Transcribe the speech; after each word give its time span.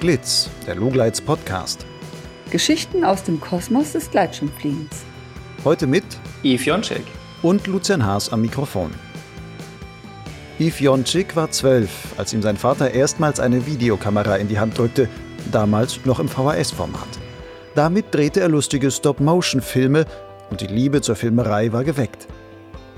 Potsglitz, 0.00 0.48
der 0.66 0.76
Lugleits 0.76 1.20
Podcast. 1.20 1.84
Geschichten 2.50 3.04
aus 3.04 3.22
dem 3.22 3.38
Kosmos 3.38 3.92
des 3.92 4.10
Gleitschirmfliegens. 4.10 5.04
Heute 5.62 5.86
mit 5.86 6.04
Yves 6.42 6.64
Jonczyk 6.64 7.02
und 7.42 7.66
Lucian 7.66 8.02
Haas 8.02 8.32
am 8.32 8.40
Mikrofon. 8.40 8.92
Yves 10.58 10.80
Jonczyk 10.80 11.36
war 11.36 11.50
zwölf, 11.50 11.90
als 12.16 12.32
ihm 12.32 12.40
sein 12.40 12.56
Vater 12.56 12.92
erstmals 12.92 13.40
eine 13.40 13.66
Videokamera 13.66 14.36
in 14.36 14.48
die 14.48 14.58
Hand 14.58 14.78
drückte, 14.78 15.06
damals 15.52 16.00
noch 16.06 16.18
im 16.18 16.28
VHS-Format. 16.28 17.18
Damit 17.74 18.06
drehte 18.10 18.40
er 18.40 18.48
lustige 18.48 18.90
Stop-Motion-Filme 18.90 20.06
und 20.48 20.62
die 20.62 20.66
Liebe 20.66 21.02
zur 21.02 21.14
Filmerei 21.14 21.74
war 21.74 21.84
geweckt. 21.84 22.26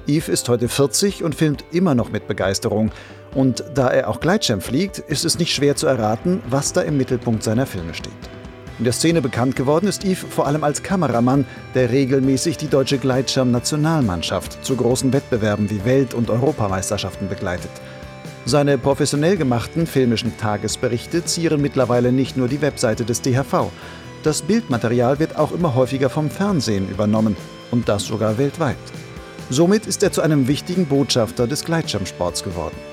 Yves 0.07 0.29
ist 0.29 0.49
heute 0.49 0.69
40 0.69 1.25
und 1.25 1.35
filmt 1.35 1.65
immer 1.73 1.97
noch 1.97 2.11
mit 2.13 2.29
Begeisterung. 2.29 2.93
Und 3.35 3.65
da 3.75 3.89
er 3.89 4.09
auch 4.09 4.21
Gleitschirm 4.21 4.61
fliegt, 4.61 4.99
ist 4.99 5.25
es 5.25 5.39
nicht 5.39 5.55
schwer 5.55 5.77
zu 5.77 5.87
erraten, 5.87 6.43
was 6.49 6.73
da 6.73 6.83
im 6.83 6.97
Mittelpunkt 6.97 7.43
seiner 7.43 7.67
Filme 7.67 7.95
steht. 7.95 8.13
In 8.79 8.85
der 8.85 8.93
Szene 8.93 9.23
bekannt 9.23 9.55
geworden 9.55 9.87
ist 9.87 10.05
Yves 10.05 10.27
vor 10.29 10.47
allem 10.47 10.65
als 10.65 10.83
Kameramann, 10.83 11.47
der 11.75 11.91
regelmäßig 11.91 12.57
die 12.57 12.69
deutsche 12.69 12.99
Gleitschirm-Nationalmannschaft 12.99 14.65
zu 14.65 14.77
großen 14.77 15.13
Wettbewerben 15.13 15.71
wie 15.71 15.85
Welt- 15.85 16.15
und 16.15 16.31
Europameisterschaften 16.31 17.29
begleitet. 17.29 17.71
Seine 18.45 18.77
professionell 18.79 19.37
gemachten 19.37 19.87
filmischen 19.87 20.37
Tagesberichte 20.37 21.25
zieren 21.25 21.63
mittlerweile 21.63 22.11
nicht 22.11 22.37
nur 22.37 22.49
die 22.49 22.61
Webseite 22.61 23.05
des 23.05 23.23
DHV. 23.23 23.71
Das 24.25 24.43
Bildmaterial 24.43 25.21
wird 25.21 25.37
auch 25.37 25.53
immer 25.53 25.75
häufiger 25.75 26.11
vom 26.11 26.29
Fernsehen 26.29 26.91
übernommen 26.91 27.37
und 27.71 27.89
das 27.89 28.05
sogar 28.05 28.37
weltweit. 28.39 28.77
Somit 29.49 29.87
ist 29.87 30.03
er 30.03 30.13
zu 30.13 30.23
einem 30.23 30.49
wichtigen 30.49 30.87
Botschafter 30.87 31.47
des 31.47 31.65
Gleitschirmsports 31.65 32.43
geworden. 32.43 32.92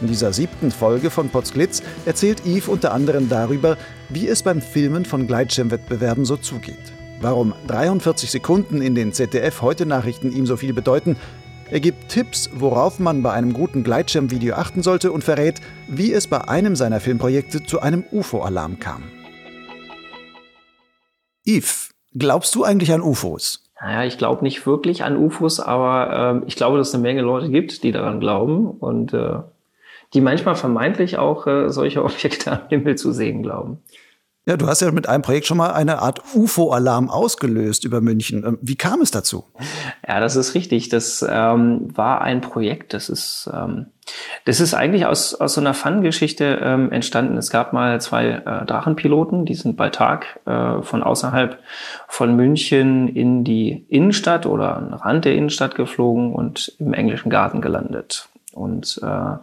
In 0.00 0.06
dieser 0.06 0.32
siebten 0.32 0.70
Folge 0.70 1.10
von 1.10 1.28
Potsglitz 1.28 1.82
erzählt 2.06 2.46
Yves 2.46 2.68
unter 2.68 2.92
anderem 2.92 3.28
darüber, 3.28 3.76
wie 4.08 4.28
es 4.28 4.44
beim 4.44 4.60
Filmen 4.60 5.04
von 5.04 5.26
Gleitschirmwettbewerben 5.26 6.24
so 6.24 6.36
zugeht. 6.36 6.92
Warum 7.20 7.52
43 7.66 8.30
Sekunden 8.30 8.80
in 8.80 8.94
den 8.94 9.12
ZDF-Heute-Nachrichten 9.12 10.30
ihm 10.30 10.46
so 10.46 10.56
viel 10.56 10.72
bedeuten. 10.72 11.16
Er 11.70 11.80
gibt 11.80 12.10
Tipps, 12.10 12.48
worauf 12.54 13.00
man 13.00 13.24
bei 13.24 13.32
einem 13.32 13.52
guten 13.52 13.82
Gleitschirmvideo 13.82 14.54
achten 14.54 14.82
sollte 14.82 15.10
und 15.10 15.24
verrät, 15.24 15.60
wie 15.88 16.12
es 16.12 16.28
bei 16.28 16.46
einem 16.48 16.76
seiner 16.76 17.00
Filmprojekte 17.00 17.64
zu 17.64 17.80
einem 17.80 18.04
UFO-Alarm 18.12 18.78
kam. 18.78 19.02
Yves, 21.44 21.90
glaubst 22.16 22.54
du 22.54 22.62
eigentlich 22.62 22.92
an 22.92 23.00
UFOs? 23.00 23.64
Naja, 23.80 24.04
ich 24.04 24.16
glaube 24.16 24.44
nicht 24.44 24.64
wirklich 24.64 25.02
an 25.02 25.16
UFOs, 25.16 25.60
aber 25.60 26.42
äh, 26.42 26.46
ich 26.46 26.56
glaube, 26.56 26.78
dass 26.78 26.88
es 26.88 26.94
eine 26.94 27.02
Menge 27.02 27.22
Leute 27.22 27.50
gibt, 27.50 27.82
die 27.82 27.90
daran 27.90 28.20
glauben 28.20 28.70
und 28.70 29.12
äh, 29.12 29.40
die 30.14 30.20
manchmal 30.20 30.56
vermeintlich 30.56 31.18
auch 31.18 31.46
äh, 31.46 31.70
solche 31.70 32.04
Objekte 32.04 32.52
am 32.52 32.68
Himmel 32.68 32.96
zu 32.96 33.12
sehen 33.12 33.42
glauben. 33.42 33.82
Ja, 34.48 34.56
du 34.56 34.66
hast 34.66 34.80
ja 34.80 34.90
mit 34.92 35.06
einem 35.06 35.20
Projekt 35.20 35.46
schon 35.46 35.58
mal 35.58 35.72
eine 35.72 35.98
Art 35.98 36.22
UFO-Alarm 36.34 37.10
ausgelöst 37.10 37.84
über 37.84 38.00
München. 38.00 38.46
Ähm, 38.46 38.58
wie 38.62 38.76
kam 38.76 39.02
es 39.02 39.10
dazu? 39.10 39.44
Ja, 40.08 40.20
das 40.20 40.36
ist 40.36 40.54
richtig. 40.54 40.88
Das 40.88 41.22
ähm, 41.28 41.94
war 41.94 42.22
ein 42.22 42.40
Projekt. 42.40 42.94
Das 42.94 43.10
ist, 43.10 43.50
ähm, 43.52 43.88
das 44.46 44.60
ist 44.60 44.72
eigentlich 44.72 45.04
aus, 45.04 45.34
aus 45.34 45.52
so 45.52 45.60
einer 45.60 45.74
Fun-Geschichte 45.74 46.60
ähm, 46.62 46.90
entstanden. 46.90 47.36
Es 47.36 47.50
gab 47.50 47.74
mal 47.74 48.00
zwei 48.00 48.26
äh, 48.26 48.64
Drachenpiloten, 48.64 49.44
die 49.44 49.54
sind 49.54 49.76
bei 49.76 49.90
Tag 49.90 50.40
äh, 50.46 50.80
von 50.80 51.02
außerhalb 51.02 51.58
von 52.06 52.34
München 52.34 53.08
in 53.08 53.44
die 53.44 53.84
Innenstadt 53.90 54.46
oder 54.46 54.76
an 54.76 54.86
den 54.86 54.94
Rand 54.94 55.26
der 55.26 55.34
Innenstadt 55.34 55.74
geflogen 55.74 56.32
und 56.32 56.74
im 56.78 56.94
englischen 56.94 57.28
Garten 57.28 57.60
gelandet. 57.60 58.30
Und 58.54 58.98
äh, 59.02 59.36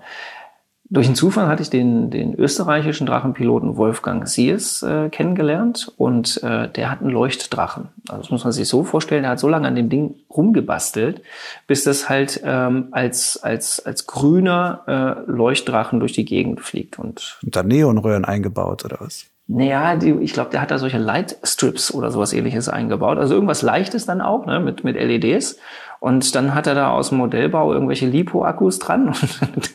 durch 0.88 1.08
einen 1.08 1.16
Zufall 1.16 1.48
hatte 1.48 1.64
ich 1.64 1.72
den, 1.72 2.12
den 2.12 2.36
österreichischen 2.36 3.08
Drachenpiloten 3.08 3.76
Wolfgang 3.76 4.28
Sies 4.28 4.84
äh, 4.84 5.10
kennengelernt 5.10 5.92
und 5.98 6.42
äh, 6.44 6.70
der 6.70 6.92
hat 6.92 7.02
einen 7.02 7.10
Leuchtdrachen. 7.10 7.90
Also 8.08 8.22
das 8.22 8.32
muss 8.32 8.44
man 8.44 8.54
sich 8.54 8.68
so 8.68 8.84
vorstellen, 8.84 9.24
der 9.24 9.32
hat 9.32 9.40
so 9.40 9.50
lange 9.50 9.68
an 9.68 9.76
dem 9.76 9.90
Ding 9.90 10.16
rumgebastelt, 10.30 11.22
bis 11.66 11.84
das 11.84 12.08
halt 12.08 12.42
ähm, 12.46 12.90
als, 12.92 13.42
als, 13.42 13.84
als 13.84 14.06
grüner 14.06 15.26
äh, 15.28 15.32
Leuchtdrachen 15.32 16.00
durch 16.00 16.14
die 16.14 16.26
Gegend 16.26 16.62
fliegt. 16.62 17.00
Und, 17.00 17.40
und 17.42 17.56
da 17.56 17.64
Neonröhren 17.64 18.24
eingebaut 18.24 18.86
oder 18.86 18.98
was? 19.00 19.26
Naja, 19.48 19.96
die, 19.96 20.12
ich 20.12 20.34
glaube, 20.34 20.52
der 20.52 20.62
hat 20.62 20.72
da 20.72 20.78
solche 20.78 20.98
Lightstrips 20.98 21.94
oder 21.94 22.12
sowas 22.12 22.34
ähnliches 22.34 22.70
eingebaut. 22.70 23.18
Also 23.18 23.34
irgendwas 23.34 23.62
Leichtes 23.62 24.06
dann 24.06 24.22
auch, 24.22 24.46
ne, 24.46 24.60
mit, 24.60 24.84
mit 24.84 24.96
LEDs. 24.96 25.58
Und 26.06 26.36
dann 26.36 26.54
hat 26.54 26.68
er 26.68 26.76
da 26.76 26.92
aus 26.92 27.10
dem 27.10 27.18
Modellbau 27.18 27.74
irgendwelche 27.74 28.06
Lipo-Akkus 28.06 28.78
dran 28.78 29.08
und 29.56 29.74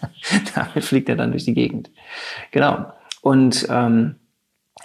damit 0.55 0.85
fliegt 0.85 1.09
er 1.09 1.17
dann 1.17 1.33
durch 1.33 1.45
die 1.45 1.55
Gegend. 1.55 1.91
Genau. 2.53 2.87
Und 3.21 3.67
ähm, 3.69 4.15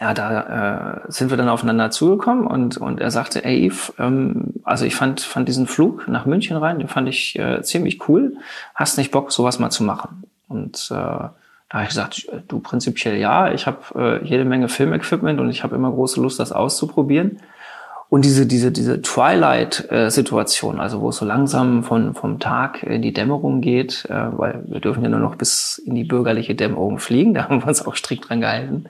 ja, 0.01 0.15
da 0.15 1.03
äh, 1.05 1.11
sind 1.11 1.29
wir 1.29 1.37
dann 1.37 1.47
aufeinander 1.47 1.91
zugekommen 1.91 2.47
und, 2.47 2.77
und 2.77 2.99
er 2.99 3.11
sagte, 3.11 3.45
ey 3.45 3.67
Yves, 3.67 3.93
ähm, 3.99 4.55
also 4.63 4.85
ich 4.85 4.95
fand, 4.95 5.21
fand 5.21 5.47
diesen 5.47 5.67
Flug 5.67 6.07
nach 6.07 6.25
München 6.25 6.57
rein, 6.57 6.79
den 6.79 6.87
fand 6.87 7.07
ich 7.09 7.37
äh, 7.37 7.61
ziemlich 7.61 8.09
cool. 8.09 8.37
Hast 8.73 8.97
nicht 8.97 9.11
Bock, 9.11 9.31
sowas 9.31 9.59
mal 9.59 9.69
zu 9.69 9.83
machen? 9.83 10.23
Und 10.47 10.87
äh, 10.89 10.95
da 10.95 11.31
habe 11.69 11.83
ich 11.83 11.89
gesagt, 11.89 12.27
du 12.47 12.59
prinzipiell 12.59 13.17
ja, 13.17 13.51
ich 13.51 13.67
habe 13.67 13.81
äh, 13.93 14.25
jede 14.25 14.45
Menge 14.45 14.67
Filmequipment 14.67 15.39
und 15.39 15.51
ich 15.51 15.61
habe 15.61 15.75
immer 15.75 15.91
große 15.91 16.19
Lust, 16.19 16.39
das 16.39 16.51
auszuprobieren. 16.51 17.37
Und 18.09 18.23
diese, 18.23 18.45
diese, 18.45 18.71
diese 18.71 19.01
Twilight-Situation, 19.01 20.79
also 20.79 21.01
wo 21.01 21.09
es 21.09 21.17
so 21.17 21.25
langsam 21.25 21.83
von, 21.83 22.13
vom 22.13 22.39
Tag 22.39 22.83
in 22.83 23.01
die 23.01 23.13
Dämmerung 23.13 23.61
geht, 23.61 24.05
äh, 24.09 24.37
weil 24.37 24.63
wir 24.67 24.79
dürfen 24.79 25.03
ja 25.03 25.09
nur 25.09 25.19
noch 25.19 25.35
bis 25.35 25.81
in 25.83 25.95
die 25.95 26.03
bürgerliche 26.03 26.55
Dämmerung 26.55 26.99
fliegen, 26.99 27.33
da 27.35 27.49
haben 27.49 27.61
wir 27.61 27.67
uns 27.67 27.85
auch 27.85 27.95
strikt 27.95 28.29
dran 28.29 28.41
gehalten. 28.41 28.85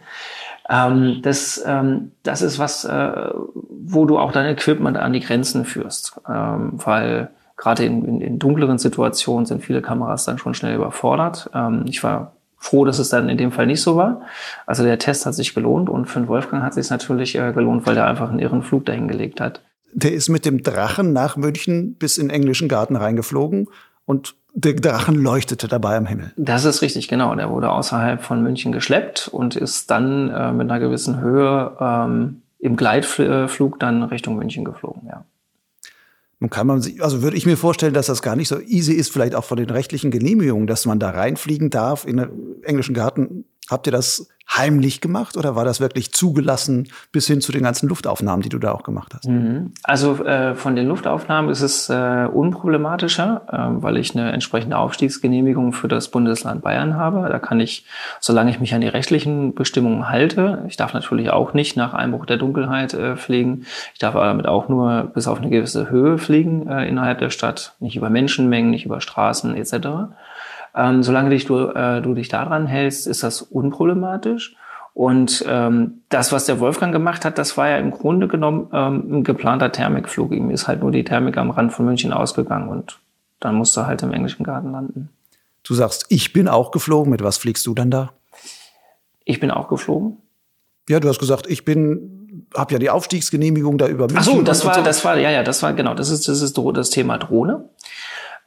Ähm, 0.69 1.19
das, 1.21 1.63
ähm, 1.65 2.11
das 2.23 2.41
ist 2.41 2.59
was, 2.59 2.85
äh, 2.85 3.29
wo 3.69 4.05
du 4.05 4.17
auch 4.19 4.31
dein 4.31 4.47
Equipment 4.47 4.97
an 4.97 5.13
die 5.13 5.21
Grenzen 5.21 5.63
führst, 5.63 6.19
ähm, 6.27 6.73
weil 6.73 7.29
gerade 7.55 7.85
in, 7.85 8.03
in, 8.03 8.21
in 8.21 8.39
dunkleren 8.39 8.79
Situationen 8.79 9.45
sind 9.45 9.63
viele 9.63 9.81
Kameras 9.81 10.25
dann 10.25 10.37
schon 10.37 10.53
schnell 10.53 10.75
überfordert. 10.75 11.49
Ich 11.85 12.03
war 12.03 12.34
froh, 12.65 12.83
dass 12.83 12.99
es 12.99 13.09
dann 13.09 13.29
in 13.29 13.37
dem 13.37 13.51
Fall 13.51 13.67
nicht 13.67 13.81
so 13.81 13.95
war. 13.95 14.21
Also 14.65 14.83
der 14.83 14.97
Test 14.97 15.25
hat 15.25 15.35
sich 15.35 15.53
gelohnt 15.53 15.87
und 15.87 16.07
für 16.07 16.19
den 16.19 16.27
Wolfgang 16.27 16.63
hat 16.63 16.73
sich 16.73 16.89
natürlich 16.89 17.35
äh, 17.35 17.53
gelohnt, 17.53 17.85
weil 17.85 17.95
er 17.95 18.07
einfach 18.07 18.29
einen 18.29 18.39
irren 18.39 18.63
Flug 18.63 18.85
dahin 18.85 19.07
gelegt 19.07 19.39
hat. 19.39 19.61
Der 19.93 20.13
ist 20.13 20.29
mit 20.29 20.45
dem 20.45 20.63
Drachen 20.63 21.13
nach 21.13 21.37
München 21.37 21.95
bis 21.95 22.17
in 22.17 22.27
den 22.27 22.35
englischen 22.35 22.67
Garten 22.67 22.95
reingeflogen 22.95 23.67
und 24.05 24.35
der 24.53 24.73
Drachen 24.73 25.15
leuchtete 25.15 25.67
dabei 25.67 25.95
am 25.95 26.05
Himmel. 26.05 26.31
Das 26.37 26.65
ist 26.65 26.81
richtig, 26.81 27.07
genau. 27.07 27.35
Der 27.35 27.49
wurde 27.49 27.69
außerhalb 27.69 28.23
von 28.23 28.41
München 28.41 28.71
geschleppt 28.71 29.27
und 29.27 29.55
ist 29.55 29.91
dann 29.91 30.29
äh, 30.29 30.51
mit 30.51 30.69
einer 30.69 30.79
gewissen 30.79 31.19
Höhe 31.19 31.77
ähm, 31.79 32.41
im 32.57 32.77
Gleitflug 32.77 33.79
dann 33.79 34.03
Richtung 34.03 34.37
München 34.37 34.65
geflogen, 34.65 35.03
ja. 35.07 35.23
Nun 36.39 36.49
kann 36.49 36.67
man 36.67 36.81
sich, 36.81 37.01
also 37.01 37.21
würde 37.21 37.37
ich 37.37 37.45
mir 37.45 37.55
vorstellen, 37.55 37.93
dass 37.93 38.07
das 38.07 38.21
gar 38.21 38.35
nicht 38.35 38.49
so 38.49 38.59
easy 38.59 38.93
ist, 38.93 39.11
vielleicht 39.11 39.35
auch 39.35 39.45
von 39.45 39.57
den 39.57 39.69
rechtlichen 39.69 40.11
Genehmigungen, 40.11 40.67
dass 40.67 40.85
man 40.85 40.99
da 40.99 41.11
reinfliegen 41.11 41.69
darf 41.69 42.05
in 42.05 42.17
den 42.17 42.63
englischen 42.63 42.93
Garten. 42.93 43.45
Habt 43.69 43.87
ihr 43.87 43.91
das 43.91 44.27
heimlich 44.49 45.01
gemacht 45.01 45.37
oder 45.37 45.55
war 45.55 45.65
das 45.65 45.79
wirklich 45.79 46.13
zugelassen 46.13 46.89
bis 47.11 47.25
hin 47.27 47.41
zu 47.41 47.51
den 47.51 47.63
ganzen 47.63 47.89
Luftaufnahmen, 47.89 48.43
die 48.43 48.49
du 48.49 48.59
da 48.59 48.71
auch 48.71 48.83
gemacht 48.83 49.13
hast? 49.13 49.27
Mhm. 49.27 49.73
Also 49.83 50.23
äh, 50.23 50.55
von 50.55 50.75
den 50.75 50.87
Luftaufnahmen 50.87 51.49
ist 51.49 51.61
es 51.61 51.89
äh, 51.89 52.27
unproblematischer, 52.31 53.41
äh, 53.51 53.83
weil 53.83 53.97
ich 53.97 54.15
eine 54.15 54.31
entsprechende 54.31 54.77
Aufstiegsgenehmigung 54.77 55.73
für 55.73 55.87
das 55.87 56.09
Bundesland 56.09 56.61
Bayern 56.61 56.95
habe. 56.95 57.27
Da 57.27 57.39
kann 57.39 57.59
ich, 57.59 57.85
solange 58.19 58.51
ich 58.51 58.59
mich 58.59 58.73
an 58.75 58.81
die 58.81 58.87
rechtlichen 58.87 59.55
Bestimmungen 59.55 60.09
halte, 60.09 60.63
ich 60.67 60.77
darf 60.77 60.93
natürlich 60.93 61.31
auch 61.31 61.53
nicht 61.53 61.75
nach 61.75 61.93
Einbruch 61.93 62.25
der 62.25 62.37
Dunkelheit 62.37 62.93
äh, 62.93 63.15
fliegen. 63.15 63.65
Ich 63.93 63.99
darf 63.99 64.13
damit 64.13 64.47
auch 64.47 64.69
nur 64.69 65.11
bis 65.13 65.27
auf 65.27 65.39
eine 65.39 65.49
gewisse 65.49 65.89
Höhe 65.89 66.17
fliegen 66.17 66.67
äh, 66.67 66.87
innerhalb 66.87 67.17
der 67.17 67.31
Stadt, 67.31 67.73
nicht 67.79 67.95
über 67.95 68.09
Menschenmengen, 68.11 68.69
nicht 68.69 68.85
über 68.85 69.01
Straßen 69.01 69.55
etc. 69.55 70.13
Ähm, 70.75 71.03
solange 71.03 71.29
dich 71.29 71.45
du, 71.45 71.67
äh, 71.69 72.01
du 72.01 72.13
dich 72.13 72.27
daran 72.27 72.67
hältst, 72.67 73.07
ist 73.07 73.23
das 73.23 73.41
unproblematisch. 73.41 74.55
Und 74.93 75.43
ähm, 75.47 76.01
das, 76.09 76.31
was 76.31 76.45
der 76.45 76.59
Wolfgang 76.59 76.93
gemacht 76.93 77.25
hat, 77.25 77.37
das 77.37 77.57
war 77.57 77.67
ja 77.69 77.77
im 77.77 77.91
Grunde 77.91 78.27
genommen 78.27 78.69
ähm, 78.71 79.19
ein 79.19 79.23
geplanter 79.23 79.71
Thermikflug. 79.71 80.31
Ihm 80.31 80.49
ist 80.49 80.67
halt 80.67 80.81
nur 80.81 80.91
die 80.91 81.03
Thermik 81.03 81.37
am 81.37 81.51
Rand 81.51 81.73
von 81.73 81.85
München 81.85 82.13
ausgegangen 82.13 82.69
und 82.69 82.99
dann 83.39 83.55
musste 83.55 83.81
er 83.81 83.87
halt 83.87 84.03
im 84.03 84.13
englischen 84.13 84.43
Garten 84.43 84.71
landen. 84.71 85.09
Du 85.63 85.73
sagst, 85.73 86.05
ich 86.09 86.31
bin 86.31 86.47
auch 86.47 86.71
geflogen. 86.71 87.11
Mit 87.11 87.23
was 87.23 87.37
fliegst 87.37 87.65
du 87.67 87.73
dann 87.73 87.91
da? 87.91 88.13
Ich 89.25 89.39
bin 89.39 89.51
auch 89.51 89.67
geflogen. 89.67 90.17
Ja, 90.87 90.99
du 90.99 91.09
hast 91.09 91.19
gesagt, 91.19 91.47
ich 91.47 91.65
bin, 91.65 92.47
habe 92.55 92.73
ja 92.73 92.79
die 92.79 92.89
Aufstiegsgenehmigung 92.89 93.77
da 93.77 93.87
über 93.87 94.05
München. 94.05 94.17
Ach 94.19 94.23
so, 94.23 94.41
das 94.43 94.63
war, 94.65 94.75
so. 94.75 94.83
das 94.83 95.03
war, 95.03 95.17
ja, 95.17 95.31
ja, 95.31 95.43
das 95.43 95.63
war 95.63 95.73
genau, 95.73 95.95
das 95.95 96.09
ist, 96.09 96.27
das 96.27 96.41
ist 96.41 96.57
das 96.57 96.89
Thema 96.91 97.17
Drohne. 97.17 97.69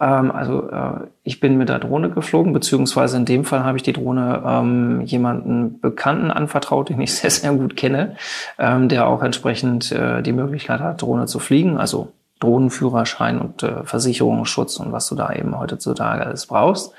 Ähm, 0.00 0.30
also 0.30 0.70
äh, 0.70 1.06
ich 1.24 1.40
bin 1.40 1.58
mit 1.58 1.68
der 1.68 1.78
Drohne 1.78 2.10
geflogen, 2.10 2.52
beziehungsweise 2.52 3.16
in 3.16 3.24
dem 3.24 3.44
Fall 3.44 3.64
habe 3.64 3.76
ich 3.76 3.82
die 3.82 3.92
Drohne 3.92 4.42
ähm, 4.46 5.00
jemanden 5.02 5.80
Bekannten 5.80 6.30
anvertraut, 6.30 6.88
den 6.88 7.00
ich 7.00 7.14
sehr, 7.16 7.30
sehr 7.30 7.52
gut 7.52 7.76
kenne, 7.76 8.16
ähm, 8.58 8.88
der 8.88 9.06
auch 9.06 9.22
entsprechend 9.22 9.92
äh, 9.92 10.22
die 10.22 10.32
Möglichkeit 10.32 10.80
hat, 10.80 11.02
Drohne 11.02 11.26
zu 11.26 11.38
fliegen. 11.38 11.78
Also 11.78 12.12
Drohnenführerschein 12.40 13.40
und 13.40 13.62
äh, 13.62 13.82
Versicherungsschutz 13.84 14.78
und 14.78 14.92
was 14.92 15.08
du 15.08 15.14
da 15.14 15.32
eben 15.32 15.58
heutzutage 15.58 16.24
alles 16.24 16.46
brauchst. 16.46 16.92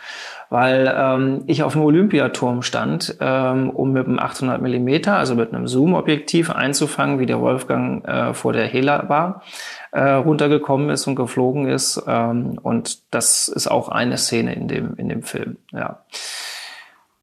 Weil 0.50 0.92
ähm, 0.96 1.44
ich 1.48 1.64
auf 1.64 1.74
dem 1.74 1.84
Olympiaturm 1.84 2.62
stand, 2.62 3.16
ähm, 3.20 3.70
um 3.70 3.92
mit 3.92 4.08
einem 4.08 4.20
800 4.20 4.62
Millimeter, 4.62 5.18
also 5.18 5.36
mit 5.36 5.54
einem 5.54 5.68
Zoom-Objektiv 5.68 6.50
einzufangen, 6.50 7.20
wie 7.20 7.26
der 7.26 7.40
Wolfgang 7.40 8.08
äh, 8.08 8.34
vor 8.34 8.54
der 8.54 8.66
Hela 8.66 9.10
war, 9.10 9.44
äh, 9.92 10.02
runtergekommen 10.02 10.90
ist 10.90 11.08
und 11.08 11.16
geflogen 11.16 11.68
ist. 11.68 12.02
Ähm, 12.08 12.60
und 12.62 13.00
das 13.14 13.48
ist 13.48 13.68
auch 13.68 13.90
eine 13.90 14.18
Szene 14.18 14.56
in 14.56 14.68
dem, 14.68 14.96
in 14.96 15.10
dem 15.10 15.24
Film, 15.24 15.58
ja. 15.72 16.00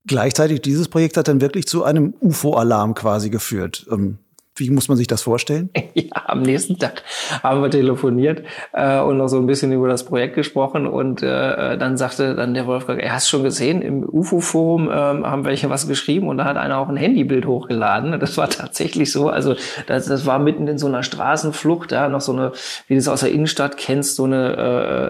Gleichzeitig, 0.09 0.63
dieses 0.63 0.87
Projekt 0.87 1.17
hat 1.17 1.27
dann 1.27 1.41
wirklich 1.41 1.67
zu 1.67 1.83
einem 1.83 2.15
UFO-Alarm 2.21 2.95
quasi 2.95 3.29
geführt. 3.29 3.87
Ähm, 3.91 4.19
wie 4.57 4.71
muss 4.71 4.89
man 4.89 4.97
sich 4.97 5.07
das 5.07 5.23
vorstellen? 5.23 5.71
Ja, 5.99 6.25
am 6.27 6.43
nächsten 6.43 6.79
Tag 6.79 7.05
haben 7.43 7.63
wir 7.63 7.71
telefoniert 7.71 8.43
äh, 8.75 9.01
und 9.01 9.17
noch 9.17 9.29
so 9.29 9.39
ein 9.39 9.47
bisschen 9.47 9.73
über 9.73 9.89
das 9.89 10.05
Projekt 10.05 10.35
gesprochen 10.35 10.87
und 10.87 11.23
äh, 11.23 11.79
dann 11.79 11.97
sagte 11.97 12.35
dann 12.35 12.53
der 12.53 12.67
Wolfgang, 12.67 13.01
er 13.01 13.15
hast 13.15 13.31
schon 13.31 13.43
gesehen, 13.43 13.81
im 13.81 14.07
UFO-Forum 14.07 14.91
äh, 14.91 14.93
haben 14.93 15.47
welche 15.47 15.71
was 15.71 15.89
geschrieben 15.89 16.29
und 16.29 16.37
da 16.37 16.45
hat 16.45 16.59
einer 16.59 16.77
auch 16.79 16.91
ein 16.91 16.97
Handybild 16.97 17.47
hochgeladen. 17.47 18.21
Das 18.21 18.37
war 18.37 18.51
tatsächlich 18.51 19.11
so, 19.11 19.31
also 19.31 19.55
das, 19.87 20.05
das 20.05 20.27
war 20.27 20.39
mitten 20.39 20.69
in 20.69 20.77
so 20.77 20.87
einer 20.87 21.03
Straßenflucht, 21.03 21.93
da 21.93 22.03
ja, 22.03 22.09
noch 22.11 22.21
so 22.21 22.33
eine, 22.33 22.53
wie 22.89 22.95
du 22.95 22.99
es 22.99 23.09
aus 23.09 23.21
der 23.21 23.33
Innenstadt 23.33 23.79
kennst, 23.79 24.17
so 24.17 24.25
eine 24.25 24.57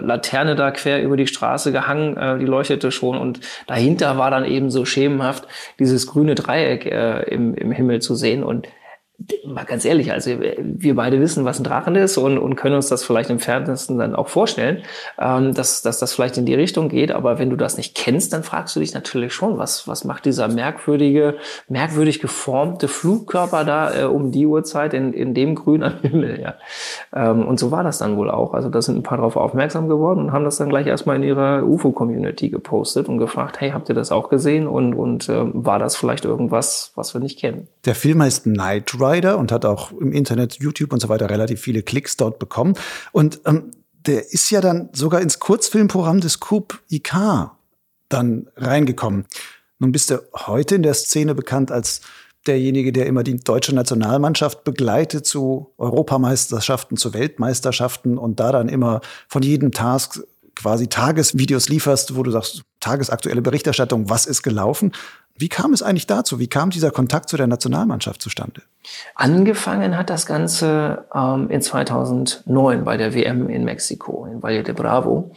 äh, 0.01 0.05
Laterne 0.05 0.55
da 0.55 0.71
quer 0.71 1.03
über 1.03 1.17
die 1.17 1.27
Straße 1.27 1.73
gehangen, 1.73 2.15
äh, 2.15 2.39
die 2.39 2.45
leuchtete 2.45 2.91
schon 2.91 3.17
und 3.17 3.41
dahinter 3.67 4.17
war 4.17 4.31
dann 4.31 4.45
eben 4.45 4.69
so 4.69 4.85
schemenhaft 4.85 5.47
dieses 5.79 6.07
grüne 6.07 6.35
Dreieck 6.35 6.85
äh, 6.85 7.23
im, 7.23 7.55
im 7.55 7.71
Himmel 7.71 8.01
zu 8.01 8.15
sehen 8.15 8.43
und 8.43 8.67
mal 9.47 9.63
ganz 9.63 9.83
ehrlich, 9.83 10.11
also 10.11 10.31
wir 10.39 10.95
beide 10.95 11.19
wissen, 11.19 11.43
was 11.43 11.59
ein 11.59 11.63
Drachen 11.63 11.95
ist 11.95 12.17
und, 12.17 12.37
und 12.37 12.55
können 12.55 12.75
uns 12.75 12.87
das 12.87 13.03
vielleicht 13.03 13.31
im 13.31 13.39
Fernsten 13.39 13.97
dann 13.97 14.15
auch 14.15 14.27
vorstellen, 14.27 14.83
ähm, 15.19 15.55
dass, 15.55 15.81
dass 15.81 15.97
das 15.97 16.13
vielleicht 16.13 16.37
in 16.37 16.45
die 16.45 16.53
Richtung 16.53 16.87
geht. 16.87 17.11
Aber 17.11 17.39
wenn 17.39 17.49
du 17.49 17.55
das 17.55 17.77
nicht 17.77 17.95
kennst, 17.95 18.33
dann 18.33 18.43
fragst 18.43 18.75
du 18.75 18.79
dich 18.79 18.93
natürlich 18.93 19.33
schon, 19.33 19.57
was, 19.57 19.87
was 19.87 20.03
macht 20.03 20.25
dieser 20.25 20.47
merkwürdige, 20.47 21.37
merkwürdig 21.67 22.19
geformte 22.19 22.87
Flugkörper 22.87 23.63
da 23.63 24.01
äh, 24.01 24.03
um 24.03 24.31
die 24.31 24.45
Uhrzeit 24.45 24.93
in, 24.93 25.13
in 25.13 25.33
dem 25.33 25.55
Grün 25.55 25.81
am 25.81 25.97
Himmel. 26.01 26.39
Ja. 26.39 26.55
Ähm, 27.13 27.47
und 27.47 27.59
so 27.59 27.71
war 27.71 27.83
das 27.83 27.97
dann 27.97 28.17
wohl 28.17 28.29
auch. 28.29 28.53
Also 28.53 28.69
da 28.69 28.83
sind 28.83 28.97
ein 28.97 29.03
paar 29.03 29.17
darauf 29.17 29.35
aufmerksam 29.35 29.89
geworden 29.89 30.19
und 30.19 30.31
haben 30.31 30.45
das 30.45 30.57
dann 30.57 30.69
gleich 30.69 30.85
erstmal 30.85 31.15
in 31.15 31.23
ihrer 31.23 31.63
UFO-Community 31.63 32.49
gepostet 32.49 33.09
und 33.09 33.17
gefragt, 33.17 33.59
hey, 33.61 33.71
habt 33.71 33.89
ihr 33.89 33.95
das 33.95 34.11
auch 34.11 34.29
gesehen? 34.29 34.67
Und, 34.67 34.93
und 34.93 35.27
äh, 35.27 35.41
war 35.53 35.79
das 35.79 35.95
vielleicht 35.95 36.23
irgendwas, 36.23 36.91
was 36.93 37.15
wir 37.15 37.21
nicht 37.21 37.39
kennen? 37.39 37.67
Der 37.85 37.95
Film 37.95 38.21
heißt 38.21 38.45
Night 38.45 38.93
Ride. 38.93 39.06
Rider 39.09 39.37
und 39.37 39.51
hat 39.51 39.65
auch 39.65 39.91
im 39.91 40.11
Internet, 40.11 40.55
YouTube 40.55 40.93
und 40.93 40.99
so 40.99 41.09
weiter 41.09 41.29
relativ 41.29 41.61
viele 41.61 41.83
Klicks 41.83 42.17
dort 42.17 42.39
bekommen. 42.39 42.75
Und 43.11 43.41
ähm, 43.45 43.71
der 43.93 44.31
ist 44.31 44.49
ja 44.49 44.61
dann 44.61 44.89
sogar 44.93 45.21
ins 45.21 45.39
Kurzfilmprogramm 45.39 46.21
des 46.21 46.39
Coup 46.39 46.79
IK 46.89 47.15
dann 48.09 48.47
reingekommen. 48.55 49.25
Nun 49.79 49.91
bist 49.91 50.09
du 50.09 50.19
heute 50.33 50.75
in 50.75 50.83
der 50.83 50.93
Szene 50.93 51.35
bekannt 51.35 51.71
als 51.71 52.01
derjenige, 52.47 52.93
der 52.93 53.05
immer 53.05 53.23
die 53.23 53.37
deutsche 53.37 53.75
Nationalmannschaft 53.75 54.63
begleitet 54.63 55.25
zu 55.25 55.73
Europameisterschaften, 55.77 56.97
zu 56.97 57.13
Weltmeisterschaften 57.13 58.17
und 58.17 58.39
da 58.39 58.51
dann 58.51 58.69
immer 58.69 59.01
von 59.27 59.43
jedem 59.43 59.71
Task 59.71 60.21
quasi 60.55 60.87
Tagesvideos 60.87 61.69
lieferst, 61.69 62.15
wo 62.15 62.23
du 62.23 62.31
sagst, 62.31 62.63
tagesaktuelle 62.79 63.41
Berichterstattung, 63.41 64.09
was 64.09 64.25
ist 64.25 64.41
gelaufen. 64.41 64.91
Wie 65.39 65.49
kam 65.49 65.73
es 65.73 65.83
eigentlich 65.83 66.07
dazu? 66.07 66.39
Wie 66.39 66.47
kam 66.47 66.71
dieser 66.71 66.91
Kontakt 66.91 67.29
zu 67.29 67.37
der 67.37 67.47
Nationalmannschaft 67.47 68.21
zustande? 68.21 68.61
Angefangen 69.15 69.97
hat 69.97 70.09
das 70.09 70.25
Ganze 70.25 71.05
ähm, 71.13 71.49
in 71.49 71.61
2009 71.61 72.83
bei 72.83 72.97
der 72.97 73.13
WM 73.13 73.49
in 73.49 73.63
Mexiko, 73.63 74.25
in 74.25 74.41
Valle 74.41 74.63
de 74.63 74.73
Bravo, 74.73 75.31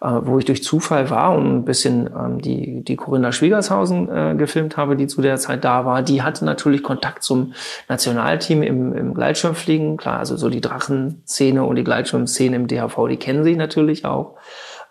äh, 0.00 0.08
wo 0.22 0.38
ich 0.38 0.44
durch 0.44 0.62
Zufall 0.62 1.10
war 1.10 1.36
und 1.36 1.46
ein 1.46 1.64
bisschen 1.64 2.08
ähm, 2.08 2.40
die, 2.40 2.84
die 2.84 2.96
Corinna 2.96 3.32
Schwiegershausen 3.32 4.08
äh, 4.08 4.34
gefilmt 4.36 4.76
habe, 4.76 4.96
die 4.96 5.06
zu 5.06 5.22
der 5.22 5.36
Zeit 5.38 5.64
da 5.64 5.84
war. 5.84 6.02
Die 6.02 6.22
hatte 6.22 6.44
natürlich 6.44 6.82
Kontakt 6.82 7.22
zum 7.22 7.54
Nationalteam 7.88 8.62
im, 8.62 8.92
im 8.94 9.14
Gleitschirmfliegen. 9.14 9.96
Klar, 9.96 10.18
also 10.18 10.36
so 10.36 10.48
die 10.48 10.60
Drachenszene 10.60 11.64
und 11.64 11.76
die 11.76 11.84
Gleitschirmszene 11.84 12.54
im 12.54 12.66
DHV, 12.68 13.08
die 13.08 13.16
kennen 13.16 13.44
sie 13.44 13.56
natürlich 13.56 14.04
auch. 14.04 14.36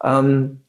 Ähm, 0.03 0.61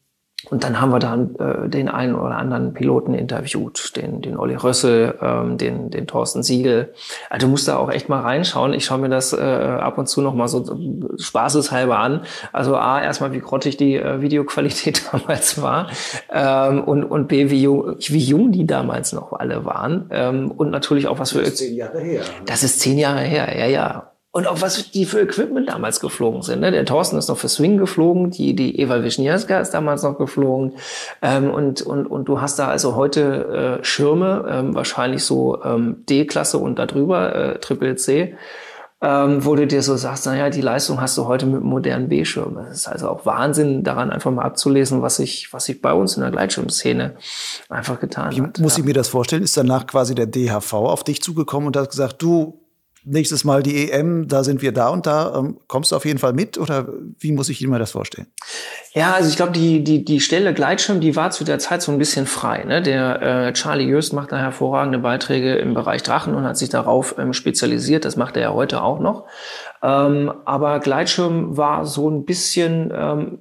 und 0.48 0.64
dann 0.64 0.81
haben 0.81 0.90
wir 0.90 0.98
dann 0.98 1.34
äh, 1.37 1.69
den 1.69 1.88
einen 1.88 2.14
oder 2.14 2.37
anderen 2.37 2.72
Piloten 2.72 3.12
interviewt, 3.12 3.96
den, 3.96 4.22
den 4.22 4.38
Olli 4.38 4.54
Rössel, 4.54 5.19
ähm, 5.20 5.58
den, 5.58 5.90
den 5.90 6.06
Thorsten 6.06 6.42
Siegel. 6.42 6.94
Also 7.28 7.46
du 7.46 7.50
musst 7.50 7.69
da 7.69 7.76
auch 7.76 7.90
echt 7.90 8.08
mal 8.08 8.20
reinschauen. 8.20 8.72
Ich 8.72 8.87
schaue 8.87 8.98
mir 8.98 9.10
das 9.10 9.34
äh, 9.34 9.38
ab 9.38 9.98
und 9.98 10.08
zu 10.08 10.22
noch 10.22 10.34
mal 10.34 10.48
so 10.48 10.64
spaßeshalber 11.19 11.98
an. 11.98 12.22
Also 12.52 12.76
A, 12.76 13.02
erstmal 13.02 13.32
wie 13.32 13.40
grottig 13.40 13.76
die 13.76 13.96
äh, 13.96 14.22
Videoqualität 14.22 15.02
damals 15.12 15.60
war 15.60 15.88
ähm, 16.32 16.84
und, 16.84 17.04
und 17.04 17.28
B, 17.28 17.50
wie 17.50 17.62
jung, 17.62 17.96
wie 17.98 18.19
jung 18.19 18.50
die 18.50 18.66
damals 18.66 19.12
noch 19.12 19.32
alle 19.32 19.64
waren. 19.66 20.08
Ähm, 20.10 20.50
und 20.50 20.70
natürlich 20.70 21.06
auch 21.06 21.19
was 21.19 21.32
für... 21.32 21.40
Das 21.40 21.50
ist 21.50 21.58
zehn 21.58 21.75
Jahre 21.75 22.00
her. 22.00 22.22
Das 22.46 22.62
ist 22.62 22.81
zehn 22.81 22.98
Jahre 22.98 23.20
her, 23.20 23.58
ja, 23.58 23.66
ja. 23.66 24.09
Und 24.32 24.46
auch 24.46 24.60
was 24.60 24.92
die 24.92 25.06
für 25.06 25.20
Equipment 25.20 25.68
damals 25.68 25.98
geflogen 25.98 26.42
sind. 26.42 26.60
Ne? 26.60 26.70
Der 26.70 26.84
Thorsten 26.84 27.18
ist 27.18 27.28
noch 27.28 27.36
für 27.36 27.48
Swing 27.48 27.78
geflogen, 27.78 28.30
die, 28.30 28.54
die 28.54 28.78
Eva 28.78 29.02
Wisniewska 29.02 29.58
ist 29.58 29.72
damals 29.72 30.04
noch 30.04 30.18
geflogen. 30.18 30.74
Ähm, 31.20 31.50
und, 31.50 31.82
und, 31.82 32.06
und 32.06 32.28
du 32.28 32.40
hast 32.40 32.58
da 32.60 32.68
also 32.68 32.94
heute 32.94 33.80
äh, 33.80 33.84
Schirme, 33.84 34.44
ähm, 34.48 34.74
wahrscheinlich 34.74 35.24
so 35.24 35.60
ähm, 35.64 36.04
D-Klasse 36.08 36.58
und 36.58 36.78
darüber, 36.78 37.34
äh, 37.34 37.58
Triple 37.58 37.96
C, 37.96 38.36
ähm, 39.02 39.44
wo 39.44 39.56
du 39.56 39.66
dir 39.66 39.82
so 39.82 39.96
sagst, 39.96 40.26
naja, 40.26 40.48
die 40.48 40.60
Leistung 40.60 41.00
hast 41.00 41.18
du 41.18 41.26
heute 41.26 41.46
mit 41.46 41.62
modernen 41.62 42.08
B-Schirmen. 42.08 42.66
Das 42.66 42.80
ist 42.80 42.86
also 42.86 43.08
auch 43.08 43.26
Wahnsinn, 43.26 43.82
daran 43.82 44.10
einfach 44.10 44.30
mal 44.30 44.42
abzulesen, 44.42 45.02
was 45.02 45.16
sich 45.16 45.52
was 45.52 45.64
sich 45.64 45.80
bei 45.80 45.92
uns 45.92 46.16
in 46.16 46.22
der 46.22 46.30
Gleitschirmszene 46.30 47.16
einfach 47.68 47.98
getan 47.98 48.30
Wie 48.36 48.42
hat. 48.42 48.60
muss 48.60 48.74
ja. 48.76 48.80
ich 48.80 48.84
mir 48.84 48.94
das 48.94 49.08
vorstellen? 49.08 49.42
Ist 49.42 49.56
danach 49.56 49.88
quasi 49.88 50.14
der 50.14 50.26
DHV 50.26 50.72
auf 50.74 51.02
dich 51.02 51.20
zugekommen 51.20 51.66
und 51.66 51.76
hat 51.76 51.90
gesagt, 51.90 52.22
du, 52.22 52.59
nächstes 53.05 53.44
Mal 53.44 53.62
die 53.62 53.91
EM, 53.91 54.29
da 54.29 54.44
sind 54.44 54.62
wir 54.62 54.73
da 54.73 54.88
und 54.88 55.06
da. 55.06 55.35
Ähm, 55.37 55.58
kommst 55.67 55.93
du 55.93 55.97
auf 55.97 56.05
jeden 56.05 56.19
Fall 56.19 56.32
mit 56.32 56.58
oder 56.58 56.88
wie 57.19 57.33
muss 57.33 57.49
ich 57.49 57.66
mir 57.66 57.78
das 57.78 57.92
vorstellen? 57.92 58.26
Ja, 58.92 59.12
also 59.12 59.28
ich 59.28 59.37
glaube, 59.37 59.52
die, 59.52 59.85
die, 59.85 60.04
die 60.04 60.21
Stelle 60.21 60.52
Gleitschirm, 60.52 61.00
die 61.00 61.14
war 61.16 61.30
zu 61.30 61.45
der 61.45 61.59
Zeit 61.59 61.83
so 61.83 61.92
ein 61.92 61.99
bisschen 61.99 62.26
frei. 62.26 62.64
Ne? 62.64 62.83
Der 62.83 63.23
äh, 63.23 63.52
Charlie 63.52 63.87
Jöst 63.87 64.12
macht 64.12 64.33
da 64.33 64.38
hervorragende 64.38 64.99
Beiträge 64.99 65.54
im 65.54 65.75
Bereich 65.75 66.02
Drachen 66.02 66.35
und 66.35 66.45
hat 66.45 66.57
sich 66.57 66.69
darauf 66.69 67.14
ähm, 67.19 67.33
spezialisiert. 67.33 68.04
Das 68.04 68.16
macht 68.16 68.37
er 68.37 68.42
ja 68.42 68.52
heute 68.52 68.83
auch 68.83 69.00
noch. 69.00 69.26
Ähm, 69.83 70.33
aber 70.45 70.80
Gleitschirm 70.80 71.57
war 71.57 71.87
so 71.87 72.11
ein 72.11 72.25
bisschen 72.25 72.92
ähm, 72.95 73.38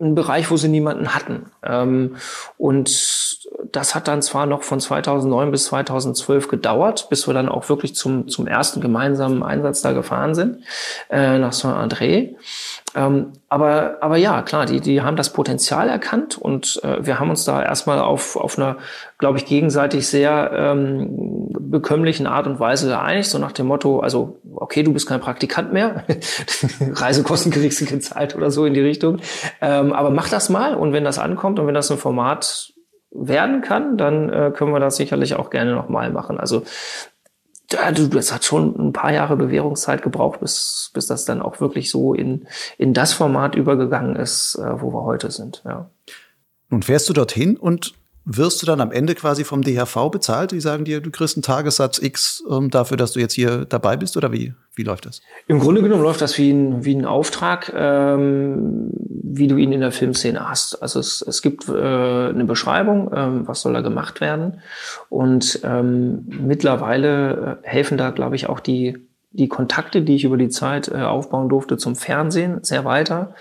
ein 0.00 0.14
Bereich, 0.14 0.50
wo 0.50 0.56
sie 0.56 0.68
niemanden 0.68 1.14
hatten. 1.14 1.46
Ähm, 1.62 2.16
und 2.56 2.88
das 3.72 3.94
hat 3.94 4.08
dann 4.08 4.22
zwar 4.22 4.46
noch 4.46 4.62
von 4.62 4.80
2009 4.80 5.50
bis 5.50 5.64
2012 5.66 6.48
gedauert, 6.48 7.08
bis 7.10 7.26
wir 7.26 7.34
dann 7.34 7.48
auch 7.48 7.68
wirklich 7.68 7.94
zum, 7.94 8.28
zum 8.28 8.46
ersten 8.46 8.80
gemeinsamen 8.80 9.42
Einsatz 9.42 9.82
da 9.82 9.92
gefahren 9.92 10.34
sind, 10.34 10.64
äh, 11.10 11.38
nach 11.38 11.52
Saint-André. 11.52 12.34
Ähm, 12.94 13.32
aber, 13.48 13.98
aber 14.00 14.16
ja, 14.16 14.42
klar, 14.42 14.66
die, 14.66 14.80
die 14.80 15.02
haben 15.02 15.16
das 15.16 15.32
Potenzial 15.32 15.88
erkannt 15.88 16.38
und 16.38 16.80
äh, 16.82 17.04
wir 17.04 17.20
haben 17.20 17.30
uns 17.30 17.44
da 17.44 17.62
erstmal 17.62 18.00
auf, 18.00 18.36
auf 18.36 18.58
einer, 18.58 18.78
glaube 19.18 19.38
ich, 19.38 19.46
gegenseitig 19.46 20.08
sehr 20.08 20.50
ähm, 20.54 21.48
bekömmlichen 21.50 22.26
Art 22.26 22.46
und 22.46 22.60
Weise 22.60 22.88
geeinigt, 22.88 23.28
so 23.28 23.38
nach 23.38 23.52
dem 23.52 23.66
Motto, 23.66 24.00
also, 24.00 24.38
okay, 24.54 24.82
du 24.82 24.92
bist 24.92 25.06
kein 25.06 25.20
Praktikant 25.20 25.72
mehr, 25.72 26.04
Reisekosten 26.80 27.52
kriegst 27.52 27.80
du 27.80 27.84
gezahlt 27.84 28.34
oder 28.34 28.50
so 28.50 28.64
in 28.64 28.74
die 28.74 28.80
Richtung, 28.80 29.18
ähm, 29.60 29.92
aber 29.92 30.10
mach 30.10 30.28
das 30.28 30.48
mal 30.48 30.74
und 30.74 30.92
wenn 30.92 31.04
das 31.04 31.18
ankommt 31.18 31.58
und 31.58 31.66
wenn 31.66 31.74
das 31.74 31.90
ein 31.90 31.98
Format 31.98 32.72
werden 33.10 33.62
kann, 33.62 33.96
dann 33.96 34.28
äh, 34.30 34.52
können 34.54 34.72
wir 34.72 34.80
das 34.80 34.96
sicherlich 34.96 35.34
auch 35.34 35.50
gerne 35.50 35.74
nochmal 35.74 36.10
machen. 36.10 36.38
Also 36.38 36.62
du, 37.70 38.08
das 38.08 38.32
hat 38.32 38.44
schon 38.44 38.74
ein 38.76 38.92
paar 38.92 39.12
Jahre 39.12 39.36
Bewährungszeit 39.36 40.02
gebraucht, 40.02 40.40
bis, 40.40 40.90
bis 40.94 41.06
das 41.06 41.24
dann 41.24 41.42
auch 41.42 41.60
wirklich 41.60 41.90
so 41.90 42.14
in, 42.14 42.46
in 42.76 42.94
das 42.94 43.12
Format 43.12 43.54
übergegangen 43.54 44.16
ist, 44.16 44.56
äh, 44.56 44.80
wo 44.80 44.92
wir 44.92 45.04
heute 45.04 45.30
sind. 45.30 45.62
Ja. 45.64 45.90
Nun 46.70 46.82
fährst 46.82 47.08
du 47.08 47.12
dorthin 47.12 47.56
und 47.56 47.94
wirst 48.24 48.60
du 48.60 48.66
dann 48.66 48.80
am 48.80 48.92
Ende 48.92 49.14
quasi 49.14 49.44
vom 49.44 49.62
DHV 49.62 50.10
bezahlt? 50.10 50.52
Die 50.52 50.60
sagen 50.60 50.84
dir, 50.84 51.00
du 51.00 51.10
kriegst 51.10 51.36
einen 51.36 51.42
Tagessatz 51.42 51.98
X 51.98 52.42
ähm, 52.50 52.70
dafür, 52.70 52.96
dass 52.96 53.12
du 53.12 53.20
jetzt 53.20 53.34
hier 53.34 53.64
dabei 53.64 53.96
bist 53.96 54.16
oder 54.16 54.32
wie, 54.32 54.54
wie 54.74 54.82
läuft 54.82 55.06
das? 55.06 55.20
Im 55.46 55.60
Grunde 55.60 55.82
genommen 55.82 56.02
läuft 56.02 56.20
das 56.20 56.36
wie 56.38 56.50
ein, 56.50 56.84
wie 56.84 56.94
ein 56.94 57.04
Auftrag, 57.04 57.72
ähm, 57.74 58.90
wie 58.94 59.46
du 59.46 59.56
ihn 59.56 59.72
in 59.72 59.80
der 59.80 59.92
Filmszene 59.92 60.48
hast. 60.48 60.82
Also 60.82 61.00
es, 61.00 61.22
es 61.22 61.42
gibt 61.42 61.68
äh, 61.68 61.72
eine 61.72 62.44
Beschreibung, 62.44 63.10
ähm, 63.14 63.48
was 63.48 63.62
soll 63.62 63.72
da 63.72 63.80
gemacht 63.80 64.20
werden. 64.20 64.60
Und 65.08 65.60
ähm, 65.64 66.26
mittlerweile 66.28 67.60
äh, 67.64 67.68
helfen 67.68 67.96
da, 67.96 68.10
glaube 68.10 68.36
ich, 68.36 68.48
auch 68.48 68.60
die 68.60 69.08
die 69.30 69.48
Kontakte, 69.48 70.02
die 70.02 70.16
ich 70.16 70.24
über 70.24 70.36
die 70.36 70.48
Zeit 70.48 70.88
äh, 70.88 71.02
aufbauen 71.02 71.48
durfte 71.48 71.76
zum 71.76 71.96
Fernsehen, 71.96 72.64
sehr 72.64 72.84
weiter. 72.84 73.34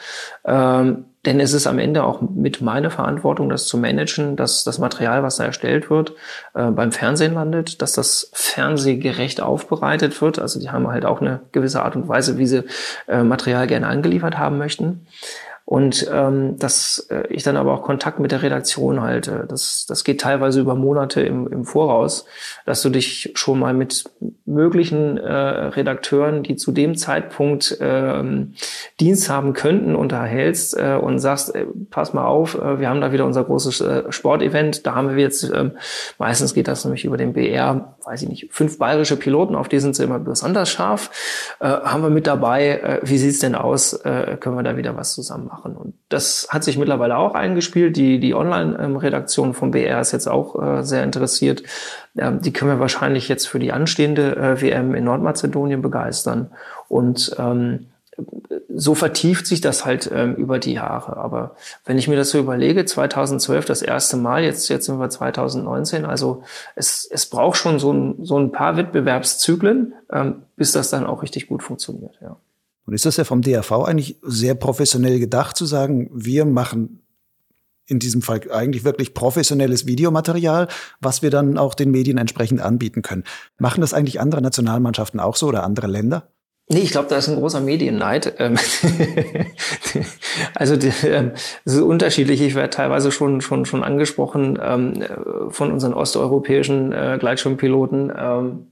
Ähm, 0.45 1.05
denn 1.25 1.39
es 1.39 1.53
ist 1.53 1.67
am 1.67 1.79
Ende 1.79 2.03
auch 2.03 2.21
mit 2.21 2.61
meiner 2.61 2.89
Verantwortung, 2.89 3.49
das 3.49 3.65
zu 3.65 3.77
managen, 3.77 4.35
dass 4.35 4.63
das 4.63 4.79
Material, 4.79 5.23
was 5.23 5.37
da 5.37 5.45
erstellt 5.45 5.89
wird, 5.89 6.13
äh, 6.53 6.71
beim 6.71 6.91
Fernsehen 6.91 7.33
landet, 7.33 7.81
dass 7.81 7.93
das 7.93 8.29
fernsehgerecht 8.33 9.41
aufbereitet 9.41 10.21
wird. 10.21 10.39
Also 10.39 10.59
die 10.59 10.69
haben 10.69 10.87
halt 10.87 11.05
auch 11.05 11.19
eine 11.19 11.41
gewisse 11.51 11.83
Art 11.83 11.95
und 11.95 12.07
Weise, 12.07 12.37
wie 12.37 12.45
sie 12.45 12.63
äh, 13.07 13.23
Material 13.23 13.67
gerne 13.67 13.87
angeliefert 13.87 14.37
haben 14.37 14.57
möchten. 14.57 15.07
Und 15.67 16.09
ähm, 16.13 16.57
dass 16.57 17.07
äh, 17.09 17.27
ich 17.27 17.43
dann 17.43 17.57
aber 17.57 17.73
auch 17.73 17.81
Kontakt 17.81 18.21
mit 18.21 18.31
der 18.31 18.41
Redaktion 18.41 19.01
halte. 19.01 19.43
Das, 19.49 19.85
das 19.85 20.05
geht 20.05 20.21
teilweise 20.21 20.61
über 20.61 20.75
Monate 20.75 21.19
im, 21.19 21.45
im 21.45 21.65
Voraus, 21.65 22.25
dass 22.65 22.81
du 22.81 22.89
dich 22.89 23.33
schon 23.35 23.59
mal 23.59 23.73
mit 23.73 24.05
möglichen 24.45 25.17
äh, 25.17 25.29
Redakteuren, 25.29 26.41
die 26.41 26.55
zu 26.55 26.71
dem 26.71 26.95
Zeitpunkt 26.95 27.79
ähm, 27.81 28.53
Dienst 29.01 29.29
haben 29.29 29.51
könnten, 29.51 29.97
unterhältst 29.97 30.77
äh, 30.77 30.95
und 30.95 31.19
sagst, 31.19 31.53
ey, 31.53 31.65
pass 31.89 32.13
mal 32.13 32.23
auf, 32.23 32.55
äh, 32.55 32.79
wir 32.79 32.87
haben 32.87 33.01
da 33.01 33.11
wieder 33.11 33.25
unser 33.25 33.43
großes 33.43 33.81
äh, 33.81 34.03
Sportevent, 34.09 34.87
da 34.87 34.95
haben 34.95 35.17
wir 35.17 35.21
jetzt, 35.21 35.43
äh, 35.51 35.71
meistens 36.17 36.53
geht 36.53 36.69
das 36.69 36.85
nämlich 36.85 37.03
über 37.03 37.17
den 37.17 37.33
BR, 37.33 37.96
weiß 38.07 38.21
ich 38.21 38.29
nicht, 38.29 38.47
fünf 38.51 38.77
bayerische 38.77 39.17
Piloten, 39.17 39.55
auf 39.55 39.67
die 39.67 39.79
sind 39.79 39.95
sie 39.95 40.03
immer 40.03 40.17
besonders 40.19 40.69
scharf, 40.69 41.11
äh, 41.59 41.67
haben 41.67 42.01
wir 42.01 42.09
mit 42.09 42.25
dabei, 42.25 42.79
äh, 42.79 42.99
wie 43.03 43.17
sieht's 43.17 43.39
denn 43.39 43.53
aus, 43.53 43.93
äh, 43.93 44.37
können 44.39 44.55
wir 44.55 44.63
da 44.63 44.77
wieder 44.77 44.95
was 44.95 45.13
zusammen 45.13 45.47
machen? 45.47 45.75
Und 45.75 45.93
das 46.07 46.47
hat 46.49 46.63
sich 46.63 46.77
mittlerweile 46.77 47.17
auch 47.17 47.35
eingespielt. 47.35 47.97
Die, 47.97 48.19
die 48.19 48.33
Online-Redaktion 48.33 49.53
vom 49.53 49.71
BR 49.71 49.99
ist 49.99 50.13
jetzt 50.13 50.27
auch 50.27 50.61
äh, 50.61 50.83
sehr 50.83 51.03
interessiert. 51.03 51.63
Ähm, 52.17 52.41
die 52.41 52.53
können 52.53 52.71
wir 52.71 52.79
wahrscheinlich 52.79 53.27
jetzt 53.27 53.47
für 53.47 53.59
die 53.59 53.73
anstehende 53.73 54.37
äh, 54.37 54.61
WM 54.61 54.95
in 54.95 55.03
Nordmazedonien 55.03 55.81
begeistern. 55.81 56.51
Und 56.87 57.35
ähm, 57.37 57.87
so 58.69 58.95
vertieft 58.95 59.47
sich 59.47 59.61
das 59.61 59.85
halt 59.85 60.09
ähm, 60.13 60.35
über 60.35 60.59
die 60.59 60.73
Jahre. 60.73 61.17
Aber 61.17 61.55
wenn 61.85 61.97
ich 61.97 62.07
mir 62.07 62.15
das 62.15 62.29
so 62.29 62.39
überlege, 62.39 62.85
2012 62.85 63.65
das 63.65 63.81
erste 63.81 64.17
Mal, 64.17 64.43
jetzt, 64.43 64.69
jetzt 64.69 64.85
sind 64.85 64.99
wir 64.99 65.09
2019, 65.09 66.05
also 66.05 66.43
es, 66.75 67.07
es 67.09 67.25
braucht 67.25 67.57
schon 67.57 67.79
so 67.79 67.91
ein, 67.91 68.15
so 68.23 68.37
ein 68.37 68.51
paar 68.51 68.77
Wettbewerbszyklen, 68.77 69.93
ähm, 70.11 70.43
bis 70.55 70.71
das 70.71 70.89
dann 70.89 71.05
auch 71.05 71.23
richtig 71.23 71.47
gut 71.47 71.63
funktioniert. 71.63 72.17
Ja. 72.21 72.37
Und 72.85 72.93
ist 72.93 73.05
das 73.05 73.17
ja 73.17 73.23
vom 73.23 73.41
DRV 73.41 73.71
eigentlich 73.83 74.17
sehr 74.21 74.55
professionell 74.55 75.19
gedacht, 75.19 75.57
zu 75.57 75.65
sagen, 75.65 76.09
wir 76.13 76.45
machen 76.45 77.01
in 77.87 77.99
diesem 77.99 78.21
Fall 78.21 78.41
eigentlich 78.51 78.83
wirklich 78.83 79.13
professionelles 79.13 79.87
Videomaterial, 79.87 80.67
was 80.99 81.21
wir 81.21 81.29
dann 81.29 81.57
auch 81.57 81.73
den 81.73 81.91
Medien 81.91 82.17
entsprechend 82.17 82.61
anbieten 82.61 83.01
können. 83.01 83.23
Machen 83.57 83.81
das 83.81 83.93
eigentlich 83.93 84.19
andere 84.19 84.41
Nationalmannschaften 84.41 85.19
auch 85.19 85.35
so 85.35 85.47
oder 85.47 85.63
andere 85.63 85.87
Länder? 85.87 86.27
Nee, 86.69 86.79
ich 86.79 86.91
glaube, 86.91 87.07
da 87.07 87.17
ist 87.17 87.29
ein 87.29 87.37
großer 87.37 87.61
Medienneid. 87.61 88.33
Ähm, 88.39 88.57
also 90.53 90.75
ähm, 91.05 91.31
es 91.63 91.73
ist 91.73 91.81
unterschiedlich. 91.81 92.41
Ich 92.41 92.55
werde 92.55 92.71
teilweise 92.71 93.09
schon 93.09 93.39
schon 93.39 93.65
schon 93.65 93.85
angesprochen 93.85 94.59
ähm, 94.61 95.03
von 95.49 95.71
unseren 95.71 95.93
osteuropäischen 95.93 96.91
äh, 96.91 97.17
Gleitschirmpiloten. 97.19 98.11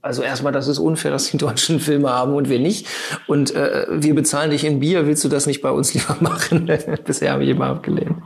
Also 0.02 0.24
erstmal, 0.24 0.52
das 0.52 0.68
ist 0.68 0.80
unfair, 0.80 1.12
dass 1.12 1.32
die 1.32 1.38
deutschen 1.38 1.80
Filme 1.80 2.10
haben 2.10 2.34
und 2.34 2.50
wir 2.50 2.60
nicht. 2.60 2.88
Und 3.28 3.56
äh, 3.56 3.86
wir 3.90 4.14
bezahlen 4.14 4.52
dich 4.52 4.66
in 4.66 4.82
Bier. 4.82 5.08
Willst 5.08 5.24
du 5.24 5.30
das 5.30 5.48
nicht 5.48 5.62
bei 5.62 5.72
uns 5.72 5.94
lieber 5.94 6.18
machen? 6.20 6.70
Bisher 7.06 7.32
habe 7.32 7.46
ich 7.46 7.50
immer 7.50 7.68
abgelehnt. 7.68 8.18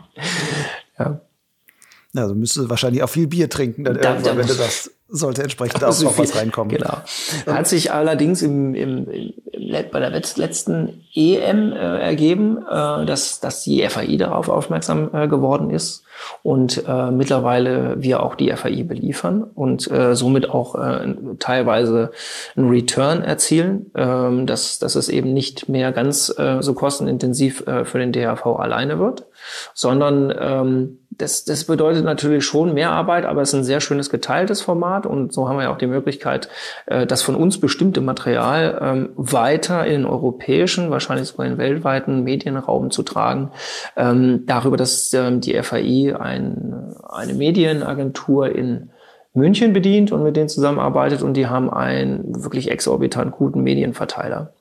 Ja. 0.98 1.22
Also 2.16 2.34
müsstest 2.34 2.66
du 2.66 2.70
wahrscheinlich 2.72 3.04
auch 3.04 3.10
viel 3.10 3.28
Bier 3.28 3.50
trinken, 3.50 3.84
dann 3.84 4.00
da, 4.00 4.14
irgendwann, 4.14 4.38
wenn 4.40 4.48
du 4.48 4.56
das 4.56 4.92
sollte 5.10 5.44
entsprechend 5.44 5.84
auch 5.84 6.02
noch 6.02 6.18
was 6.18 6.36
reinkommen. 6.36 6.76
Genau. 6.76 6.98
Hat 7.48 7.68
sich 7.68 7.92
allerdings 7.92 8.42
im, 8.42 8.74
im, 8.76 9.10
im, 9.10 9.34
bei 9.92 10.00
der 10.00 10.10
letzten 10.10 11.06
EM 11.14 11.74
äh, 11.74 11.76
ergeben, 11.76 12.58
äh, 12.60 13.06
dass, 13.06 13.40
dass 13.40 13.64
die 13.64 13.88
FAI 13.88 14.18
darauf 14.18 14.50
aufmerksam 14.50 15.10
äh, 15.14 15.28
geworden 15.28 15.70
ist 15.70 16.04
und 16.44 16.84
äh, 16.88 17.12
mittlerweile 17.12 17.96
wir 18.02 18.22
auch 18.24 18.36
die 18.36 18.52
FAI 18.52 18.84
beliefern 18.84 19.44
und 19.44 19.90
äh, 19.90 20.16
somit 20.16 20.50
auch 20.50 20.76
äh, 20.76 21.16
teilweise 21.40 22.12
einen 22.56 22.70
Return 22.70 23.22
erzielen, 23.22 23.92
äh, 23.96 24.46
dass, 24.46 24.80
dass 24.80 24.96
es 24.96 25.10
eben 25.10 25.34
nicht 25.34 25.70
mehr 25.70 25.92
ganz 25.92 26.34
so 26.60 26.74
kostenintensiv 26.74 27.64
für 27.84 27.98
den 27.98 28.12
DHV 28.12 28.46
alleine 28.46 29.00
wird, 29.00 29.26
sondern 29.74 30.34
ähm, 30.38 30.99
das, 31.20 31.44
das 31.44 31.66
bedeutet 31.66 32.06
natürlich 32.06 32.46
schon 32.46 32.74
mehr 32.74 32.92
Arbeit, 32.92 33.26
aber 33.26 33.42
es 33.42 33.50
ist 33.50 33.56
ein 33.56 33.64
sehr 33.66 33.82
schönes 33.82 34.10
geteiltes 34.10 34.62
Format 34.62 35.06
und 35.06 35.34
so 35.34 35.50
haben 35.50 35.58
wir 35.58 35.64
ja 35.64 35.74
auch 35.74 35.78
die 35.78 35.86
Möglichkeit, 35.86 36.50
äh, 36.86 37.06
das 37.06 37.22
von 37.22 37.36
uns 37.36 37.60
bestimmte 37.60 38.00
Material 38.00 38.80
ähm, 38.82 39.10
weiter 39.16 39.86
in 39.86 40.02
den 40.02 40.06
europäischen, 40.06 40.90
wahrscheinlich 40.92 41.28
sogar 41.28 41.46
in 41.46 41.54
den 41.54 41.58
weltweiten 41.60 42.24
Medienraum 42.24 42.90
zu 42.90 43.04
tragen. 43.04 43.52
Ähm, 43.98 44.46
darüber, 44.46 44.78
dass 44.78 45.14
ähm, 45.14 45.42
die 45.42 45.62
FAI 45.62 46.16
ein, 46.18 46.96
eine 47.10 47.34
Medienagentur 47.34 48.56
in 48.56 48.92
München 49.34 49.74
bedient 49.74 50.14
und 50.14 50.24
mit 50.24 50.38
denen 50.38 50.50
zusammenarbeitet 50.50 51.22
und 51.22 51.34
die 51.34 51.48
haben 51.48 51.70
einen 51.70 52.44
wirklich 52.44 52.72
exorbitant 52.72 53.34
guten 53.34 53.62
Medienverteiler. 53.62 54.54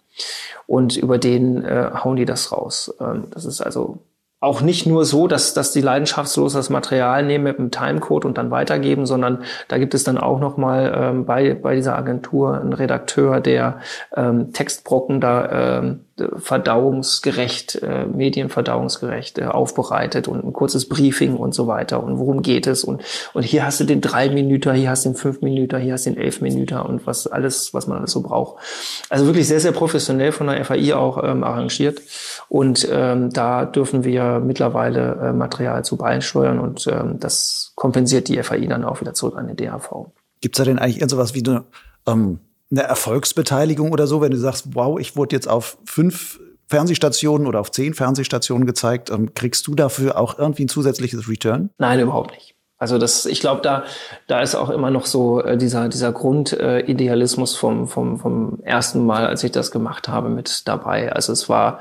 Und 0.66 0.96
über 0.96 1.18
den 1.18 1.64
äh, 1.64 1.90
hauen 1.94 2.16
die 2.16 2.24
das 2.24 2.50
raus. 2.50 2.94
Ähm, 3.00 3.28
das 3.30 3.44
ist 3.44 3.60
also 3.60 4.00
auch 4.40 4.60
nicht 4.60 4.86
nur 4.86 5.04
so, 5.04 5.26
dass, 5.26 5.52
dass 5.52 5.72
die 5.72 5.80
leidenschaftslos 5.80 6.52
das 6.52 6.70
Material 6.70 7.24
nehmen 7.24 7.44
mit 7.44 7.58
einem 7.58 7.70
Timecode 7.70 8.24
und 8.24 8.38
dann 8.38 8.50
weitergeben, 8.50 9.04
sondern 9.04 9.42
da 9.66 9.78
gibt 9.78 9.94
es 9.94 10.04
dann 10.04 10.16
auch 10.16 10.38
nochmal 10.38 10.92
ähm, 10.96 11.24
bei, 11.26 11.54
bei 11.54 11.74
dieser 11.74 11.96
Agentur 11.96 12.60
einen 12.60 12.72
Redakteur, 12.72 13.40
der 13.40 13.80
ähm, 14.16 14.52
Textbrocken 14.52 15.20
da 15.20 15.78
ähm, 15.78 16.04
verdauungsgerecht, 16.36 17.82
äh, 17.82 18.06
medienverdauungsgerecht 18.06 19.38
äh, 19.38 19.44
aufbereitet 19.44 20.28
und 20.28 20.44
ein 20.44 20.52
kurzes 20.52 20.88
Briefing 20.88 21.36
und 21.36 21.54
so 21.54 21.66
weiter 21.66 22.02
und 22.02 22.18
worum 22.18 22.42
geht 22.42 22.66
es 22.66 22.84
und, 22.84 23.02
und 23.34 23.42
hier 23.42 23.64
hast 23.64 23.80
du 23.80 23.84
den 23.84 24.00
drei 24.00 24.28
Minuten, 24.28 24.72
hier 24.74 24.90
hast 24.90 25.04
du 25.04 25.10
den 25.10 25.16
fünf 25.16 25.40
Minuten, 25.40 25.78
hier 25.78 25.94
hast 25.94 26.06
du 26.06 26.10
den 26.10 26.20
elf 26.20 26.40
Minuten 26.40 26.78
und 26.78 27.06
was 27.06 27.26
alles, 27.26 27.74
was 27.74 27.86
man 27.86 27.98
alles 27.98 28.12
so 28.12 28.22
braucht. 28.22 28.62
Also 29.10 29.26
wirklich 29.26 29.46
sehr, 29.48 29.60
sehr 29.60 29.72
professionell 29.72 30.32
von 30.32 30.48
der 30.48 30.64
FAI 30.64 30.94
auch 30.94 31.22
ähm, 31.22 31.44
arrangiert 31.44 32.00
und 32.48 32.88
ähm, 32.90 33.30
da 33.30 33.64
dürfen 33.64 34.04
wir 34.04 34.40
mittlerweile 34.40 35.14
äh, 35.22 35.32
Material 35.32 35.84
zu 35.84 35.96
beisteuern 35.96 36.58
und 36.58 36.86
ähm, 36.86 37.20
das 37.20 37.72
kompensiert 37.74 38.28
die 38.28 38.42
FAI 38.42 38.66
dann 38.66 38.84
auch 38.84 39.00
wieder 39.00 39.14
zurück 39.14 39.36
an 39.36 39.46
den 39.46 39.56
DHV. 39.56 40.08
Gibt 40.40 40.56
es 40.56 40.58
da 40.58 40.64
denn 40.64 40.78
eigentlich 40.78 41.00
irgendwas 41.00 41.34
wie 41.34 41.44
eine 41.44 41.64
ähm 42.06 42.40
eine 42.70 42.82
Erfolgsbeteiligung 42.82 43.92
oder 43.92 44.06
so, 44.06 44.20
wenn 44.20 44.30
du 44.30 44.36
sagst, 44.36 44.74
wow, 44.74 44.98
ich 44.98 45.16
wurde 45.16 45.34
jetzt 45.34 45.48
auf 45.48 45.78
fünf 45.84 46.40
Fernsehstationen 46.68 47.46
oder 47.46 47.60
auf 47.60 47.70
zehn 47.70 47.94
Fernsehstationen 47.94 48.66
gezeigt, 48.66 49.10
ähm, 49.10 49.32
kriegst 49.34 49.66
du 49.66 49.74
dafür 49.74 50.18
auch 50.18 50.38
irgendwie 50.38 50.64
ein 50.64 50.68
zusätzliches 50.68 51.28
Return? 51.28 51.70
Nein, 51.78 52.00
überhaupt 52.00 52.32
nicht. 52.32 52.54
Also 52.80 52.98
das, 52.98 53.26
ich 53.26 53.40
glaube, 53.40 53.60
da, 53.62 53.84
da 54.28 54.40
ist 54.40 54.54
auch 54.54 54.70
immer 54.70 54.90
noch 54.90 55.06
so 55.06 55.42
äh, 55.42 55.56
dieser, 55.56 55.88
dieser 55.88 56.12
Grundidealismus 56.12 57.54
äh, 57.54 57.58
vom, 57.58 57.88
vom, 57.88 58.18
vom 58.20 58.60
ersten 58.62 59.04
Mal, 59.04 59.26
als 59.26 59.42
ich 59.42 59.50
das 59.50 59.72
gemacht 59.72 60.06
habe, 60.08 60.28
mit 60.28 60.68
dabei. 60.68 61.12
Also 61.12 61.32
es 61.32 61.48
war 61.48 61.80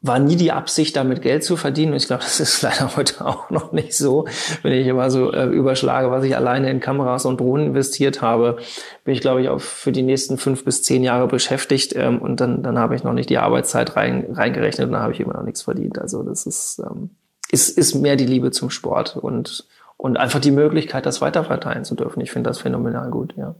war 0.00 0.20
nie 0.20 0.36
die 0.36 0.52
Absicht, 0.52 0.94
damit 0.94 1.22
Geld 1.22 1.42
zu 1.42 1.56
verdienen. 1.56 1.92
Und 1.92 1.98
ich 1.98 2.06
glaube, 2.06 2.22
das 2.24 2.40
ist 2.40 2.62
leider 2.62 2.96
heute 2.96 3.24
auch 3.24 3.50
noch 3.50 3.72
nicht 3.72 3.94
so. 3.94 4.26
Wenn 4.62 4.72
ich 4.72 4.86
immer 4.86 5.10
so 5.10 5.32
äh, 5.32 5.46
überschlage, 5.46 6.10
was 6.10 6.24
ich 6.24 6.36
alleine 6.36 6.70
in 6.70 6.80
Kameras 6.80 7.24
und 7.24 7.40
Drohnen 7.40 7.68
investiert 7.68 8.22
habe, 8.22 8.58
bin 9.04 9.14
ich, 9.14 9.20
glaube 9.20 9.42
ich, 9.42 9.48
auch 9.48 9.60
für 9.60 9.92
die 9.92 10.02
nächsten 10.02 10.38
fünf 10.38 10.64
bis 10.64 10.82
zehn 10.82 11.02
Jahre 11.02 11.26
beschäftigt. 11.26 11.94
Ähm, 11.96 12.18
und 12.18 12.40
dann, 12.40 12.62
dann 12.62 12.78
habe 12.78 12.94
ich 12.94 13.02
noch 13.02 13.12
nicht 13.12 13.30
die 13.30 13.38
Arbeitszeit 13.38 13.96
rein, 13.96 14.26
reingerechnet 14.32 14.86
und 14.86 14.92
dann 14.92 15.02
habe 15.02 15.12
ich 15.12 15.20
immer 15.20 15.34
noch 15.34 15.42
nichts 15.42 15.62
verdient. 15.62 15.98
Also 15.98 16.22
das 16.22 16.46
ist, 16.46 16.78
ähm, 16.78 17.10
ist, 17.50 17.76
ist 17.76 17.94
mehr 17.94 18.16
die 18.16 18.26
Liebe 18.26 18.50
zum 18.52 18.70
Sport 18.70 19.16
und, 19.16 19.66
und 19.96 20.16
einfach 20.16 20.40
die 20.40 20.52
Möglichkeit, 20.52 21.06
das 21.06 21.20
weiterverteilen 21.20 21.84
zu 21.84 21.96
dürfen. 21.96 22.20
Ich 22.20 22.30
finde 22.30 22.50
das 22.50 22.58
phänomenal 22.58 23.10
gut, 23.10 23.34
ja. 23.36 23.56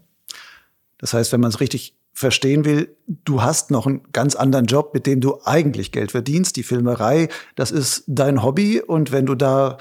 Das 1.00 1.14
heißt, 1.14 1.33
wenn 1.33 1.40
man 1.40 1.50
es 1.50 1.61
richtig 1.61 1.95
verstehen 2.18 2.64
will, 2.64 2.96
du 3.06 3.42
hast 3.42 3.70
noch 3.70 3.87
einen 3.87 4.02
ganz 4.12 4.34
anderen 4.34 4.66
Job, 4.66 4.92
mit 4.92 5.06
dem 5.06 5.20
du 5.20 5.38
eigentlich 5.44 5.92
Geld 5.92 6.10
verdienst. 6.10 6.56
Die 6.56 6.64
Filmerei, 6.64 7.28
das 7.54 7.70
ist 7.70 8.02
dein 8.08 8.42
Hobby. 8.42 8.82
Und 8.82 9.12
wenn 9.12 9.25
du 9.25 9.37
da 9.37 9.78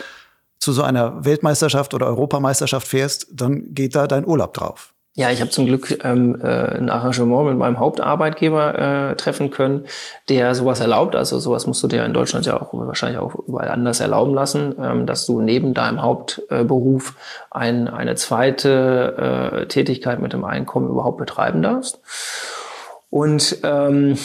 zu 0.60 0.72
so 0.72 0.84
einer 0.84 1.26
Weltmeisterschaft 1.26 1.96
oder 1.96 2.06
Europameisterschaft 2.06 2.88
fährst, 2.88 3.28
dann 3.32 3.74
geht 3.74 3.96
da 3.96 4.06
dein 4.06 4.24
Urlaub 4.24 4.54
drauf. 4.54 4.94
Ja, 5.20 5.32
ich 5.32 5.42
habe 5.42 5.50
zum 5.50 5.66
Glück 5.66 5.98
ähm, 6.06 6.40
äh, 6.44 6.78
ein 6.78 6.92
Arrangement 6.92 7.48
mit 7.48 7.58
meinem 7.58 7.80
Hauptarbeitgeber 7.80 9.10
äh, 9.10 9.16
treffen 9.16 9.50
können, 9.50 9.86
der 10.30 10.54
sowas 10.54 10.80
erlaubt. 10.80 11.16
Also 11.16 11.40
sowas 11.40 11.66
musst 11.66 11.82
du 11.82 11.88
dir 11.88 12.06
in 12.06 12.14
Deutschland 12.14 12.46
ja 12.46 12.62
auch 12.62 12.72
wahrscheinlich 12.72 13.18
auch 13.18 13.34
überall 13.48 13.70
anders 13.70 14.00
erlauben 14.00 14.36
lassen, 14.36 14.76
ähm, 14.80 15.08
dass 15.08 15.26
du 15.26 15.42
neben 15.42 15.74
deinem 15.74 16.04
Hauptberuf 16.04 17.16
ein, 17.50 17.88
eine 17.88 18.14
zweite 18.14 19.64
äh, 19.64 19.66
Tätigkeit 19.66 20.20
mit 20.20 20.34
dem 20.34 20.46
Einkommen 20.46 20.88
überhaupt 20.88 21.18
betreiben 21.18 21.64
darfst. 21.64 22.00
Und 23.10 23.58
ähm, 23.64 24.20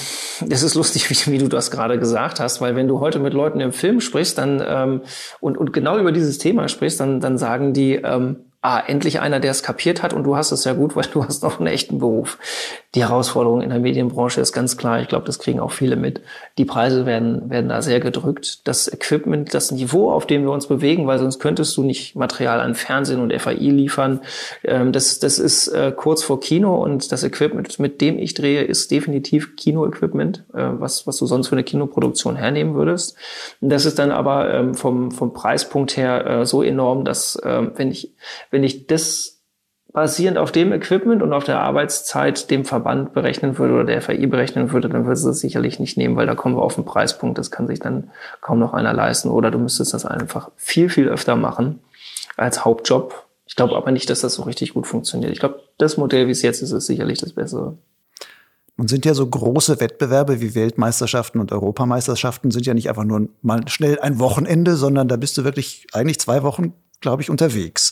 es 0.51 0.63
ist 0.63 0.75
lustig, 0.75 1.09
wie, 1.27 1.33
wie 1.33 1.39
du 1.39 1.49
das 1.49 1.71
gerade 1.71 1.99
gesagt 1.99 2.39
hast, 2.39 2.61
weil 2.61 2.77
wenn 2.77 2.89
du 2.89 3.01
heute 3.01 3.19
mit 3.19 3.33
Leuten 3.33 3.61
im 3.61 3.73
Film 3.73 4.03
sprichst, 4.03 4.37
dann 4.37 4.63
ähm, 4.63 5.01
und, 5.41 5.57
und 5.57 5.73
genau 5.73 5.97
über 5.97 6.13
dieses 6.13 6.37
Thema 6.37 6.69
sprichst, 6.69 7.01
dann, 7.01 7.21
dann 7.21 7.39
sagen 7.39 7.73
die, 7.73 7.95
ähm, 7.95 8.52
ah, 8.63 8.81
endlich 8.87 9.21
einer, 9.21 9.41
der 9.41 9.51
es 9.51 9.65
kapiert 9.65 10.03
hat 10.05 10.13
und 10.13 10.23
du 10.23 10.37
hast 10.37 10.53
es 10.53 10.65
ja 10.65 10.73
gut, 10.73 10.95
weil 10.95 11.05
du 11.13 11.25
hast 11.25 11.43
noch 11.43 11.59
einen 11.59 11.67
echten 11.67 11.99
Beruf. 11.99 12.39
Die 12.95 13.01
Herausforderung 13.01 13.61
in 13.61 13.71
der 13.71 13.81
Medienbranche 13.81 14.41
ist 14.41 14.53
ganz 14.53 14.77
klar. 14.77 15.01
Ich 15.01 15.09
glaube, 15.09 15.27
das 15.27 15.41
kriegen 15.41 15.59
auch 15.59 15.73
viele 15.73 15.97
mit. 15.97 16.21
Die 16.59 16.65
Preise 16.65 17.05
werden, 17.05 17.51
werden 17.51 17.69
da 17.69 17.83
sehr 17.83 17.99
gedrückt. 17.99 18.67
Das 18.69 18.87
Equipment, 18.87 19.53
das 19.53 19.73
Niveau, 19.73 20.13
auf 20.13 20.27
dem 20.27 20.45
wir 20.45 20.53
uns 20.53 20.69
bewegen, 20.69 21.07
weil 21.09 21.19
sonst 21.19 21.41
könntest 21.41 21.77
du 21.77 21.83
nicht 21.83 22.15
Material 22.15 22.61
an 22.61 22.77
Fernsehen 22.77 23.21
und 23.21 23.33
FAI 23.33 23.55
liefern. 23.55 24.21
Ähm, 24.63 24.93
das, 24.93 25.19
das 25.19 25.41
ist 25.41 25.67
äh, 25.69 25.93
kurz 25.95 26.23
vor 26.23 26.39
Kino 26.39 26.77
und 26.77 27.11
das 27.11 27.25
Equipment, 27.25 27.81
mit 27.81 28.01
dem 28.01 28.19
ich 28.19 28.35
drehe, 28.35 28.63
ist 28.63 28.93
definitiv 28.93 29.57
Kino-Equipment, 29.57 30.45
äh, 30.55 30.69
was, 30.75 31.07
was 31.09 31.17
du 31.17 31.27
sonst 31.27 31.49
für 31.49 31.57
eine 31.57 31.65
Kinoproduktion 31.65 32.37
hernehmen 32.37 32.75
würdest. 32.75 33.17
Das 33.61 33.87
ist 33.87 33.99
dann 33.99 34.13
aber 34.13 34.55
ähm, 34.55 34.75
vom, 34.75 35.11
vom 35.11 35.33
Preispunkt 35.33 35.97
her 35.97 36.27
äh, 36.27 36.47
so 36.47 36.63
enorm, 36.63 37.05
dass 37.05 37.41
ähm, 37.45 37.73
wenn 37.75 37.91
ich 37.91 38.13
wenn 38.53 38.63
ich 38.63 38.87
das 38.87 39.43
basierend 39.93 40.39
auf 40.39 40.53
dem 40.53 40.73
Equipment 40.73 41.23
und 41.23 41.33
auf 41.33 41.45
der 41.45 41.61
Arbeitszeit 41.61 42.51
dem 42.51 42.65
Verband 42.65 43.13
berechnen 43.13 43.59
würde 43.59 43.75
oder 43.75 43.85
der 43.85 44.01
FAI 44.01 44.27
berechnen 44.27 44.73
würde, 44.73 44.89
dann 44.89 45.03
würde 45.03 45.15
es 45.15 45.25
das 45.25 45.41
sicherlich 45.41 45.79
nicht 45.81 45.99
nehmen, 45.99 46.17
weil 46.17 46.27
da 46.27 46.35
kommen 46.35 46.57
wir 46.57 46.63
auf 46.63 46.77
einen 46.77 46.87
Preispunkt, 46.87 47.37
das 47.39 47.51
kann 47.51 47.67
sich 47.67 47.79
dann 47.79 48.11
kaum 48.41 48.59
noch 48.59 48.73
einer 48.73 48.95
leisten. 48.95 49.29
Oder 49.29 49.51
du 49.51 49.59
müsstest 49.59 49.93
das 49.93 50.07
einfach 50.07 50.51
viel, 50.57 50.89
viel 50.89 51.09
öfter 51.09 51.37
machen 51.37 51.81
als 52.37 52.65
Hauptjob. 52.65 53.27
Ich 53.47 53.55
glaube 53.55 53.77
aber 53.77 53.91
nicht, 53.91 54.09
dass 54.09 54.21
das 54.21 54.35
so 54.35 54.45
richtig 54.45 54.73
gut 54.73 54.87
funktioniert. 54.87 55.33
Ich 55.33 55.41
glaube, 55.41 55.61
das 55.77 55.99
Modell, 55.99 56.27
wie 56.27 56.33
es 56.33 56.41
jetzt 56.41 56.63
ist, 56.63 56.73
ist 56.73 56.87
sicherlich 56.87 57.19
das 57.19 57.35
Bessere. 57.35 57.77
Und 58.79 58.89
sind 58.89 59.05
ja 59.05 59.13
so 59.13 59.27
große 59.27 59.79
Wettbewerbe 59.79 60.41
wie 60.41 60.55
Weltmeisterschaften 60.55 61.39
und 61.39 61.53
Europameisterschaften 61.53 62.51
sind 62.51 62.65
ja 62.65 62.73
nicht 62.73 62.89
einfach 62.89 63.05
nur 63.05 63.29
mal 63.43 63.69
schnell 63.69 64.01
ein 64.01 64.19
Wochenende, 64.19 64.77
sondern 64.77 65.09
da 65.09 65.17
bist 65.17 65.37
du 65.37 65.45
wirklich 65.45 65.87
eigentlich 65.93 66.19
zwei 66.19 66.43
Wochen, 66.43 66.73
glaube 67.03 67.21
ich, 67.21 67.29
unterwegs 67.29 67.91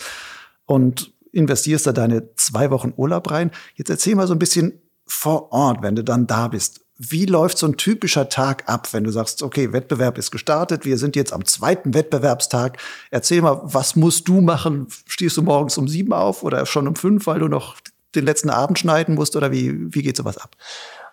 und 0.70 1.12
investierst 1.32 1.88
da 1.88 1.92
deine 1.92 2.32
zwei 2.36 2.70
Wochen 2.70 2.92
Urlaub 2.96 3.28
rein. 3.32 3.50
Jetzt 3.74 3.90
erzähl 3.90 4.14
mal 4.14 4.28
so 4.28 4.34
ein 4.34 4.38
bisschen 4.38 4.80
vor 5.04 5.50
Ort, 5.50 5.82
wenn 5.82 5.96
du 5.96 6.04
dann 6.04 6.28
da 6.28 6.46
bist. 6.46 6.82
Wie 6.96 7.26
läuft 7.26 7.58
so 7.58 7.66
ein 7.66 7.76
typischer 7.76 8.28
Tag 8.28 8.68
ab, 8.68 8.86
wenn 8.92 9.02
du 9.02 9.10
sagst, 9.10 9.42
okay, 9.42 9.72
Wettbewerb 9.72 10.16
ist 10.16 10.30
gestartet, 10.30 10.84
wir 10.84 10.96
sind 10.96 11.16
jetzt 11.16 11.32
am 11.32 11.44
zweiten 11.44 11.92
Wettbewerbstag. 11.92 12.78
Erzähl 13.10 13.42
mal, 13.42 13.60
was 13.64 13.96
musst 13.96 14.28
du 14.28 14.40
machen? 14.40 14.86
Stehst 15.06 15.36
du 15.36 15.42
morgens 15.42 15.76
um 15.76 15.88
sieben 15.88 16.12
auf 16.12 16.44
oder 16.44 16.64
schon 16.66 16.86
um 16.86 16.94
fünf, 16.94 17.26
weil 17.26 17.40
du 17.40 17.48
noch 17.48 17.74
den 18.14 18.24
letzten 18.24 18.50
Abend 18.50 18.78
schneiden 18.78 19.16
musst 19.16 19.34
oder 19.34 19.50
wie, 19.50 19.92
wie 19.92 20.02
geht 20.02 20.16
sowas 20.16 20.38
ab? 20.38 20.54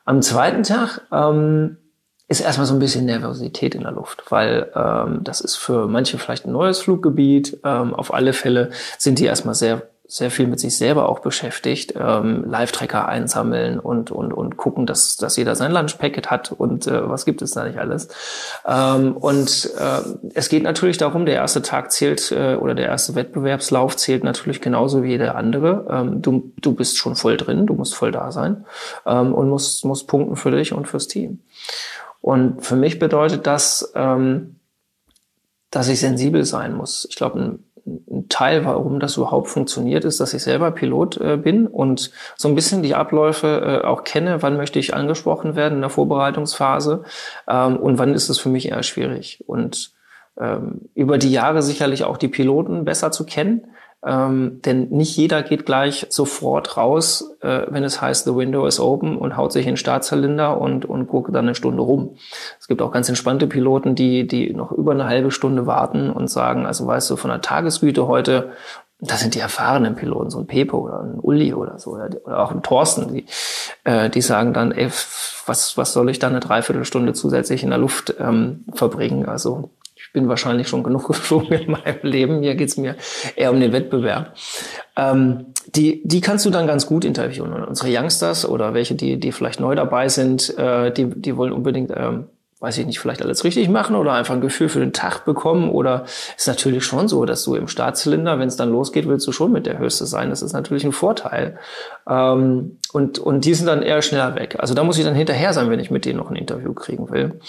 Am 0.05 0.21
zweiten 0.21 0.61
Tag 0.61 1.01
ähm, 1.11 1.77
ist 2.27 2.41
erstmal 2.41 2.67
so 2.67 2.73
ein 2.73 2.79
bisschen 2.79 3.05
Nervosität 3.05 3.73
in 3.73 3.83
der 3.83 3.91
Luft, 3.91 4.23
weil 4.29 4.71
ähm, 4.75 5.21
das 5.23 5.41
ist 5.41 5.55
für 5.55 5.87
manche 5.87 6.17
vielleicht 6.17 6.45
ein 6.45 6.51
neues 6.51 6.79
Fluggebiet. 6.79 7.59
Ähm, 7.63 7.93
auf 7.93 8.13
alle 8.13 8.33
Fälle 8.33 8.71
sind 8.97 9.19
die 9.19 9.25
erstmal 9.25 9.55
sehr 9.55 9.83
sehr 10.09 10.31
viel 10.31 10.47
mit 10.47 10.59
sich 10.59 10.77
selber 10.77 11.09
auch 11.09 11.19
beschäftigt, 11.19 11.93
ähm, 11.99 12.45
Live-Tracker 12.47 13.09
einsammeln 13.09 13.77
und, 13.77 14.09
und, 14.09 14.33
und 14.33 14.55
gucken, 14.55 14.85
dass, 14.85 15.17
dass 15.17 15.35
jeder 15.35 15.55
sein 15.55 15.73
Lunch-Packet 15.73 16.31
hat 16.31 16.53
und 16.53 16.87
äh, 16.87 17.09
was 17.09 17.25
gibt 17.25 17.41
es 17.41 17.51
da 17.51 17.65
nicht 17.65 17.77
alles. 17.77 18.07
Ähm, 18.65 19.17
und 19.17 19.69
äh, 19.77 20.29
es 20.33 20.47
geht 20.47 20.63
natürlich 20.63 20.97
darum, 20.97 21.25
der 21.25 21.35
erste 21.35 21.61
Tag 21.61 21.91
zählt 21.91 22.31
äh, 22.31 22.55
oder 22.55 22.73
der 22.73 22.85
erste 22.85 23.15
Wettbewerbslauf 23.15 23.97
zählt 23.97 24.23
natürlich 24.23 24.61
genauso 24.61 25.03
wie 25.03 25.09
jeder 25.09 25.35
andere. 25.35 25.85
Ähm, 25.89 26.21
du, 26.21 26.53
du 26.61 26.73
bist 26.73 26.97
schon 26.97 27.17
voll 27.17 27.35
drin, 27.35 27.67
du 27.67 27.73
musst 27.73 27.93
voll 27.93 28.13
da 28.13 28.31
sein 28.31 28.65
ähm, 29.05 29.33
und 29.33 29.49
musst, 29.49 29.83
musst 29.83 30.07
punkten 30.07 30.37
für 30.37 30.51
dich 30.51 30.71
und 30.71 30.87
fürs 30.87 31.09
Team. 31.09 31.41
Und 32.27 32.59
für 32.65 32.75
mich 32.75 32.99
bedeutet 32.99 33.47
das, 33.47 33.93
ähm, 33.95 34.59
dass 35.71 35.87
ich 35.87 36.01
sensibel 36.01 36.43
sein 36.43 36.73
muss. 36.73 37.07
Ich 37.09 37.15
glaube, 37.15 37.39
ein, 37.39 37.63
ein, 37.85 38.27
Teil, 38.27 38.65
warum 38.65 38.99
das 38.99 39.15
überhaupt 39.15 39.47
funktioniert, 39.47 40.03
ist, 40.03 40.19
dass 40.19 40.33
ich 40.33 40.43
selber 40.43 40.71
Pilot 40.71 41.21
äh, 41.21 41.37
bin 41.37 41.67
und 41.67 42.11
so 42.35 42.49
ein 42.49 42.55
bisschen 42.55 42.83
die 42.83 42.95
Abläufe 42.95 43.81
äh, 43.81 43.87
auch 43.87 44.03
kenne. 44.03 44.41
Wann 44.41 44.57
möchte 44.57 44.77
ich 44.77 44.93
angesprochen 44.93 45.55
werden 45.55 45.75
in 45.75 45.81
der 45.81 45.89
Vorbereitungsphase 45.89 47.05
ähm, 47.47 47.77
und 47.77 47.97
wann 47.97 48.13
ist 48.13 48.27
es 48.27 48.39
für 48.39 48.49
mich 48.49 48.67
eher 48.71 48.83
schwierig. 48.83 49.45
Und 49.47 49.93
ähm, 50.37 50.89
über 50.95 51.17
die 51.17 51.31
Jahre 51.31 51.61
sicherlich 51.61 52.03
auch 52.03 52.17
die 52.17 52.27
Piloten 52.27 52.83
besser 52.83 53.13
zu 53.13 53.25
kennen 53.25 53.67
ähm, 54.05 54.61
denn 54.63 54.89
nicht 54.89 55.17
jeder 55.17 55.41
geht 55.41 55.65
gleich 55.65 56.05
sofort 56.09 56.77
raus, 56.77 57.35
äh, 57.41 57.63
wenn 57.69 57.83
es 57.83 57.99
heißt, 57.99 58.25
the 58.25 58.35
window 58.35 58.67
is 58.67 58.79
open 58.79 59.17
und 59.17 59.35
haut 59.35 59.51
sich 59.51 59.65
in 59.65 59.71
den 59.71 59.77
Startzylinder 59.77 60.61
und, 60.61 60.85
und 60.85 61.07
guckt 61.07 61.33
dann 61.33 61.45
eine 61.45 61.55
Stunde 61.55 61.81
rum. 61.81 62.15
Es 62.59 62.67
gibt 62.67 62.81
auch 62.81 62.91
ganz 62.91 63.09
entspannte 63.09 63.47
Piloten, 63.47 63.95
die, 63.95 64.27
die 64.27 64.53
noch 64.53 64.71
über 64.71 64.91
eine 64.91 65.07
halbe 65.07 65.31
Stunde 65.31 65.65
warten 65.65 66.11
und 66.11 66.29
sagen, 66.29 66.65
also 66.67 66.85
weißt 66.85 67.09
du, 67.09 67.15
von 67.15 67.31
der 67.31 67.41
Tagesgüte 67.41 68.07
heute, 68.07 68.51
das 68.99 69.19
sind 69.19 69.35
die 69.35 69.39
erfahrenen 69.39 69.95
Piloten, 69.95 70.29
so 70.29 70.39
ein 70.39 70.47
Pepe 70.47 70.75
oder 70.75 71.01
ein 71.01 71.19
Uli 71.19 71.53
oder 71.53 71.77
so, 71.79 71.91
oder 71.91 72.09
auch 72.25 72.51
ein 72.51 72.63
Thorsten, 72.63 73.13
die, 73.13 73.25
äh, 73.83 74.09
die 74.09 74.21
sagen 74.21 74.53
dann, 74.53 74.71
ey, 74.71 74.89
was, 75.45 75.77
was 75.77 75.93
soll 75.93 76.09
ich 76.09 76.19
da 76.19 76.27
eine 76.27 76.39
Dreiviertelstunde 76.39 77.13
zusätzlich 77.13 77.63
in 77.63 77.69
der 77.69 77.79
Luft 77.79 78.15
ähm, 78.19 78.65
verbringen? 78.73 79.27
Also 79.27 79.71
ich 80.07 80.13
bin 80.13 80.29
wahrscheinlich 80.29 80.67
schon 80.69 80.83
genug 80.83 81.07
geflogen 81.07 81.59
in 81.59 81.71
meinem 81.71 81.99
Leben. 82.01 82.41
Hier 82.41 82.55
geht's 82.55 82.77
mir 82.77 82.95
eher 83.35 83.51
um 83.51 83.59
den 83.59 83.73
Wettbewerb. 83.73 84.35
Ähm, 84.95 85.47
die, 85.75 86.01
die 86.05 86.21
kannst 86.21 86.45
du 86.45 86.49
dann 86.49 86.65
ganz 86.65 86.85
gut 86.85 87.03
interviewen. 87.03 87.51
Und 87.51 87.63
unsere 87.65 87.89
Youngsters 87.93 88.47
oder 88.47 88.73
welche, 88.73 88.95
die, 88.95 89.19
die 89.19 89.31
vielleicht 89.31 89.59
neu 89.59 89.75
dabei 89.75 90.07
sind, 90.07 90.57
äh, 90.57 90.91
die, 90.91 91.05
die 91.09 91.35
wollen 91.35 91.51
unbedingt 91.51 91.91
ähm, 91.95 92.27
weiß 92.59 92.79
ich 92.79 92.87
nicht, 92.87 92.99
vielleicht 92.99 93.21
alles 93.21 93.43
richtig 93.43 93.69
machen 93.69 93.95
oder 93.95 94.13
einfach 94.13 94.33
ein 94.33 94.41
Gefühl 94.41 94.67
für 94.67 94.79
den 94.79 94.91
Tag 94.91 95.25
bekommen 95.25 95.69
oder 95.69 96.05
ist 96.35 96.47
natürlich 96.47 96.83
schon 96.83 97.07
so, 97.07 97.23
dass 97.25 97.43
du 97.43 97.53
im 97.53 97.67
Startzylinder, 97.67 98.39
wenn 98.39 98.47
es 98.47 98.55
dann 98.55 98.71
losgeht, 98.71 99.07
willst 99.07 99.27
du 99.27 99.31
schon 99.31 99.51
mit 99.51 99.67
der 99.67 99.77
Höchste 99.77 100.07
sein. 100.07 100.31
Das 100.31 100.41
ist 100.41 100.53
natürlich 100.53 100.83
ein 100.83 100.91
Vorteil. 100.91 101.59
Ähm, 102.09 102.79
und, 102.93 103.19
und 103.19 103.45
die 103.45 103.53
sind 103.53 103.67
dann 103.67 103.83
eher 103.83 104.01
schneller 104.01 104.33
weg. 104.33 104.55
Also 104.57 104.73
da 104.73 104.83
muss 104.83 104.97
ich 104.97 105.05
dann 105.05 105.13
hinterher 105.13 105.53
sein, 105.53 105.69
wenn 105.69 105.79
ich 105.79 105.91
mit 105.91 106.05
denen 106.05 106.17
noch 106.17 106.31
ein 106.31 106.35
Interview 106.35 106.73
kriegen 106.73 107.11
will. 107.11 107.39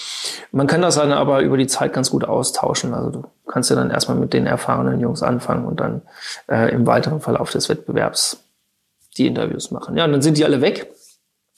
Man 0.52 0.66
kann 0.66 0.82
das 0.82 0.96
dann 0.96 1.12
aber 1.12 1.40
über 1.40 1.56
die 1.56 1.66
Zeit 1.66 1.94
ganz 1.94 2.10
gut 2.10 2.24
austauschen. 2.24 2.92
Also 2.92 3.10
du 3.10 3.24
kannst 3.46 3.70
ja 3.70 3.76
dann 3.76 3.90
erstmal 3.90 4.18
mit 4.18 4.34
den 4.34 4.46
erfahrenen 4.46 5.00
Jungs 5.00 5.22
anfangen 5.22 5.64
und 5.64 5.80
dann 5.80 6.02
äh, 6.48 6.70
im 6.70 6.86
weiteren 6.86 7.20
Verlauf 7.20 7.50
des 7.50 7.70
Wettbewerbs 7.70 8.44
die 9.16 9.26
Interviews 9.26 9.70
machen. 9.70 9.96
Ja, 9.96 10.04
und 10.04 10.12
dann 10.12 10.22
sind 10.22 10.36
die 10.36 10.44
alle 10.44 10.60
weg. 10.60 10.92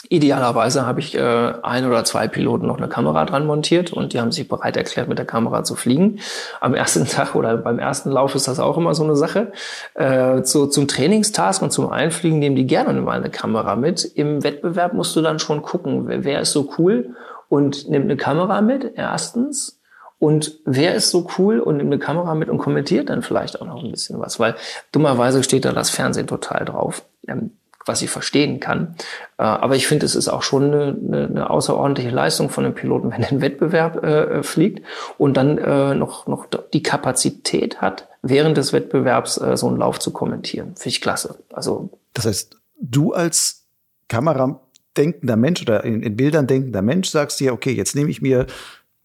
Idealerweise 0.09 0.87
habe 0.87 1.01
ich 1.01 1.15
äh, 1.15 1.53
ein 1.63 1.87
oder 1.87 2.05
zwei 2.05 2.27
Piloten 2.27 2.67
noch 2.67 2.79
eine 2.79 2.89
Kamera 2.89 3.27
dran 3.27 3.47
montiert 3.47 3.93
und 3.93 4.15
die 4.15 4.21
haben 4.21 4.33
sich 4.33 4.49
bereit 4.49 4.77
erklärt, 4.79 5.09
mit 5.09 5.19
der 5.19 5.27
Kamera 5.27 5.63
zu 5.63 5.77
fliegen. 5.77 6.21
Am 6.61 6.75
ersten 6.75 7.05
Tag 7.09 7.35
oder 7.35 7.59
beim 7.59 7.79
ersten 7.79 8.11
Lauf 8.11 8.35
ist 8.35 8.49
das 8.49 8.61
auch 8.61 8.79
immer 8.79 8.95
so 8.95 9.05
eine 9.05 9.15
Sache. 9.15 9.53
Äh, 9.95 10.43
so, 10.43 10.67
zum 10.67 10.89
Trainingstask 10.89 11.61
und 11.61 11.71
zum 11.71 11.91
Einfliegen 11.91 12.39
nehmen 12.39 12.57
die 12.57 12.67
gerne 12.67 12.99
mal 13.03 13.19
eine 13.19 13.31
Kamera 13.31 13.77
mit. 13.77 14.05
Im 14.05 14.43
Wettbewerb 14.43 14.95
musst 14.95 15.15
du 15.17 15.21
dann 15.21 15.39
schon 15.39 15.61
gucken, 15.61 16.09
wer, 16.09 16.25
wer 16.25 16.41
ist 16.41 16.53
so 16.53 16.73
cool 16.79 17.15
und 17.51 17.91
nimmt 17.91 18.07
eine 18.07 18.17
Kamera 18.17 18.63
mit, 18.63 18.93
erstens. 18.97 19.81
Und 20.19 20.61
wer 20.65 20.95
ist 20.95 21.11
so 21.11 21.29
cool 21.39 21.61
und 21.61 21.77
nimmt 21.77 21.93
eine 21.93 21.99
Kamera 21.99 22.35
mit 22.35 22.49
und 22.49 22.59
kommentiert 22.59 23.11
dann 23.11 23.23
vielleicht 23.23 23.61
auch 23.61 23.67
noch 23.67 23.83
ein 23.83 23.91
bisschen 23.91 24.19
was, 24.19 24.41
weil 24.41 24.55
dummerweise 24.93 25.43
steht 25.43 25.65
da 25.65 25.73
das 25.73 25.91
Fernsehen 25.91 26.27
total 26.27 26.65
drauf. 26.65 27.05
Ähm, 27.27 27.53
was 27.91 28.03
ich 28.03 28.11
verstehen 28.11 28.61
kann. 28.61 28.95
Äh, 29.39 29.43
aber 29.43 29.77
ich 29.77 29.87
finde, 29.87 30.07
es 30.07 30.15
ist 30.15 30.29
auch 30.29 30.43
schon 30.43 30.73
eine, 30.73 31.27
eine, 31.29 31.51
außerordentliche 31.51 32.11
Leistung 32.11 32.49
von 32.49 32.65
einem 32.65 32.75
Piloten, 32.75 33.11
wenn 33.11 33.23
er 33.23 33.31
einen 33.31 33.41
Wettbewerb 33.41 34.03
äh, 34.05 34.43
fliegt 34.43 34.85
und 35.19 35.37
dann 35.37 35.59
äh, 35.59 35.95
noch, 35.95 36.27
noch 36.27 36.47
die 36.73 36.83
Kapazität 36.83 37.81
hat, 37.81 38.09
während 38.23 38.57
des 38.57 38.73
Wettbewerbs 38.73 39.39
äh, 39.41 39.57
so 39.57 39.69
einen 39.69 39.79
Lauf 39.79 39.99
zu 39.99 40.13
kommentieren. 40.13 40.77
Finde 40.77 40.89
ich 40.89 41.01
klasse. 41.01 41.39
Also 41.53 41.91
das 42.15 42.27
heißt, 42.27 42.57
du 42.81 43.13
als 43.13 43.67
Kameradenkender 44.09 45.37
Mensch 45.37 45.63
oder 45.63 45.85
in, 45.85 46.03
in 46.03 46.17
Bildern 46.17 46.47
denkender 46.47 46.83
Mensch 46.83 47.09
sagst 47.09 47.41
dir, 47.41 47.53
okay, 47.53 47.73
jetzt 47.73 47.95
nehme 47.95 48.11
ich 48.11 48.23
mir 48.23 48.47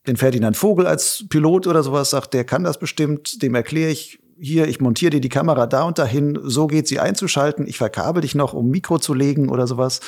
den 0.07 0.17
Ferdinand 0.17 0.55
Vogel 0.55 0.85
als 0.85 1.25
Pilot 1.29 1.67
oder 1.67 1.81
sowas, 1.81 2.11
sagt, 2.11 2.33
der 2.33 2.43
kann 2.43 2.63
das 2.63 2.79
bestimmt, 2.79 3.41
dem 3.41 3.55
erkläre 3.55 3.91
ich, 3.91 4.19
hier, 4.39 4.67
ich 4.67 4.79
montiere 4.79 5.11
dir 5.11 5.21
die 5.21 5.29
Kamera 5.29 5.67
da 5.67 5.83
und 5.83 5.97
dahin, 5.97 6.39
so 6.43 6.67
geht 6.67 6.87
sie 6.87 6.99
einzuschalten, 6.99 7.67
ich 7.67 7.77
verkabel 7.77 8.21
dich 8.21 8.35
noch, 8.35 8.53
um 8.53 8.69
Mikro 8.69 8.99
zu 8.99 9.13
legen 9.13 9.49
oder 9.49 9.67
sowas 9.67 10.01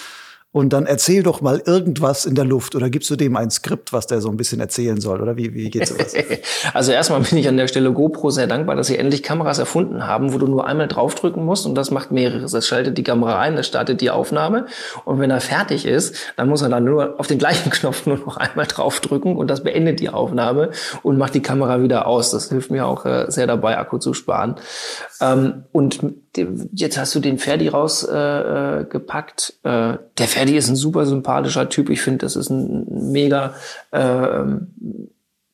und 0.52 0.72
dann 0.72 0.86
erzähl 0.86 1.24
doch 1.24 1.42
mal 1.42 1.62
irgendwas 1.66 2.26
in 2.26 2.34
der 2.34 2.46
Luft 2.46 2.74
oder 2.74 2.90
gibst 2.90 3.10
du 3.10 3.16
dem 3.16 3.36
ein 3.36 3.52
Skript, 3.52 3.92
was 3.92 4.08
der 4.08 4.22
so 4.22 4.30
ein 4.30 4.38
bisschen 4.38 4.60
erzählen 4.62 5.00
soll 5.00 5.22
oder 5.22 5.36
wie, 5.36 5.54
wie 5.54 5.70
geht 5.70 5.88
sowas? 5.88 6.14
also 6.74 6.92
erstmal 6.94 7.20
bin 7.20 7.38
ich 7.38 7.48
an 7.48 7.58
der 7.58 7.68
Stelle 7.68 7.92
GoPro 7.92 8.30
sehr 8.30 8.48
dankbar, 8.48 8.76
dass 8.76 8.88
sie 8.88 8.98
endlich 8.98 9.24
Kameras 9.24 9.60
erfunden 9.60 10.08
haben, 10.08 10.34
wo 10.34 10.38
du 10.38 10.48
nur 10.48 10.66
einmal 10.66 10.88
draufdrücken 10.88 11.44
musst 11.44 11.66
und 11.66 11.76
das 11.76 11.92
macht 11.92 12.12
mehreres. 12.12 12.54
Das 12.54 12.66
schaltet 12.66 12.98
die 12.98 13.04
Kamera 13.04 13.40
ein, 13.40 13.56
das 13.56 13.68
startet 13.68 14.00
die 14.00 14.10
Aufnahme 14.10 14.68
und 15.04 15.20
wenn 15.20 15.30
er 15.30 15.42
fertig 15.42 15.86
ist, 15.86 16.16
dann 16.38 16.48
muss 16.48 16.62
er 16.62 16.70
dann 16.70 16.86
nur 16.86 17.20
auf 17.20 17.28
den 17.28 17.40
gleichen 17.40 17.70
Knopf 17.70 18.06
nur 18.06 18.18
noch 18.18 18.38
einmal 18.38 18.68
draufdrücken 18.68 19.36
und 19.36 19.50
das 19.50 19.64
beendet 19.64 20.00
die 20.00 20.10
Aufnahme 20.10 20.72
und 21.04 21.18
macht 21.18 21.36
die 21.36 21.42
Kamera 21.42 21.82
wieder 21.84 22.08
aus. 22.08 22.32
Das 22.32 22.50
hilft 22.50 22.72
mir 22.72 22.86
auch 22.86 23.06
äh, 23.06 23.26
sehr 23.28 23.48
dabei, 23.48 23.78
Akku 23.78 23.98
zu 23.98 24.14
sparen. 24.14 24.56
Ähm, 25.22 25.66
und 25.72 26.00
jetzt 26.74 26.98
hast 26.98 27.16
du 27.16 27.20
den 27.20 27.38
Ferdi 27.38 27.68
rausgepackt. 27.68 29.54
Äh, 29.64 29.92
äh, 29.92 29.98
der 30.18 30.28
Ferdi 30.28 30.58
ist 30.58 30.70
ein 30.70 30.76
super 30.76 31.06
sympathischer 31.06 31.70
Typ. 31.70 31.90
Ich 31.90 32.02
finde, 32.02 32.20
das 32.20 32.36
ist 32.36 32.50
ein 32.50 33.12
mega 33.12 33.54
äh, 33.92 34.44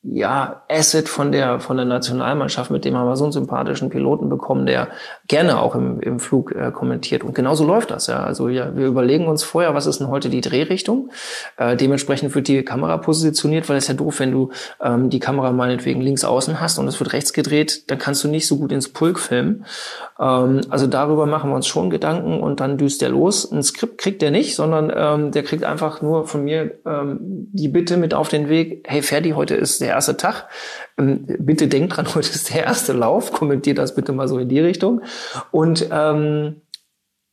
ja, 0.04 0.62
Asset 0.68 1.08
von 1.08 1.32
der, 1.32 1.60
von 1.60 1.76
der 1.76 1.86
Nationalmannschaft, 1.86 2.70
mit 2.70 2.84
dem 2.84 2.96
haben 2.96 3.08
wir 3.08 3.16
so 3.16 3.24
einen 3.24 3.32
sympathischen 3.32 3.88
Piloten 3.88 4.28
bekommen, 4.28 4.66
der 4.66 4.88
gerne 5.26 5.60
auch 5.60 5.74
im, 5.74 6.00
im 6.00 6.20
Flug 6.20 6.54
äh, 6.54 6.70
kommentiert. 6.70 7.24
Und 7.24 7.34
genauso 7.34 7.64
läuft 7.64 7.90
das, 7.90 8.08
ja. 8.08 8.22
Also 8.22 8.48
ja, 8.48 8.76
wir 8.76 8.86
überlegen 8.86 9.26
uns 9.26 9.42
vorher, 9.42 9.74
was 9.74 9.86
ist 9.86 10.00
denn 10.00 10.08
heute 10.08 10.28
die 10.28 10.42
Drehrichtung? 10.42 11.10
Äh, 11.56 11.76
dementsprechend 11.76 12.34
wird 12.34 12.48
die 12.48 12.62
Kamera 12.62 12.98
positioniert, 12.98 13.68
weil 13.68 13.78
es 13.78 13.88
ja 13.88 13.94
doof, 13.94 14.20
wenn 14.20 14.32
du 14.32 14.50
ähm, 14.82 15.08
die 15.08 15.20
Kamera 15.20 15.52
meinetwegen 15.52 16.02
links 16.02 16.24
außen 16.24 16.60
hast 16.60 16.78
und 16.78 16.88
es 16.88 17.00
wird 17.00 17.14
rechts 17.14 17.32
gedreht, 17.32 17.90
dann 17.90 17.98
kannst 17.98 18.22
du 18.22 18.28
nicht 18.28 18.46
so 18.46 18.58
gut 18.58 18.70
ins 18.70 18.90
Pulk 18.90 19.18
filmen. 19.18 19.64
Ähm, 20.20 20.60
also 20.68 20.86
darüber 20.86 21.24
machen 21.24 21.50
wir 21.50 21.56
uns 21.56 21.66
schon 21.66 21.88
Gedanken 21.88 22.40
und 22.40 22.60
dann 22.60 22.76
düst 22.76 23.00
der 23.00 23.08
los. 23.08 23.50
Ein 23.50 23.62
Skript 23.62 23.98
kriegt 23.98 24.20
der 24.20 24.30
nicht, 24.30 24.54
sondern 24.54 24.92
ähm, 24.94 25.30
der 25.32 25.42
kriegt 25.42 25.64
einfach 25.64 26.02
nur 26.02 26.26
von 26.26 26.44
mir 26.44 26.72
ähm, 26.84 27.18
die 27.20 27.68
Bitte 27.68 27.96
mit 27.96 28.12
auf 28.12 28.28
den 28.28 28.50
Weg, 28.50 28.84
hey 28.86 29.00
Ferdi, 29.00 29.30
heute 29.30 29.54
ist 29.54 29.80
der 29.80 29.88
erste 29.88 30.18
Tag. 30.18 30.48
Ähm, 30.98 31.26
bitte 31.38 31.68
denkt 31.68 31.96
dran, 31.96 32.06
heute 32.14 32.30
ist 32.30 32.52
der 32.52 32.64
erste 32.64 32.92
Lauf. 32.92 33.32
Kommentiert 33.32 33.78
das 33.78 33.94
bitte 33.94 34.12
mal 34.12 34.28
so 34.28 34.38
in 34.38 34.48
die 34.48 34.60
Richtung. 34.60 35.02
Und 35.50 35.88
ähm, 35.90 36.62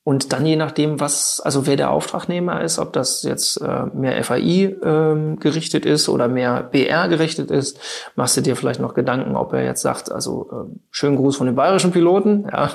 und 0.03 0.33
dann 0.33 0.47
je 0.47 0.55
nachdem, 0.55 0.99
was, 0.99 1.39
also 1.41 1.67
wer 1.67 1.75
der 1.75 1.91
Auftragnehmer 1.91 2.61
ist, 2.61 2.79
ob 2.79 2.91
das 2.91 3.21
jetzt 3.21 3.57
äh, 3.57 3.85
mehr 3.93 4.23
FAI 4.23 4.75
ähm, 4.83 5.39
gerichtet 5.39 5.85
ist 5.85 6.09
oder 6.09 6.27
mehr 6.27 6.63
BR 6.63 7.07
gerichtet 7.07 7.51
ist, 7.51 7.79
machst 8.15 8.35
du 8.35 8.41
dir 8.41 8.55
vielleicht 8.55 8.79
noch 8.79 8.95
Gedanken, 8.95 9.35
ob 9.35 9.53
er 9.53 9.63
jetzt 9.63 9.83
sagt, 9.83 10.11
also 10.11 10.49
äh, 10.51 10.79
schönen 10.89 11.17
Gruß 11.17 11.37
von 11.37 11.45
den 11.45 11.55
bayerischen 11.55 11.91
Piloten 11.91 12.47
ja, 12.51 12.71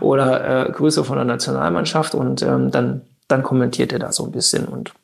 oder 0.00 0.68
äh, 0.68 0.72
Grüße 0.72 1.04
von 1.04 1.16
der 1.16 1.26
Nationalmannschaft 1.26 2.14
und 2.14 2.40
ähm, 2.40 2.70
dann, 2.70 3.02
dann 3.28 3.42
kommentiert 3.42 3.92
er 3.92 3.98
da 3.98 4.10
so 4.10 4.24
ein 4.24 4.32
bisschen 4.32 4.64
und 4.64 4.94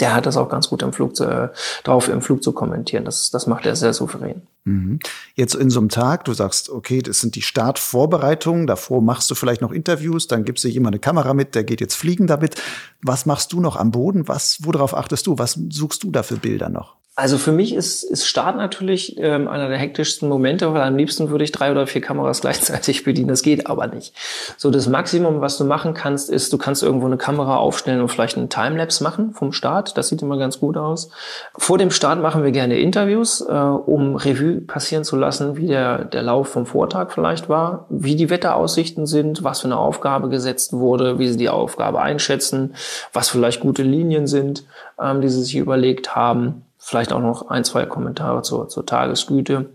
der 0.00 0.14
hat 0.14 0.26
das 0.26 0.36
auch 0.36 0.48
ganz 0.48 0.68
gut 0.68 0.82
im 0.82 0.92
Flug 0.92 1.16
zu, 1.16 1.24
äh, 1.24 1.48
drauf, 1.84 2.08
im 2.08 2.22
Flug 2.22 2.42
zu 2.42 2.52
kommentieren. 2.52 3.04
Das, 3.04 3.30
das 3.30 3.46
macht 3.46 3.66
er 3.66 3.76
sehr 3.76 3.92
souverän. 3.92 4.42
Mhm. 4.64 4.98
Jetzt 5.34 5.54
in 5.54 5.68
so 5.68 5.78
einem 5.78 5.90
Tag, 5.90 6.24
du 6.24 6.32
sagst, 6.32 6.70
okay, 6.70 7.02
das 7.02 7.20
sind 7.20 7.34
die 7.34 7.42
Startvorbereitungen, 7.42 8.66
davor 8.66 9.02
machst 9.02 9.30
du 9.30 9.34
vielleicht 9.34 9.60
noch 9.60 9.72
Interviews, 9.72 10.26
dann 10.26 10.44
gibst 10.44 10.64
du 10.64 10.68
jemand 10.68 10.94
eine 10.94 11.00
Kamera 11.00 11.34
mit, 11.34 11.54
der 11.54 11.64
geht 11.64 11.80
jetzt 11.80 11.94
fliegen 11.94 12.26
damit. 12.26 12.56
Was 13.02 13.26
machst 13.26 13.52
du 13.52 13.60
noch 13.60 13.76
am 13.76 13.90
Boden? 13.90 14.26
Was, 14.26 14.58
worauf 14.62 14.96
achtest 14.96 15.26
du? 15.26 15.38
Was 15.38 15.58
suchst 15.70 16.02
du 16.02 16.10
da 16.10 16.22
für 16.22 16.36
Bilder 16.36 16.70
noch? 16.70 16.96
Also 17.16 17.38
für 17.38 17.52
mich 17.52 17.72
ist, 17.72 18.02
ist 18.02 18.26
Start 18.26 18.56
natürlich 18.56 19.16
ähm, 19.18 19.46
einer 19.46 19.68
der 19.68 19.78
hektischsten 19.78 20.28
Momente, 20.28 20.74
weil 20.74 20.82
am 20.82 20.96
liebsten 20.96 21.30
würde 21.30 21.44
ich 21.44 21.52
drei 21.52 21.70
oder 21.70 21.86
vier 21.86 22.00
Kameras 22.00 22.40
gleichzeitig 22.40 23.04
bedienen. 23.04 23.28
Das 23.28 23.42
geht 23.42 23.68
aber 23.68 23.86
nicht. 23.86 24.14
So 24.56 24.68
das 24.70 24.88
Maximum, 24.88 25.40
was 25.40 25.56
du 25.56 25.64
machen 25.64 25.94
kannst, 25.94 26.28
ist, 26.28 26.52
du 26.52 26.58
kannst 26.58 26.82
irgendwo 26.82 27.06
eine 27.06 27.16
Kamera 27.16 27.56
aufstellen 27.56 28.00
und 28.00 28.08
vielleicht 28.08 28.36
einen 28.36 28.48
Timelapse 28.48 29.04
machen 29.04 29.32
vom 29.32 29.52
Start. 29.52 29.96
Das 29.96 30.08
sieht 30.08 30.22
immer 30.22 30.38
ganz 30.38 30.58
gut 30.58 30.76
aus. 30.76 31.10
Vor 31.56 31.78
dem 31.78 31.92
Start 31.92 32.20
machen 32.20 32.42
wir 32.42 32.50
gerne 32.50 32.80
Interviews, 32.80 33.42
äh, 33.42 33.52
um 33.52 34.16
Revue 34.16 34.53
passieren 34.60 35.04
zu 35.04 35.16
lassen, 35.16 35.56
wie 35.56 35.66
der, 35.66 36.04
der 36.04 36.22
Lauf 36.22 36.48
vom 36.48 36.66
Vortag 36.66 37.12
vielleicht 37.12 37.48
war, 37.48 37.86
wie 37.88 38.16
die 38.16 38.30
Wetteraussichten 38.30 39.06
sind, 39.06 39.44
was 39.44 39.60
für 39.60 39.68
eine 39.68 39.78
Aufgabe 39.78 40.28
gesetzt 40.28 40.72
wurde, 40.72 41.18
wie 41.18 41.28
sie 41.28 41.38
die 41.38 41.48
Aufgabe 41.48 42.00
einschätzen, 42.00 42.74
was 43.12 43.28
vielleicht 43.28 43.60
gute 43.60 43.82
Linien 43.82 44.26
sind, 44.26 44.64
ähm, 45.00 45.20
die 45.20 45.28
sie 45.28 45.42
sich 45.42 45.56
überlegt 45.56 46.14
haben 46.16 46.64
vielleicht 46.84 47.14
auch 47.14 47.20
noch 47.20 47.48
ein, 47.48 47.64
zwei 47.64 47.86
Kommentare 47.86 48.42
zur, 48.42 48.68
zur 48.68 48.84
Tagesgüte. 48.84 49.70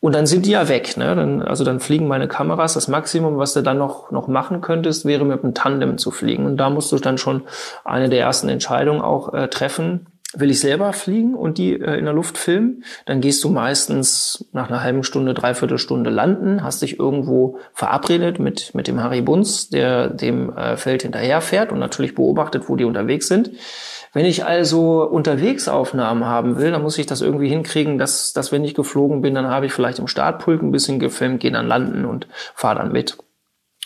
Und 0.00 0.14
dann 0.14 0.26
sind 0.26 0.46
die 0.46 0.52
ja 0.52 0.68
weg. 0.68 0.96
Ne? 0.96 1.16
Dann, 1.16 1.42
also 1.42 1.64
dann 1.64 1.80
fliegen 1.80 2.06
meine 2.06 2.28
Kameras. 2.28 2.74
Das 2.74 2.86
Maximum, 2.86 3.36
was 3.36 3.52
du 3.52 3.62
dann 3.62 3.78
noch, 3.78 4.12
noch 4.12 4.28
machen 4.28 4.60
könntest, 4.60 5.04
wäre 5.04 5.24
mit 5.24 5.42
einem 5.42 5.54
Tandem 5.54 5.98
zu 5.98 6.12
fliegen. 6.12 6.46
Und 6.46 6.58
da 6.58 6.70
musst 6.70 6.92
du 6.92 6.98
dann 6.98 7.18
schon 7.18 7.42
eine 7.84 8.08
der 8.08 8.20
ersten 8.20 8.48
Entscheidungen 8.48 9.02
auch 9.02 9.34
äh, 9.34 9.48
treffen. 9.48 10.06
Will 10.34 10.50
ich 10.50 10.60
selber 10.60 10.92
fliegen 10.92 11.34
und 11.34 11.58
die 11.58 11.72
äh, 11.72 11.98
in 11.98 12.04
der 12.04 12.14
Luft 12.14 12.38
filmen, 12.38 12.84
dann 13.04 13.20
gehst 13.20 13.44
du 13.44 13.50
meistens 13.50 14.46
nach 14.52 14.68
einer 14.70 14.82
halben 14.82 15.04
Stunde, 15.04 15.34
dreiviertel 15.34 15.78
Stunde 15.78 16.10
landen, 16.10 16.62
hast 16.62 16.82
dich 16.82 16.98
irgendwo 16.98 17.58
verabredet 17.74 18.38
mit, 18.38 18.74
mit 18.74 18.86
dem 18.88 19.02
Harry 19.02 19.20
Bunz, 19.20 19.68
der 19.68 20.08
dem 20.08 20.56
äh, 20.56 20.76
Feld 20.76 21.02
hinterherfährt 21.02 21.70
und 21.70 21.78
natürlich 21.78 22.14
beobachtet, 22.14 22.68
wo 22.68 22.76
die 22.76 22.84
unterwegs 22.84 23.28
sind. 23.28 23.50
Wenn 24.14 24.26
ich 24.26 24.44
also 24.44 25.02
unterwegs 25.02 25.68
Aufnahmen 25.68 26.24
haben 26.24 26.58
will, 26.58 26.70
dann 26.70 26.82
muss 26.82 26.98
ich 26.98 27.06
das 27.06 27.22
irgendwie 27.22 27.48
hinkriegen, 27.48 27.98
dass, 27.98 28.32
dass 28.32 28.52
wenn 28.52 28.64
ich 28.64 28.74
geflogen 28.74 29.22
bin, 29.22 29.34
dann 29.34 29.48
habe 29.48 29.66
ich 29.66 29.72
vielleicht 29.72 29.98
im 29.98 30.06
Startpulk 30.06 30.62
ein 30.62 30.72
bisschen 30.72 30.98
gefilmt, 30.98 31.40
gehe 31.40 31.50
dann 31.50 31.66
landen 31.66 32.04
und 32.04 32.26
fahre 32.54 32.76
dann 32.76 32.92
mit. 32.92 33.16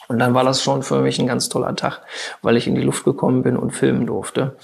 Und 0.08 0.18
dann 0.18 0.34
war 0.34 0.44
das 0.44 0.62
schon 0.62 0.82
für 0.82 1.00
mich 1.00 1.18
ein 1.18 1.26
ganz 1.26 1.48
toller 1.48 1.74
Tag, 1.74 2.02
weil 2.42 2.56
ich 2.56 2.66
in 2.66 2.74
die 2.74 2.82
Luft 2.82 3.04
gekommen 3.04 3.42
bin 3.42 3.56
und 3.56 3.72
filmen 3.72 4.06
durfte. 4.06 4.56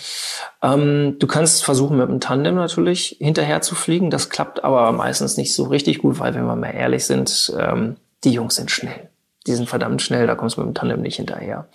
Ähm, 0.62 1.16
du 1.18 1.26
kannst 1.26 1.64
versuchen, 1.64 1.96
mit 1.96 2.08
einem 2.08 2.20
Tandem 2.20 2.54
natürlich 2.54 3.16
hinterher 3.20 3.60
zu 3.60 3.74
fliegen. 3.74 4.10
Das 4.10 4.30
klappt 4.30 4.62
aber 4.62 4.92
meistens 4.92 5.36
nicht 5.36 5.54
so 5.54 5.64
richtig 5.64 5.98
gut, 5.98 6.20
weil, 6.20 6.34
wenn 6.34 6.46
wir 6.46 6.56
mal 6.56 6.70
ehrlich 6.70 7.04
sind, 7.06 7.52
ähm, 7.58 7.96
die 8.24 8.32
Jungs 8.32 8.56
sind 8.56 8.70
schnell. 8.70 9.08
Die 9.46 9.54
sind 9.54 9.68
verdammt 9.68 10.02
schnell, 10.02 10.26
da 10.26 10.36
kommst 10.36 10.56
du 10.56 10.60
mit 10.60 10.68
dem 10.68 10.74
Tandem 10.74 11.00
nicht 11.00 11.16
hinterher. 11.16 11.66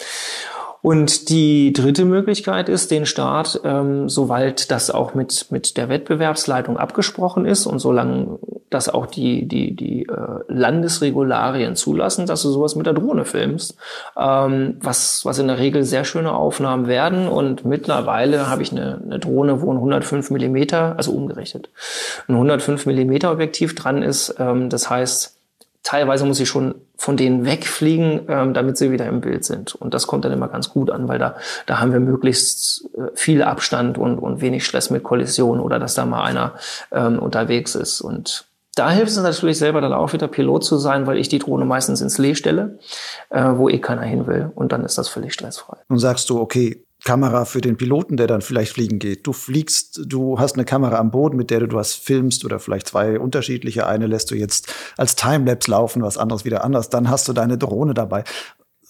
Und 0.81 1.29
die 1.29 1.73
dritte 1.73 2.05
Möglichkeit 2.05 2.69
ist, 2.69 2.91
den 2.91 3.05
Start, 3.05 3.59
ähm, 3.65 4.07
soweit 4.07 4.71
das 4.71 4.89
auch 4.89 5.15
mit, 5.15 5.47
mit 5.49 5.75
der 5.75 5.89
Wettbewerbsleitung 5.89 6.77
abgesprochen 6.77 7.45
ist 7.45 7.65
und 7.65 7.79
solange 7.79 8.39
das 8.69 8.89
auch 8.89 9.05
die, 9.05 9.47
die, 9.47 9.75
die 9.75 10.07
äh, 10.07 10.39
Landesregularien 10.47 11.75
zulassen, 11.75 12.25
dass 12.25 12.41
du 12.41 12.49
sowas 12.49 12.75
mit 12.75 12.85
der 12.85 12.93
Drohne 12.93 13.23
filmst, 13.23 13.77
ähm, 14.17 14.77
was, 14.81 15.23
was 15.23 15.39
in 15.39 15.47
der 15.47 15.57
Regel 15.57 15.83
sehr 15.83 16.03
schöne 16.03 16.33
Aufnahmen 16.33 16.87
werden. 16.87 17.27
Und 17.27 17.63
mittlerweile 17.63 18.49
habe 18.49 18.63
ich 18.63 18.71
eine, 18.71 19.01
eine 19.03 19.19
Drohne, 19.19 19.61
wo 19.61 19.71
ein 19.71 19.77
105 19.77 20.31
Millimeter, 20.31 20.95
also 20.97 21.11
umgerechnet, 21.11 21.69
ein 22.27 22.35
105 22.35 22.85
Millimeter 22.85 23.31
Objektiv 23.31 23.73
dran 23.75 24.03
ist. 24.03 24.35
Ähm, 24.37 24.69
das 24.69 24.89
heißt, 24.89 25.37
teilweise 25.83 26.25
muss 26.25 26.41
ich 26.41 26.49
schon 26.49 26.75
von 26.97 27.15
denen 27.15 27.45
wegfliegen, 27.45 28.23
ähm, 28.27 28.53
damit 28.53 28.77
sie 28.77 28.91
wieder 28.91 29.05
im 29.05 29.21
Bild 29.21 29.45
sind. 29.45 29.75
Und 29.75 29.93
das 29.93 30.07
kommt 30.07 30.25
dann 30.25 30.33
immer 30.33 30.49
ganz 30.49 30.69
gut 30.69 30.91
an, 30.91 31.07
weil 31.07 31.19
da, 31.19 31.37
da 31.65 31.79
haben 31.79 31.93
wir 31.93 32.01
möglichst 32.01 32.89
äh, 32.95 33.15
viel 33.15 33.43
Abstand 33.43 33.97
und, 33.97 34.17
und 34.17 34.41
wenig 34.41 34.65
Stress 34.65 34.89
mit 34.89 35.03
Kollision 35.03 35.61
oder 35.61 35.79
dass 35.79 35.93
da 35.93 36.05
mal 36.05 36.23
einer 36.23 36.55
ähm, 36.91 37.19
unterwegs 37.19 37.75
ist. 37.75 38.01
Und 38.01 38.46
da 38.77 38.91
hilft 38.91 39.11
es 39.11 39.17
natürlich 39.17 39.57
selber 39.57 39.81
dann 39.81 39.93
auch 39.93 40.13
wieder 40.13 40.27
Pilot 40.27 40.63
zu 40.63 40.77
sein, 40.77 41.07
weil 41.07 41.17
ich 41.17 41.29
die 41.29 41.39
Drohne 41.39 41.65
meistens 41.65 42.01
ins 42.01 42.17
Lee 42.17 42.35
stelle, 42.35 42.79
äh, 43.29 43.43
wo 43.55 43.69
eh 43.69 43.79
keiner 43.79 44.03
hin 44.03 44.27
will. 44.27 44.51
Und 44.55 44.71
dann 44.71 44.83
ist 44.83 44.97
das 44.97 45.09
völlig 45.09 45.33
stressfrei. 45.33 45.77
Nun 45.89 45.99
sagst 45.99 46.29
du, 46.29 46.39
okay, 46.39 46.83
Kamera 47.03 47.45
für 47.45 47.61
den 47.61 47.77
Piloten, 47.77 48.17
der 48.17 48.27
dann 48.27 48.41
vielleicht 48.41 48.73
fliegen 48.73 48.99
geht. 48.99 49.27
Du 49.27 49.33
fliegst, 49.33 50.01
du 50.07 50.39
hast 50.39 50.55
eine 50.55 50.65
Kamera 50.65 50.97
am 50.97 51.11
Boden, 51.11 51.37
mit 51.37 51.51
der 51.51 51.61
du 51.61 51.75
was 51.75 51.93
filmst 51.93 52.43
oder 52.43 52.59
vielleicht 52.59 52.87
zwei 52.87 53.19
unterschiedliche. 53.19 53.85
Eine 53.87 54.07
lässt 54.07 54.31
du 54.31 54.35
jetzt 54.35 54.73
als 54.97 55.15
Timelapse 55.15 55.71
laufen, 55.71 56.01
was 56.01 56.17
anderes 56.17 56.43
wieder 56.43 56.63
anders. 56.63 56.89
Dann 56.89 57.09
hast 57.09 57.27
du 57.27 57.33
deine 57.33 57.57
Drohne 57.57 57.93
dabei. 57.93 58.23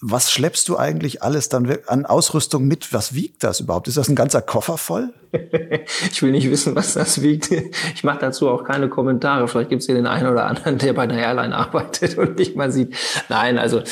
Was 0.00 0.30
schleppst 0.30 0.68
du 0.68 0.76
eigentlich 0.76 1.22
alles 1.22 1.48
dann 1.48 1.76
an 1.88 2.06
Ausrüstung 2.06 2.68
mit? 2.68 2.92
Was 2.92 3.14
wiegt 3.14 3.42
das 3.42 3.58
überhaupt? 3.58 3.88
Ist 3.88 3.96
das 3.96 4.08
ein 4.08 4.14
ganzer 4.14 4.40
Koffer 4.40 4.78
voll? 4.78 5.12
ich 6.12 6.22
will 6.22 6.30
nicht 6.30 6.48
wissen, 6.48 6.76
was 6.76 6.94
das 6.94 7.20
wiegt. 7.20 7.50
Ich 7.50 8.04
mache 8.04 8.20
dazu 8.20 8.48
auch 8.48 8.62
keine 8.62 8.88
Kommentare. 8.88 9.48
Vielleicht 9.48 9.70
gibt 9.70 9.80
es 9.80 9.86
hier 9.86 9.96
den 9.96 10.06
einen 10.06 10.28
oder 10.28 10.46
anderen, 10.46 10.78
der 10.78 10.92
bei 10.92 11.02
einer 11.02 11.18
Airline 11.18 11.54
arbeitet 11.54 12.16
und 12.16 12.38
nicht 12.38 12.54
mal 12.54 12.70
sieht. 12.70 12.94
Nein, 13.28 13.58
also 13.58 13.82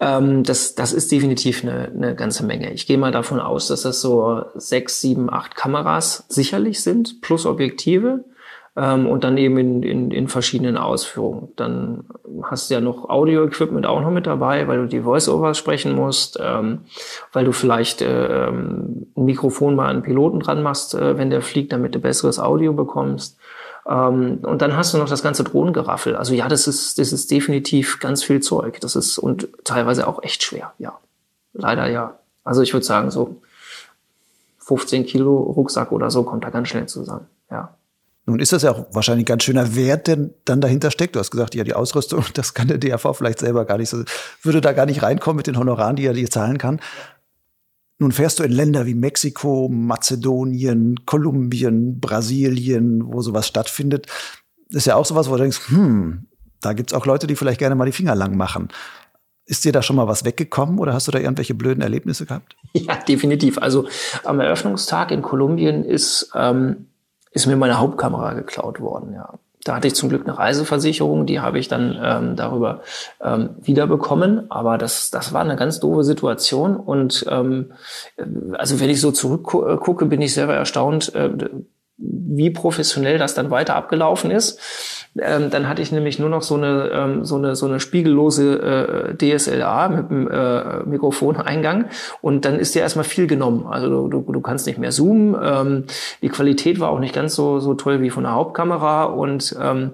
ähm, 0.00 0.42
das, 0.42 0.74
das 0.74 0.92
ist 0.92 1.12
definitiv 1.12 1.62
eine, 1.62 1.92
eine 1.94 2.16
ganze 2.16 2.44
Menge. 2.44 2.72
Ich 2.72 2.88
gehe 2.88 2.98
mal 2.98 3.12
davon 3.12 3.38
aus, 3.38 3.68
dass 3.68 3.82
das 3.82 4.00
so 4.00 4.44
sechs, 4.56 5.00
sieben, 5.00 5.32
acht 5.32 5.54
Kameras 5.54 6.24
sicherlich 6.28 6.82
sind, 6.82 7.20
plus 7.20 7.46
Objektive. 7.46 8.24
Ähm, 8.74 9.06
und 9.06 9.22
dann 9.24 9.36
eben 9.36 9.58
in, 9.58 9.82
in, 9.82 10.10
in 10.10 10.28
verschiedenen 10.28 10.78
Ausführungen. 10.78 11.48
Dann 11.56 12.04
hast 12.42 12.70
du 12.70 12.74
ja 12.74 12.80
noch 12.80 13.10
Audio-Equipment 13.10 13.84
auch 13.84 14.00
noch 14.00 14.10
mit 14.10 14.26
dabei, 14.26 14.66
weil 14.66 14.78
du 14.78 14.86
die 14.86 15.02
Voice-Overs 15.02 15.58
sprechen 15.58 15.94
musst, 15.94 16.38
ähm, 16.42 16.80
weil 17.32 17.44
du 17.44 17.52
vielleicht 17.52 18.00
äh, 18.00 18.46
ähm, 18.48 19.06
ein 19.14 19.24
Mikrofon 19.26 19.74
mal 19.76 19.88
an 19.88 20.02
Piloten 20.02 20.40
dran 20.40 20.62
machst, 20.62 20.94
äh, 20.94 21.18
wenn 21.18 21.28
der 21.28 21.42
fliegt, 21.42 21.72
damit 21.72 21.94
du 21.94 21.98
besseres 21.98 22.38
Audio 22.38 22.72
bekommst. 22.72 23.38
Ähm, 23.86 24.38
und 24.42 24.62
dann 24.62 24.76
hast 24.76 24.94
du 24.94 24.98
noch 24.98 25.08
das 25.08 25.22
ganze 25.22 25.44
Drohnengeraffel. 25.44 26.16
Also 26.16 26.34
ja, 26.34 26.48
das 26.48 26.66
ist, 26.66 26.98
das 26.98 27.12
ist 27.12 27.30
definitiv 27.30 27.98
ganz 28.00 28.22
viel 28.22 28.40
Zeug. 28.40 28.80
Das 28.80 28.96
ist 28.96 29.18
und 29.18 29.48
teilweise 29.64 30.06
auch 30.06 30.22
echt 30.22 30.42
schwer, 30.42 30.72
ja. 30.78 30.98
Leider 31.52 31.88
ja. 31.88 32.18
Also 32.44 32.62
ich 32.62 32.72
würde 32.72 32.86
sagen, 32.86 33.10
so 33.10 33.42
15 34.60 35.04
Kilo 35.04 35.36
Rucksack 35.36 35.92
oder 35.92 36.10
so 36.10 36.22
kommt 36.22 36.44
da 36.44 36.50
ganz 36.50 36.68
schnell 36.68 36.86
zusammen, 36.86 37.26
ja. 37.50 37.74
Nun 38.24 38.38
ist 38.38 38.52
das 38.52 38.62
ja 38.62 38.70
auch 38.70 38.86
wahrscheinlich 38.92 39.24
ein 39.24 39.26
ganz 39.26 39.42
schöner 39.42 39.74
Wert, 39.74 40.06
der 40.06 40.30
dann 40.44 40.60
dahinter 40.60 40.90
steckt. 40.90 41.16
Du 41.16 41.20
hast 41.20 41.32
gesagt, 41.32 41.54
ja, 41.54 41.64
die 41.64 41.74
Ausrüstung, 41.74 42.24
das 42.34 42.54
kann 42.54 42.68
der 42.68 42.78
DRV 42.78 43.16
vielleicht 43.16 43.40
selber 43.40 43.64
gar 43.64 43.78
nicht 43.78 43.88
so, 43.88 44.04
würde 44.42 44.60
da 44.60 44.72
gar 44.72 44.86
nicht 44.86 45.02
reinkommen 45.02 45.38
mit 45.38 45.46
den 45.46 45.58
Honoraren, 45.58 45.96
die 45.96 46.06
er 46.06 46.12
dir 46.12 46.30
zahlen 46.30 46.58
kann. 46.58 46.80
Nun 47.98 48.12
fährst 48.12 48.38
du 48.38 48.42
in 48.42 48.52
Länder 48.52 48.86
wie 48.86 48.94
Mexiko, 48.94 49.68
Mazedonien, 49.68 51.06
Kolumbien, 51.06 52.00
Brasilien, 52.00 53.02
wo 53.04 53.22
sowas 53.22 53.46
stattfindet. 53.46 54.06
Ist 54.70 54.86
ja 54.86 54.96
auch 54.96 55.06
sowas, 55.06 55.28
wo 55.28 55.36
du 55.36 55.42
denkst, 55.42 55.68
hm, 55.68 56.26
da 56.60 56.72
gibt's 56.72 56.94
auch 56.94 57.06
Leute, 57.06 57.26
die 57.26 57.36
vielleicht 57.36 57.58
gerne 57.58 57.74
mal 57.74 57.84
die 57.84 57.92
Finger 57.92 58.14
lang 58.14 58.36
machen. 58.36 58.68
Ist 59.44 59.64
dir 59.64 59.72
da 59.72 59.82
schon 59.82 59.96
mal 59.96 60.08
was 60.08 60.24
weggekommen 60.24 60.78
oder 60.78 60.94
hast 60.94 61.08
du 61.08 61.12
da 61.12 61.18
irgendwelche 61.18 61.54
blöden 61.54 61.82
Erlebnisse 61.82 62.26
gehabt? 62.26 62.56
Ja, 62.74 62.96
definitiv. 62.96 63.58
Also 63.58 63.86
am 64.24 64.40
Eröffnungstag 64.40 65.10
in 65.10 65.20
Kolumbien 65.20 65.84
ist, 65.84 66.32
ähm, 66.34 66.86
ist 67.32 67.46
mir 67.46 67.56
meine 67.56 67.78
Hauptkamera 67.78 68.34
geklaut 68.34 68.80
worden, 68.80 69.14
ja 69.14 69.34
Da 69.64 69.76
hatte 69.76 69.88
ich 69.88 69.94
zum 69.94 70.08
Glück 70.08 70.26
eine 70.26 70.38
Reiseversicherung, 70.38 71.24
die 71.26 71.40
habe 71.40 71.58
ich 71.58 71.68
dann 71.68 71.98
ähm, 72.02 72.36
darüber 72.36 72.80
ähm, 73.20 73.50
wiederbekommen. 73.62 74.50
Aber 74.50 74.76
das, 74.76 75.10
das 75.10 75.32
war 75.32 75.40
eine 75.40 75.56
ganz 75.56 75.80
doofe 75.80 76.04
Situation. 76.04 76.76
Und 76.76 77.24
ähm, 77.28 77.72
also 78.54 78.80
wenn 78.80 78.90
ich 78.90 79.00
so 79.00 79.12
zurückgucke, 79.12 80.06
bin 80.06 80.20
ich 80.20 80.34
selber 80.34 80.54
erstaunt, 80.54 81.14
äh, 81.14 81.30
wie 82.02 82.50
professionell 82.50 83.18
das 83.18 83.34
dann 83.34 83.50
weiter 83.50 83.76
abgelaufen 83.76 84.30
ist. 84.30 84.58
Ähm, 85.20 85.50
dann 85.50 85.68
hatte 85.68 85.82
ich 85.82 85.92
nämlich 85.92 86.18
nur 86.18 86.30
noch 86.30 86.40
so 86.40 86.54
eine 86.54 86.90
ähm, 86.90 87.24
so 87.24 87.36
eine 87.36 87.54
so 87.54 87.66
eine 87.66 87.80
spiegellose 87.80 89.14
äh, 89.20 89.36
DSLA 89.36 89.88
mit 89.88 90.10
dem 90.10 90.30
äh, 90.30 90.82
Mikrofoneingang 90.84 91.86
und 92.22 92.46
dann 92.46 92.58
ist 92.58 92.74
dir 92.74 92.80
erstmal 92.80 93.04
viel 93.04 93.26
genommen. 93.26 93.66
Also 93.68 94.08
du, 94.08 94.20
du, 94.26 94.40
kannst 94.40 94.66
nicht 94.66 94.78
mehr 94.78 94.90
zoomen. 94.90 95.36
Ähm, 95.40 95.84
die 96.22 96.30
Qualität 96.30 96.80
war 96.80 96.88
auch 96.88 96.98
nicht 96.98 97.14
ganz 97.14 97.34
so 97.34 97.60
so 97.60 97.74
toll 97.74 98.00
wie 98.00 98.08
von 98.08 98.22
der 98.22 98.32
Hauptkamera 98.32 99.04
und 99.04 99.54
ähm, 99.60 99.90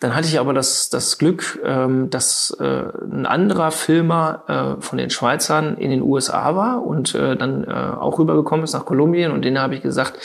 dann 0.00 0.14
hatte 0.14 0.28
ich 0.28 0.38
aber 0.38 0.52
das 0.52 0.90
das 0.90 1.16
Glück, 1.16 1.58
ähm, 1.64 2.10
dass 2.10 2.54
äh, 2.60 2.82
ein 3.10 3.24
anderer 3.24 3.70
Filmer 3.70 4.76
äh, 4.78 4.82
von 4.82 4.98
den 4.98 5.08
Schweizern 5.08 5.78
in 5.78 5.90
den 5.90 6.02
USA 6.02 6.54
war 6.54 6.84
und 6.84 7.14
äh, 7.14 7.34
dann 7.34 7.64
äh, 7.64 7.70
auch 7.70 8.18
rübergekommen 8.18 8.64
ist 8.64 8.74
nach 8.74 8.84
Kolumbien 8.84 9.32
und 9.32 9.42
den 9.42 9.58
habe 9.58 9.74
ich 9.74 9.80
gesagt, 9.80 10.18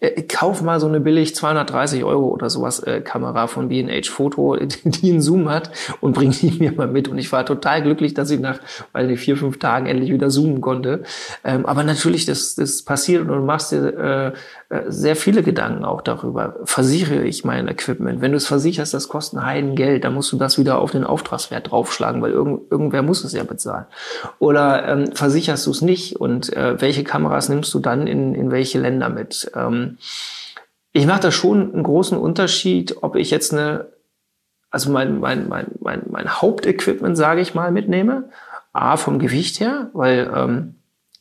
äh, 0.00 0.22
kauf 0.22 0.62
mal 0.62 0.71
so 0.80 0.86
eine 0.86 1.00
billig 1.00 1.34
230 1.34 2.04
Euro 2.04 2.28
oder 2.28 2.48
sowas 2.48 2.80
äh, 2.80 3.00
Kamera 3.00 3.46
von 3.46 3.68
B 3.68 3.82
B&H-Foto, 3.82 4.56
die 4.84 5.10
einen 5.10 5.20
Zoom 5.20 5.50
hat 5.50 5.70
und 6.00 6.12
bringt 6.12 6.40
die 6.42 6.50
mir 6.58 6.72
mal 6.72 6.88
mit. 6.88 7.08
Und 7.08 7.18
ich 7.18 7.32
war 7.32 7.44
total 7.46 7.82
glücklich, 7.82 8.14
dass 8.14 8.30
ich 8.30 8.40
nach, 8.40 8.58
weil 8.92 9.10
ich 9.10 9.20
vier, 9.20 9.36
fünf 9.36 9.58
Tagen 9.58 9.86
endlich 9.86 10.10
wieder 10.10 10.28
zoomen 10.30 10.60
konnte. 10.60 11.02
Ähm, 11.44 11.66
aber 11.66 11.82
natürlich, 11.84 12.26
das, 12.26 12.54
das 12.54 12.82
passiert 12.82 13.22
und 13.22 13.28
du 13.28 13.34
machst 13.44 13.72
dir 13.72 14.34
äh, 14.68 14.76
äh, 14.76 14.90
sehr 14.90 15.16
viele 15.16 15.42
Gedanken 15.42 15.84
auch 15.84 16.02
darüber. 16.02 16.56
Versichere 16.64 17.24
ich 17.24 17.44
mein 17.44 17.68
Equipment? 17.68 18.20
Wenn 18.20 18.32
du 18.32 18.36
es 18.36 18.46
versicherst, 18.46 18.94
das 18.94 19.08
kostet 19.08 19.40
ein 19.40 19.46
Heidengeld, 19.46 20.04
dann 20.04 20.14
musst 20.14 20.32
du 20.32 20.36
das 20.36 20.58
wieder 20.58 20.78
auf 20.78 20.92
den 20.92 21.04
Auftragswert 21.04 21.70
draufschlagen, 21.70 22.22
weil 22.22 22.32
irgend, 22.32 22.70
irgendwer 22.70 23.02
muss 23.02 23.24
es 23.24 23.32
ja 23.32 23.44
bezahlen. 23.44 23.86
Oder 24.38 24.88
ähm, 24.88 25.12
versicherst 25.12 25.66
du 25.66 25.70
es 25.70 25.82
nicht 25.82 26.16
und 26.16 26.54
äh, 26.56 26.80
welche 26.80 27.04
Kameras 27.04 27.48
nimmst 27.48 27.72
du 27.74 27.80
dann 27.80 28.06
in, 28.06 28.34
in 28.34 28.50
welche 28.50 28.78
Länder 28.78 29.08
mit? 29.08 29.50
Ähm, 29.54 29.98
ich 30.92 31.06
mache 31.06 31.20
da 31.20 31.30
schon 31.30 31.72
einen 31.72 31.82
großen 31.82 32.18
Unterschied, 32.18 33.02
ob 33.02 33.16
ich 33.16 33.30
jetzt 33.30 33.52
eine, 33.52 33.86
also 34.70 34.90
mein, 34.90 35.20
mein, 35.20 35.48
mein, 35.48 35.66
mein, 35.80 36.02
mein 36.10 36.40
Hauptequipment, 36.40 37.16
sage 37.16 37.40
ich 37.40 37.54
mal, 37.54 37.72
mitnehme. 37.72 38.28
A, 38.74 38.96
vom 38.96 39.18
Gewicht 39.18 39.60
her, 39.60 39.90
weil 39.92 40.30
ähm, 40.34 40.76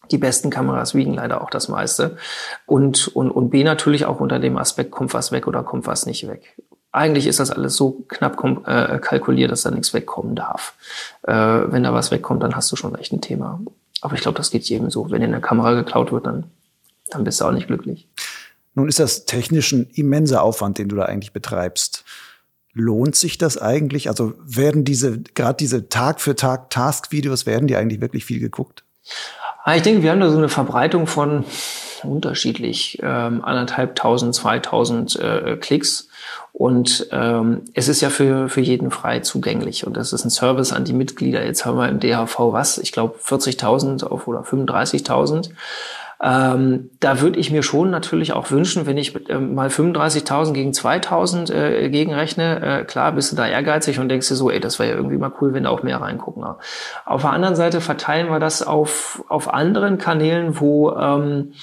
die 0.09 0.17
besten 0.17 0.49
Kameras 0.49 0.95
wiegen 0.95 1.13
leider 1.13 1.41
auch 1.41 1.49
das 1.49 1.67
meiste. 1.67 2.17
Und, 2.65 3.09
und, 3.09 3.31
und 3.31 3.49
B, 3.49 3.63
natürlich 3.63 4.05
auch 4.05 4.19
unter 4.19 4.39
dem 4.39 4.57
Aspekt, 4.57 4.91
kommt 4.91 5.13
was 5.13 5.31
weg 5.31 5.47
oder 5.47 5.63
kommt 5.63 5.87
was 5.87 6.05
nicht 6.05 6.27
weg. 6.27 6.55
Eigentlich 6.93 7.27
ist 7.27 7.39
das 7.39 7.51
alles 7.51 7.75
so 7.75 8.03
knapp 8.09 8.41
äh, 8.65 8.99
kalkuliert, 8.99 9.51
dass 9.51 9.63
da 9.63 9.71
nichts 9.71 9.93
wegkommen 9.93 10.35
darf. 10.35 10.73
Äh, 11.23 11.33
wenn 11.33 11.83
da 11.83 11.93
was 11.93 12.11
wegkommt, 12.11 12.43
dann 12.43 12.55
hast 12.55 12.71
du 12.71 12.75
schon 12.75 12.95
echt 12.95 13.13
ein 13.13 13.21
Thema. 13.21 13.61
Aber 14.01 14.15
ich 14.15 14.21
glaube, 14.21 14.37
das 14.37 14.51
geht 14.51 14.63
jedem 14.63 14.89
so. 14.89 15.09
Wenn 15.09 15.21
dir 15.21 15.27
eine 15.27 15.39
Kamera 15.39 15.73
geklaut 15.73 16.11
wird, 16.11 16.25
dann, 16.25 16.45
dann 17.09 17.23
bist 17.23 17.39
du 17.39 17.45
auch 17.45 17.51
nicht 17.51 17.67
glücklich. 17.67 18.09
Nun 18.73 18.87
ist 18.87 18.99
das 18.99 19.25
technisch 19.25 19.71
ein 19.71 19.89
immenser 19.93 20.43
Aufwand, 20.43 20.77
den 20.77 20.89
du 20.89 20.95
da 20.95 21.03
eigentlich 21.03 21.33
betreibst. 21.33 22.03
Lohnt 22.73 23.15
sich 23.15 23.37
das 23.37 23.57
eigentlich? 23.57 24.07
Also 24.07 24.33
werden 24.45 24.85
diese, 24.85 25.19
gerade 25.19 25.57
diese 25.57 25.89
Tag 25.89 26.21
für 26.21 26.35
Tag 26.35 26.69
Task-Videos, 26.69 27.45
werden 27.45 27.67
die 27.67 27.75
eigentlich 27.75 27.99
wirklich 27.99 28.23
viel 28.23 28.39
geguckt? 28.39 28.83
Ah, 29.63 29.75
ich 29.75 29.81
denke, 29.81 30.03
wir 30.03 30.11
haben 30.11 30.21
da 30.21 30.29
so 30.29 30.37
eine 30.37 30.49
Verbreitung 30.49 31.05
von 31.05 31.43
unterschiedlich 32.03 32.99
ähm, 33.03 33.43
anderthalb 33.43 33.95
tausend, 33.95 34.33
zweitausend 34.33 35.19
äh, 35.19 35.57
Klicks. 35.57 36.07
Und 36.53 37.07
ähm, 37.11 37.63
es 37.73 37.87
ist 37.87 38.01
ja 38.01 38.09
für, 38.09 38.49
für 38.49 38.61
jeden 38.61 38.91
frei 38.91 39.19
zugänglich. 39.19 39.85
Und 39.85 39.97
das 39.97 40.13
ist 40.13 40.25
ein 40.25 40.29
Service 40.29 40.73
an 40.73 40.85
die 40.85 40.93
Mitglieder. 40.93 41.45
Jetzt 41.45 41.65
haben 41.65 41.77
wir 41.77 41.89
im 41.89 41.99
DHV 41.99 42.37
was? 42.51 42.77
Ich 42.77 42.91
glaube 42.91 43.17
40.000 43.23 44.03
auf 44.03 44.27
oder 44.27 44.41
35.000. 44.41 45.51
Ähm, 46.23 46.91
da 46.99 47.19
würde 47.19 47.39
ich 47.39 47.49
mir 47.49 47.63
schon 47.63 47.89
natürlich 47.89 48.33
auch 48.33 48.51
wünschen, 48.51 48.85
wenn 48.85 48.97
ich 48.97 49.15
äh, 49.29 49.39
mal 49.39 49.69
35.000 49.69 50.53
gegen 50.53 50.71
2.000 50.71 51.51
äh, 51.51 51.89
gegenrechne, 51.89 52.81
äh, 52.81 52.83
klar 52.85 53.13
bist 53.13 53.31
du 53.31 53.35
da 53.35 53.47
ehrgeizig 53.47 53.99
und 53.99 54.09
denkst 54.09 54.27
dir 54.27 54.35
so, 54.35 54.51
ey, 54.51 54.59
das 54.59 54.77
wäre 54.77 54.91
ja 54.91 54.95
irgendwie 54.95 55.17
mal 55.17 55.33
cool, 55.41 55.53
wenn 55.53 55.63
da 55.63 55.71
auch 55.71 55.81
mehr 55.81 55.99
reingucken. 55.99 56.43
Auf 57.05 57.21
der 57.21 57.31
anderen 57.31 57.55
Seite 57.55 57.81
verteilen 57.81 58.29
wir 58.29 58.39
das 58.39 58.61
auf, 58.61 59.23
auf 59.29 59.51
anderen 59.51 59.97
Kanälen, 59.97 60.59
wo 60.59 60.91
ähm, 60.91 61.53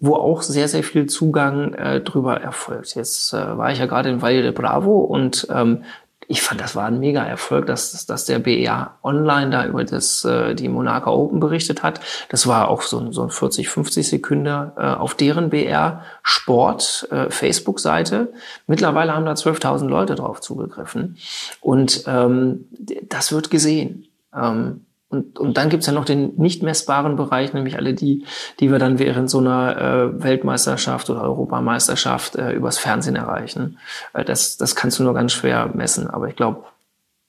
wo 0.00 0.16
auch 0.16 0.42
sehr, 0.42 0.68
sehr 0.68 0.82
viel 0.82 1.06
Zugang 1.06 1.72
äh, 1.74 2.00
drüber 2.00 2.40
erfolgt. 2.40 2.94
Jetzt 2.94 3.32
äh, 3.32 3.56
war 3.56 3.72
ich 3.72 3.78
ja 3.78 3.86
gerade 3.86 4.10
in 4.10 4.22
Valle 4.22 4.42
de 4.42 4.50
Bravo 4.50 4.98
und 5.00 5.46
ähm, 5.50 5.84
ich 6.28 6.42
fand, 6.42 6.60
das 6.60 6.76
war 6.76 6.86
ein 6.86 7.00
mega 7.00 7.22
Erfolg, 7.24 7.66
dass, 7.66 8.06
dass 8.06 8.24
der 8.24 8.38
BEA 8.38 8.98
online 9.02 9.50
da 9.50 9.66
über 9.66 9.84
das, 9.84 10.24
äh, 10.24 10.54
die 10.54 10.68
Monaco 10.68 11.12
Open 11.12 11.40
berichtet 11.40 11.82
hat. 11.82 12.00
Das 12.28 12.46
war 12.46 12.68
auch 12.68 12.82
so, 12.82 13.12
so 13.12 13.22
ein 13.22 13.30
40, 13.30 13.68
50 13.68 14.08
Sekunden 14.08 14.46
äh, 14.46 14.80
auf 14.80 15.14
deren 15.14 15.50
BR 15.50 16.02
Sport 16.22 17.08
äh, 17.10 17.30
Facebook-Seite. 17.30 18.32
Mittlerweile 18.66 19.14
haben 19.14 19.26
da 19.26 19.32
12.000 19.32 19.86
Leute 19.86 20.14
drauf 20.14 20.40
zugegriffen. 20.40 21.16
Und 21.60 22.04
ähm, 22.06 22.66
das 23.08 23.32
wird 23.32 23.50
gesehen. 23.50 24.06
Ähm, 24.34 24.83
und, 25.14 25.38
und 25.38 25.56
dann 25.56 25.68
gibt's 25.68 25.86
ja 25.86 25.92
noch 25.92 26.04
den 26.04 26.34
nicht 26.36 26.62
messbaren 26.62 27.16
Bereich, 27.16 27.52
nämlich 27.54 27.76
alle 27.76 27.94
die, 27.94 28.24
die 28.58 28.70
wir 28.72 28.78
dann 28.78 28.98
während 28.98 29.30
so 29.30 29.38
einer 29.38 29.80
äh, 29.80 30.22
Weltmeisterschaft 30.22 31.08
oder 31.08 31.22
Europameisterschaft 31.22 32.36
äh, 32.36 32.52
übers 32.52 32.78
Fernsehen 32.78 33.16
erreichen. 33.16 33.78
Äh, 34.12 34.24
das, 34.24 34.56
das 34.56 34.74
kannst 34.74 34.98
du 34.98 35.04
nur 35.04 35.14
ganz 35.14 35.32
schwer 35.32 35.70
messen. 35.72 36.10
Aber 36.10 36.28
ich 36.28 36.36
glaube, 36.36 36.64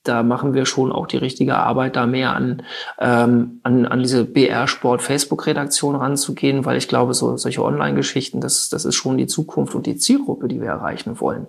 da 0.03 0.23
machen 0.23 0.53
wir 0.53 0.65
schon 0.65 0.91
auch 0.91 1.07
die 1.07 1.17
richtige 1.17 1.57
Arbeit, 1.57 1.95
da 1.95 2.05
mehr 2.05 2.35
an, 2.35 2.63
ähm, 2.99 3.59
an, 3.63 3.85
an 3.85 4.01
diese 4.01 4.25
BR-Sport-Facebook-Redaktion 4.25 5.95
ranzugehen, 5.95 6.65
weil 6.65 6.77
ich 6.77 6.87
glaube, 6.87 7.13
so, 7.13 7.37
solche 7.37 7.63
Online-Geschichten, 7.63 8.41
das, 8.41 8.69
das 8.69 8.85
ist 8.85 8.95
schon 8.95 9.17
die 9.17 9.27
Zukunft 9.27 9.75
und 9.75 9.85
die 9.85 9.97
Zielgruppe, 9.97 10.47
die 10.47 10.61
wir 10.61 10.69
erreichen 10.69 11.19
wollen 11.19 11.47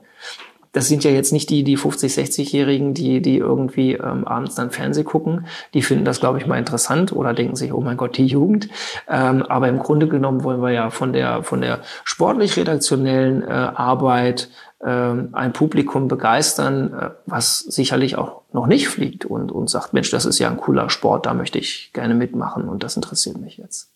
das 0.77 0.89
sind 0.89 1.05
ja 1.05 1.11
jetzt 1.11 1.33
nicht 1.33 1.49
die, 1.49 1.65
die 1.65 1.79
50, 1.79 2.13
60-Jährigen, 2.13 2.93
die, 2.93 3.23
die 3.23 3.39
irgendwie 3.39 3.95
ähm, 3.95 4.27
abends 4.27 4.57
dann 4.57 4.71
Fernseh 4.71 5.05
gucken. 5.05 5.47
Die 5.73 5.81
finden 5.81 6.05
das, 6.05 6.21
glaube 6.21 6.37
ich, 6.37 6.47
mal 6.47 6.59
interessant 6.59 7.13
oder 7.13 7.33
denken 7.33 7.57
sich, 7.57 7.73
oh 7.73 7.81
mein 7.81 7.97
Gott, 7.97 8.19
die 8.19 8.27
Jugend. 8.27 8.69
Ähm, 9.09 9.43
aber 9.43 9.69
im 9.69 9.79
Grunde 9.79 10.07
genommen 10.07 10.45
wollen 10.45 10.61
wir 10.61 10.73
ja 10.73 10.91
von 10.91 11.15
der, 11.15 11.43
von 11.43 11.63
der 11.63 11.81
sportlich-redaktionellen 12.05 13.41
äh, 13.43 13.47
Arbeit 13.47 14.51
äh, 14.81 14.91
ein 14.91 15.55
Publikum 15.55 16.09
begeistern, 16.09 16.93
äh, 16.93 17.11
was 17.25 17.61
sicherlich 17.61 18.19
auch 18.19 18.43
noch 18.53 18.67
nicht 18.67 18.89
fliegt 18.89 19.25
und, 19.25 19.51
und 19.51 19.71
sagt, 19.71 19.95
Mensch, 19.95 20.11
das 20.11 20.27
ist 20.27 20.39
ja 20.39 20.51
ein 20.51 20.59
cooler 20.59 20.91
Sport, 20.91 21.25
da 21.25 21.33
möchte 21.33 21.59
ich 21.59 21.91
gerne 21.95 22.15
mitmachen 22.15 22.69
und 22.69 22.83
das 22.83 22.97
interessiert 22.97 23.39
mich 23.39 23.57
jetzt. 23.57 23.89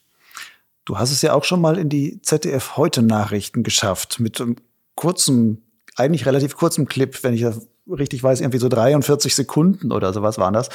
Du 0.87 0.97
hast 0.97 1.13
es 1.13 1.21
ja 1.21 1.35
auch 1.35 1.45
schon 1.45 1.61
mal 1.61 1.77
in 1.77 1.91
die 1.91 2.23
ZDF 2.23 2.79
heute 2.79 3.03
Nachrichten 3.03 3.65
geschafft 3.65 4.19
mit 4.19 4.41
einem 4.41 4.57
kurzen 4.95 5.63
eigentlich 6.01 6.27
relativ 6.27 6.57
kurzem 6.57 6.87
Clip, 6.87 7.23
wenn 7.23 7.35
ich 7.35 7.43
das 7.43 7.69
richtig 7.89 8.23
weiß, 8.23 8.41
irgendwie 8.41 8.59
so 8.59 8.69
43 8.69 9.35
Sekunden 9.35 9.93
oder 9.93 10.13
sowas 10.13 10.39
waren 10.39 10.55
das. 10.55 10.69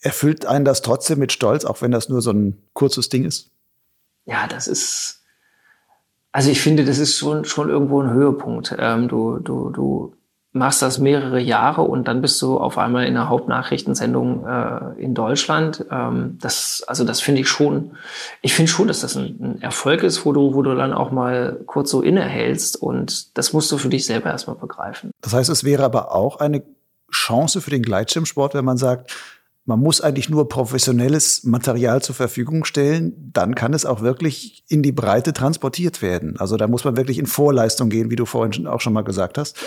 Erfüllt 0.00 0.46
einen 0.46 0.64
das 0.64 0.82
trotzdem 0.82 1.18
mit 1.18 1.32
Stolz, 1.32 1.64
auch 1.64 1.82
wenn 1.82 1.90
das 1.90 2.08
nur 2.08 2.20
so 2.20 2.30
ein 2.30 2.62
kurzes 2.74 3.08
Ding 3.08 3.24
ist? 3.24 3.50
Ja, 4.26 4.46
das 4.46 4.68
ist, 4.68 5.22
also 6.32 6.50
ich 6.50 6.60
finde, 6.60 6.84
das 6.84 6.98
ist 6.98 7.16
schon, 7.16 7.44
schon 7.44 7.70
irgendwo 7.70 8.02
ein 8.02 8.10
Höhepunkt. 8.10 8.74
Ähm, 8.78 9.08
du, 9.08 9.38
du, 9.38 9.70
du 9.70 10.14
machst 10.56 10.82
das 10.82 10.98
mehrere 10.98 11.40
Jahre 11.40 11.82
und 11.82 12.08
dann 12.08 12.20
bist 12.20 12.40
du 12.42 12.58
auf 12.58 12.78
einmal 12.78 13.06
in 13.06 13.16
einer 13.16 13.28
Hauptnachrichtensendung 13.28 14.46
äh, 14.46 15.00
in 15.00 15.14
Deutschland. 15.14 15.84
Ähm, 15.90 16.38
das, 16.40 16.82
also 16.86 17.04
das 17.04 17.20
finde 17.20 17.42
ich 17.42 17.48
schon, 17.48 17.92
ich 18.42 18.54
finde 18.54 18.70
schon, 18.70 18.88
dass 18.88 19.00
das 19.00 19.16
ein, 19.16 19.36
ein, 19.40 19.62
Erfolg 19.62 20.02
ist, 20.02 20.24
wo 20.24 20.32
du, 20.32 20.54
wo 20.54 20.62
du 20.62 20.74
dann 20.74 20.92
auch 20.92 21.10
mal 21.10 21.60
kurz 21.66 21.90
so 21.90 22.02
innehältst 22.02 22.76
und 22.76 23.36
das 23.36 23.52
musst 23.52 23.70
du 23.70 23.78
für 23.78 23.88
dich 23.88 24.06
selber 24.06 24.30
erstmal 24.30 24.56
begreifen. 24.56 25.10
Das 25.20 25.32
heißt, 25.32 25.50
es 25.50 25.64
wäre 25.64 25.84
aber 25.84 26.14
auch 26.14 26.36
eine 26.40 26.62
Chance 27.12 27.60
für 27.60 27.70
den 27.70 27.82
Gleitschirmsport, 27.82 28.54
wenn 28.54 28.64
man 28.64 28.76
sagt, 28.76 29.12
man 29.66 29.80
muss 29.80 30.00
eigentlich 30.00 30.28
nur 30.28 30.48
professionelles 30.48 31.42
Material 31.42 32.00
zur 32.00 32.14
Verfügung 32.14 32.64
stellen, 32.64 33.30
dann 33.32 33.56
kann 33.56 33.74
es 33.74 33.84
auch 33.84 34.00
wirklich 34.00 34.64
in 34.68 34.82
die 34.82 34.92
Breite 34.92 35.32
transportiert 35.32 36.02
werden. 36.02 36.38
Also 36.38 36.56
da 36.56 36.68
muss 36.68 36.84
man 36.84 36.96
wirklich 36.96 37.18
in 37.18 37.26
Vorleistung 37.26 37.88
gehen, 37.88 38.08
wie 38.10 38.16
du 38.16 38.26
vorhin 38.26 38.68
auch 38.68 38.80
schon 38.80 38.92
mal 38.92 39.02
gesagt 39.02 39.38
hast. 39.38 39.58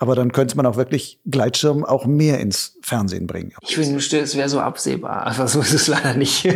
Aber 0.00 0.14
dann 0.14 0.30
könnte 0.30 0.56
man 0.56 0.64
auch 0.64 0.76
wirklich 0.76 1.18
Gleitschirm 1.26 1.84
auch 1.84 2.06
mehr 2.06 2.38
ins 2.38 2.76
Fernsehen 2.82 3.26
bringen. 3.26 3.52
Ich 3.62 3.76
wünschte, 3.76 4.18
es 4.18 4.36
wäre 4.36 4.48
so 4.48 4.60
absehbar. 4.60 5.26
Aber 5.26 5.48
so 5.48 5.60
ist 5.60 5.74
es 5.74 5.88
leider 5.88 6.14
nicht. 6.14 6.46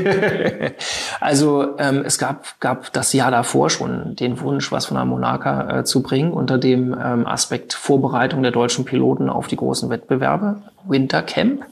also 1.20 1.76
ähm, 1.78 2.02
es 2.07 2.18
gab, 2.18 2.61
gab 2.61 2.92
das 2.92 3.12
Jahr 3.12 3.33
davor 3.33 3.68
schon 3.68 4.14
den 4.14 4.40
Wunsch, 4.40 4.70
was 4.70 4.87
von 4.87 4.96
der 4.96 5.05
Monarca 5.05 5.81
äh, 5.81 5.85
zu 5.85 6.02
bringen, 6.02 6.33
unter 6.33 6.57
dem 6.57 6.92
ähm, 6.92 7.26
Aspekt 7.26 7.72
Vorbereitung 7.72 8.42
der 8.42 8.52
deutschen 8.52 8.85
Piloten 8.85 9.28
auf 9.28 9.48
die 9.48 9.57
großen 9.57 9.90
Wettbewerbe. 9.90 10.62
Wintercamp. 10.84 11.64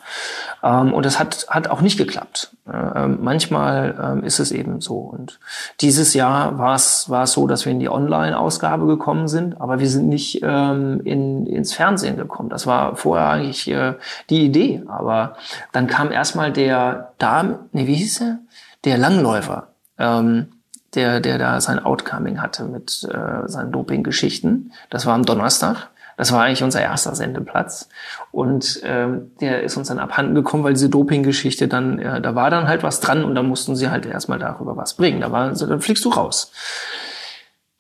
Ähm, 0.63 0.93
und 0.93 1.05
das 1.07 1.19
hat, 1.19 1.47
hat 1.49 1.69
auch 1.69 1.81
nicht 1.81 1.99
geklappt. 1.99 2.55
Äh, 2.71 3.07
manchmal 3.07 3.99
ähm, 4.03 4.25
ist 4.25 4.39
es 4.39 4.53
eben 4.53 4.81
so. 4.81 4.99
Und 4.99 5.41
dieses 5.81 6.15
Jahr 6.15 6.59
war 6.59 6.75
es 6.75 7.09
war 7.09 7.25
es 7.25 7.33
so, 7.33 7.47
dass 7.47 7.65
wir 7.65 7.73
in 7.73 7.81
die 7.81 7.89
Online-Ausgabe 7.89 8.87
gekommen 8.87 9.29
sind, 9.29 9.61
aber 9.61 9.81
wir 9.81 9.89
sind 9.89 10.09
nicht 10.09 10.41
ähm, 10.43 11.01
in, 11.05 11.47
ins 11.47 11.73
Fernsehen 11.73 12.17
gekommen. 12.17 12.49
Das 12.49 12.67
war 12.67 12.97
vorher 12.97 13.29
eigentlich 13.29 13.69
äh, 13.69 13.95
die 14.29 14.45
Idee. 14.45 14.83
Aber 14.89 15.37
dann 15.73 15.87
kam 15.87 16.13
erstmal 16.13 16.53
der 16.53 17.13
Darm, 17.19 17.61
nee, 17.73 17.87
wie 17.87 17.95
hieß 17.95 18.21
er? 18.21 18.39
Der 18.85 18.99
Langläufer. 18.99 19.69
Ähm, 19.99 20.49
der, 20.95 21.21
der 21.21 21.39
da 21.39 21.61
sein 21.61 21.79
Outcoming 21.79 22.41
hatte 22.43 22.65
mit 22.65 23.09
äh, 23.11 23.49
seinen 23.49 23.73
Doping-Geschichten. 23.73 24.73
Das 24.91 25.07
war 25.07 25.15
am 25.15 25.25
Donnerstag. 25.25 25.89
Das 26.21 26.33
war 26.33 26.43
eigentlich 26.43 26.63
unser 26.63 26.83
erster 26.83 27.15
Sendeplatz. 27.15 27.89
Und 28.31 28.83
ähm, 28.85 29.31
der 29.41 29.63
ist 29.63 29.79
uns 29.79 29.89
dann 29.89 29.99
abhanden 29.99 30.35
gekommen, 30.35 30.63
weil 30.65 30.75
diese 30.75 30.91
Doping-Geschichte 30.91 31.67
dann, 31.67 31.99
äh, 31.99 32.21
da 32.21 32.35
war 32.35 32.51
dann 32.51 32.69
halt 32.69 32.83
was 32.83 33.01
dran 33.01 33.25
und 33.25 33.35
da 33.35 33.43
mussten 33.43 33.75
sie 33.75 33.89
halt 33.89 34.05
erstmal 34.05 34.39
darüber 34.39 34.77
was 34.77 34.93
bringen. 34.93 35.23
Da 35.23 35.33
war, 35.33 35.51
dann 35.51 35.81
fliegst 35.81 36.05
du 36.05 36.11
raus. 36.11 36.53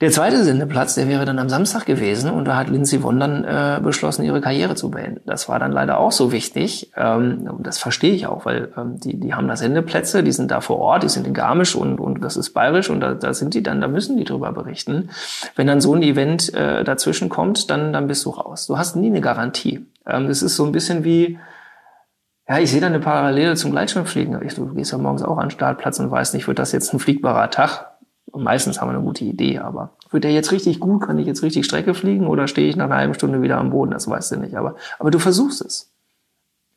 Der 0.00 0.10
zweite 0.10 0.42
Sendeplatz, 0.42 0.94
der 0.94 1.08
wäre 1.08 1.26
dann 1.26 1.38
am 1.38 1.50
Samstag 1.50 1.84
gewesen 1.84 2.30
und 2.30 2.46
da 2.46 2.56
hat 2.56 2.70
Lindsay 2.70 3.02
Vonn 3.02 3.20
dann 3.20 3.44
äh, 3.44 3.80
beschlossen, 3.82 4.24
ihre 4.24 4.40
Karriere 4.40 4.74
zu 4.74 4.90
beenden. 4.90 5.20
Das 5.26 5.46
war 5.46 5.58
dann 5.58 5.72
leider 5.72 5.98
auch 5.98 6.12
so 6.12 6.32
wichtig. 6.32 6.90
Ähm, 6.96 7.50
das 7.58 7.76
verstehe 7.76 8.14
ich 8.14 8.26
auch, 8.26 8.46
weil 8.46 8.72
ähm, 8.78 8.98
die, 8.98 9.20
die 9.20 9.34
haben 9.34 9.46
da 9.46 9.56
Sendeplätze, 9.56 10.22
die 10.22 10.32
sind 10.32 10.50
da 10.50 10.62
vor 10.62 10.78
Ort, 10.78 11.02
die 11.02 11.10
sind 11.10 11.26
in 11.26 11.34
Garmisch 11.34 11.74
und, 11.74 12.00
und 12.00 12.24
das 12.24 12.38
ist 12.38 12.54
bayerisch 12.54 12.88
und 12.88 13.00
da, 13.00 13.12
da 13.12 13.34
sind 13.34 13.52
die 13.52 13.62
dann, 13.62 13.82
da 13.82 13.88
müssen 13.88 14.16
die 14.16 14.24
drüber 14.24 14.52
berichten. 14.52 15.10
Wenn 15.54 15.66
dann 15.66 15.82
so 15.82 15.94
ein 15.94 16.02
Event 16.02 16.54
äh, 16.54 16.82
dazwischen 16.82 17.28
kommt, 17.28 17.68
dann, 17.68 17.92
dann 17.92 18.06
bist 18.06 18.24
du 18.24 18.30
raus. 18.30 18.66
Du 18.68 18.78
hast 18.78 18.96
nie 18.96 19.08
eine 19.08 19.20
Garantie. 19.20 19.86
Ähm, 20.06 20.28
das 20.28 20.40
ist 20.40 20.56
so 20.56 20.64
ein 20.64 20.72
bisschen 20.72 21.04
wie, 21.04 21.38
ja, 22.48 22.58
ich 22.58 22.70
sehe 22.70 22.80
da 22.80 22.86
eine 22.86 23.00
Parallele 23.00 23.54
zum 23.54 23.70
Gleitschirmfliegen. 23.70 24.40
Du 24.56 24.74
gehst 24.74 24.92
ja 24.92 24.98
morgens 24.98 25.22
auch 25.22 25.36
an 25.36 25.48
den 25.48 25.50
Startplatz 25.50 26.00
und 26.00 26.10
weißt 26.10 26.32
nicht, 26.32 26.48
wird 26.48 26.58
das 26.58 26.72
jetzt 26.72 26.94
ein 26.94 27.00
fliegbarer 27.00 27.50
Tag? 27.50 27.89
Und 28.32 28.44
meistens 28.44 28.80
haben 28.80 28.88
wir 28.88 28.94
eine 28.94 29.04
gute 29.04 29.24
Idee, 29.24 29.58
aber 29.58 29.90
wird 30.10 30.24
der 30.24 30.32
jetzt 30.32 30.52
richtig 30.52 30.80
gut? 30.80 31.02
Kann 31.02 31.18
ich 31.18 31.26
jetzt 31.26 31.42
richtig 31.42 31.64
Strecke 31.64 31.94
fliegen 31.94 32.26
oder 32.26 32.48
stehe 32.48 32.68
ich 32.68 32.76
nach 32.76 32.86
einer 32.86 32.96
halben 32.96 33.14
Stunde 33.14 33.42
wieder 33.42 33.58
am 33.58 33.70
Boden? 33.70 33.90
Das 33.90 34.08
weißt 34.08 34.32
du 34.32 34.36
nicht. 34.36 34.56
Aber, 34.56 34.76
aber 34.98 35.10
du 35.10 35.18
versuchst 35.18 35.62
es. 35.62 35.90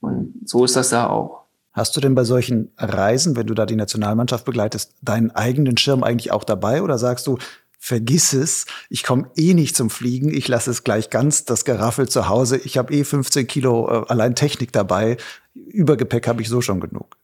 Und 0.01 0.33
so 0.45 0.65
ist 0.65 0.75
das 0.75 0.89
da 0.89 1.07
auch. 1.07 1.43
Hast 1.71 1.95
du 1.95 2.01
denn 2.01 2.13
bei 2.13 2.23
solchen 2.23 2.71
Reisen, 2.77 3.35
wenn 3.35 3.47
du 3.47 3.55
da 3.55 3.65
die 3.65 3.75
Nationalmannschaft 3.75 4.45
begleitest, 4.45 4.93
deinen 5.01 5.31
eigenen 5.31 5.77
Schirm 5.77 6.03
eigentlich 6.03 6.31
auch 6.31 6.43
dabei 6.43 6.83
oder 6.83 6.99
sagst 6.99 7.25
du, 7.25 7.37
vergiss 7.79 8.31
es, 8.33 8.65
ich 8.89 9.03
komme 9.03 9.29
eh 9.35 9.53
nicht 9.53 9.75
zum 9.75 9.89
Fliegen, 9.89 10.33
ich 10.33 10.47
lasse 10.47 10.71
es 10.71 10.83
gleich 10.83 11.09
ganz, 11.09 11.45
das 11.45 11.65
Geraffel 11.65 12.07
zu 12.07 12.29
Hause, 12.29 12.57
ich 12.57 12.77
habe 12.77 12.93
eh 12.93 13.03
15 13.03 13.47
Kilo 13.47 13.89
äh, 13.89 14.05
allein 14.07 14.35
Technik 14.35 14.71
dabei, 14.71 15.17
Übergepäck 15.53 16.27
habe 16.27 16.41
ich 16.41 16.47
so 16.47 16.61
schon 16.61 16.79
genug. 16.79 17.17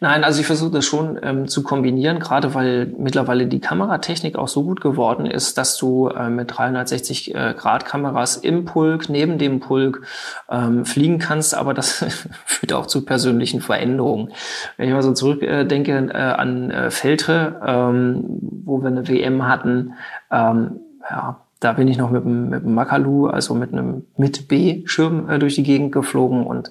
Nein, 0.00 0.24
also 0.24 0.40
ich 0.40 0.46
versuche 0.46 0.70
das 0.70 0.84
schon 0.84 1.18
ähm, 1.22 1.48
zu 1.48 1.62
kombinieren, 1.62 2.20
gerade 2.20 2.54
weil 2.54 2.86
mittlerweile 2.98 3.46
die 3.46 3.60
Kameratechnik 3.60 4.36
auch 4.36 4.48
so 4.48 4.64
gut 4.64 4.80
geworden 4.80 5.26
ist, 5.26 5.58
dass 5.58 5.76
du 5.76 6.08
äh, 6.08 6.30
mit 6.30 6.56
360 6.56 7.34
äh, 7.34 7.54
Grad 7.56 7.84
Kameras 7.84 8.36
im 8.36 8.64
Pulk, 8.64 9.08
neben 9.08 9.38
dem 9.38 9.60
Pulk 9.60 10.02
ähm, 10.48 10.84
fliegen 10.84 11.18
kannst, 11.18 11.54
aber 11.54 11.74
das 11.74 12.04
führt 12.46 12.72
auch 12.72 12.86
zu 12.86 13.04
persönlichen 13.04 13.60
Veränderungen. 13.60 14.32
Wenn 14.76 14.88
ich 14.88 14.94
mal 14.94 15.02
so 15.02 15.12
zurückdenke 15.12 15.92
äh, 15.92 16.06
äh, 16.06 16.32
an 16.32 16.70
äh, 16.70 16.90
Feltre, 16.90 17.60
ähm, 17.66 18.24
wo 18.64 18.80
wir 18.80 18.88
eine 18.88 19.08
WM 19.08 19.46
hatten, 19.46 19.94
ähm, 20.30 20.80
ja, 21.10 21.40
da 21.60 21.72
bin 21.72 21.88
ich 21.88 21.98
noch 21.98 22.10
mit 22.10 22.24
dem, 22.24 22.50
mit 22.50 22.62
dem 22.62 22.74
Makalu, 22.74 23.26
also 23.26 23.54
mit 23.54 23.72
einem 23.72 24.06
mit 24.16 24.48
B-Schirm 24.48 25.28
äh, 25.28 25.38
durch 25.38 25.56
die 25.56 25.62
Gegend 25.62 25.92
geflogen 25.92 26.46
und 26.46 26.70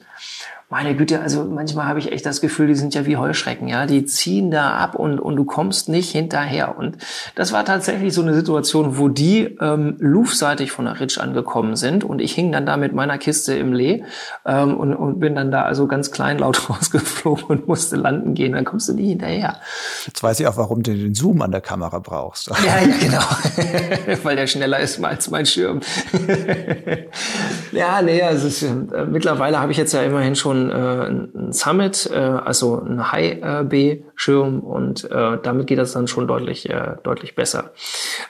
meine 0.69 0.97
Güte, 0.97 1.21
also 1.21 1.45
manchmal 1.45 1.85
habe 1.85 1.99
ich 1.99 2.11
echt 2.11 2.25
das 2.25 2.41
Gefühl, 2.41 2.67
die 2.67 2.75
sind 2.75 2.93
ja 2.93 3.05
wie 3.05 3.15
Heuschrecken, 3.15 3.69
ja, 3.69 3.85
die 3.85 4.03
ziehen 4.03 4.51
da 4.51 4.71
ab 4.71 4.95
und, 4.95 5.17
und 5.17 5.37
du 5.37 5.45
kommst 5.45 5.87
nicht 5.87 6.11
hinterher. 6.11 6.77
Und 6.77 6.97
das 7.35 7.53
war 7.53 7.63
tatsächlich 7.63 8.13
so 8.13 8.21
eine 8.21 8.33
Situation, 8.33 8.97
wo 8.97 9.07
die 9.07 9.57
ähm, 9.61 9.95
luftseitig 9.99 10.73
von 10.73 10.83
der 10.83 10.99
Ritsch 10.99 11.19
angekommen 11.19 11.77
sind 11.77 12.03
und 12.03 12.19
ich 12.19 12.33
hing 12.33 12.51
dann 12.51 12.65
da 12.65 12.75
mit 12.75 12.91
meiner 12.91 13.17
Kiste 13.17 13.53
im 13.53 13.71
Lee 13.71 14.03
ähm, 14.45 14.75
und, 14.75 14.93
und 14.93 15.21
bin 15.21 15.35
dann 15.35 15.51
da 15.51 15.61
also 15.61 15.87
ganz 15.87 16.11
kleinlaut 16.11 16.69
rausgeflogen 16.69 17.45
und 17.45 17.67
musste 17.69 17.95
landen 17.95 18.33
gehen. 18.33 18.51
Dann 18.51 18.65
kommst 18.65 18.89
du 18.89 18.93
nie 18.93 19.07
hinterher. 19.07 19.61
Jetzt 20.05 20.21
weiß 20.21 20.37
ich 20.41 20.47
auch, 20.47 20.57
warum 20.57 20.83
du 20.83 20.93
den 20.93 21.15
Zoom 21.15 21.41
an 21.43 21.51
der 21.51 21.61
Kamera 21.61 21.99
brauchst. 21.99 22.47
Ja, 22.49 22.81
ja, 22.81 22.97
genau. 22.99 24.19
Weil 24.23 24.35
der 24.35 24.47
schneller 24.47 24.81
ist 24.81 25.01
als 25.01 25.29
mein 25.29 25.45
Schirm. 25.45 25.79
ja, 27.71 28.01
nee, 28.01 28.21
also 28.21 28.47
es, 28.47 28.61
äh, 28.63 28.73
mittlerweile 29.09 29.61
habe 29.61 29.71
ich 29.71 29.77
jetzt 29.77 29.93
ja 29.93 30.01
immerhin 30.01 30.35
schon 30.35 30.56
schon 30.57 30.69
äh, 30.71 31.07
ein 31.37 31.53
Summit, 31.53 32.09
äh, 32.11 32.17
also 32.17 32.81
ein 32.81 33.11
High-B-Schirm 33.11 34.59
und 34.59 35.09
äh, 35.09 35.37
damit 35.41 35.67
geht 35.67 35.77
das 35.77 35.93
dann 35.93 36.07
schon 36.07 36.27
deutlich, 36.27 36.69
deutlich 37.03 37.35
besser. 37.35 37.71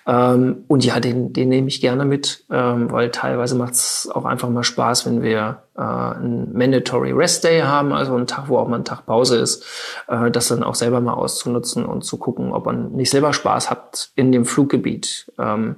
Ähm, 0.06 0.64
und 0.68 0.86
ja, 0.86 1.00
den, 1.00 1.34
den 1.34 1.50
nehme 1.50 1.68
ich 1.68 1.82
gerne 1.82 2.06
mit, 2.06 2.46
ähm, 2.52 2.92
weil 2.92 3.12
teilweise 3.12 3.56
macht 3.56 3.74
es 3.74 4.10
auch 4.14 4.26
einfach 4.26 4.50
mal 4.50 4.64
Spaß, 4.64 5.06
wenn 5.06 5.22
wir 5.22 5.64
einen 5.76 6.58
Mandatory 6.58 7.12
Rest 7.12 7.44
Day 7.44 7.62
haben, 7.62 7.94
also 7.94 8.16
einen 8.16 8.26
Tag, 8.26 8.50
wo 8.50 8.58
auch 8.58 8.68
mal 8.68 8.78
ein 8.78 8.84
Tag 8.84 9.06
Pause 9.06 9.38
ist, 9.38 9.64
das 10.08 10.48
dann 10.48 10.64
auch 10.64 10.74
selber 10.74 11.02
mal 11.02 11.14
auszunutzen 11.14 11.86
und 11.86 12.04
zu 12.04 12.18
gucken, 12.18 12.52
ob 12.52 12.66
man 12.66 12.94
nicht 12.94 13.12
selber 13.12 13.32
Spaß 13.32 13.70
hat 13.70 14.10
in 14.16 14.32
dem 14.32 14.44
Fluggebiet. 14.46 15.32
Ähm, 15.38 15.76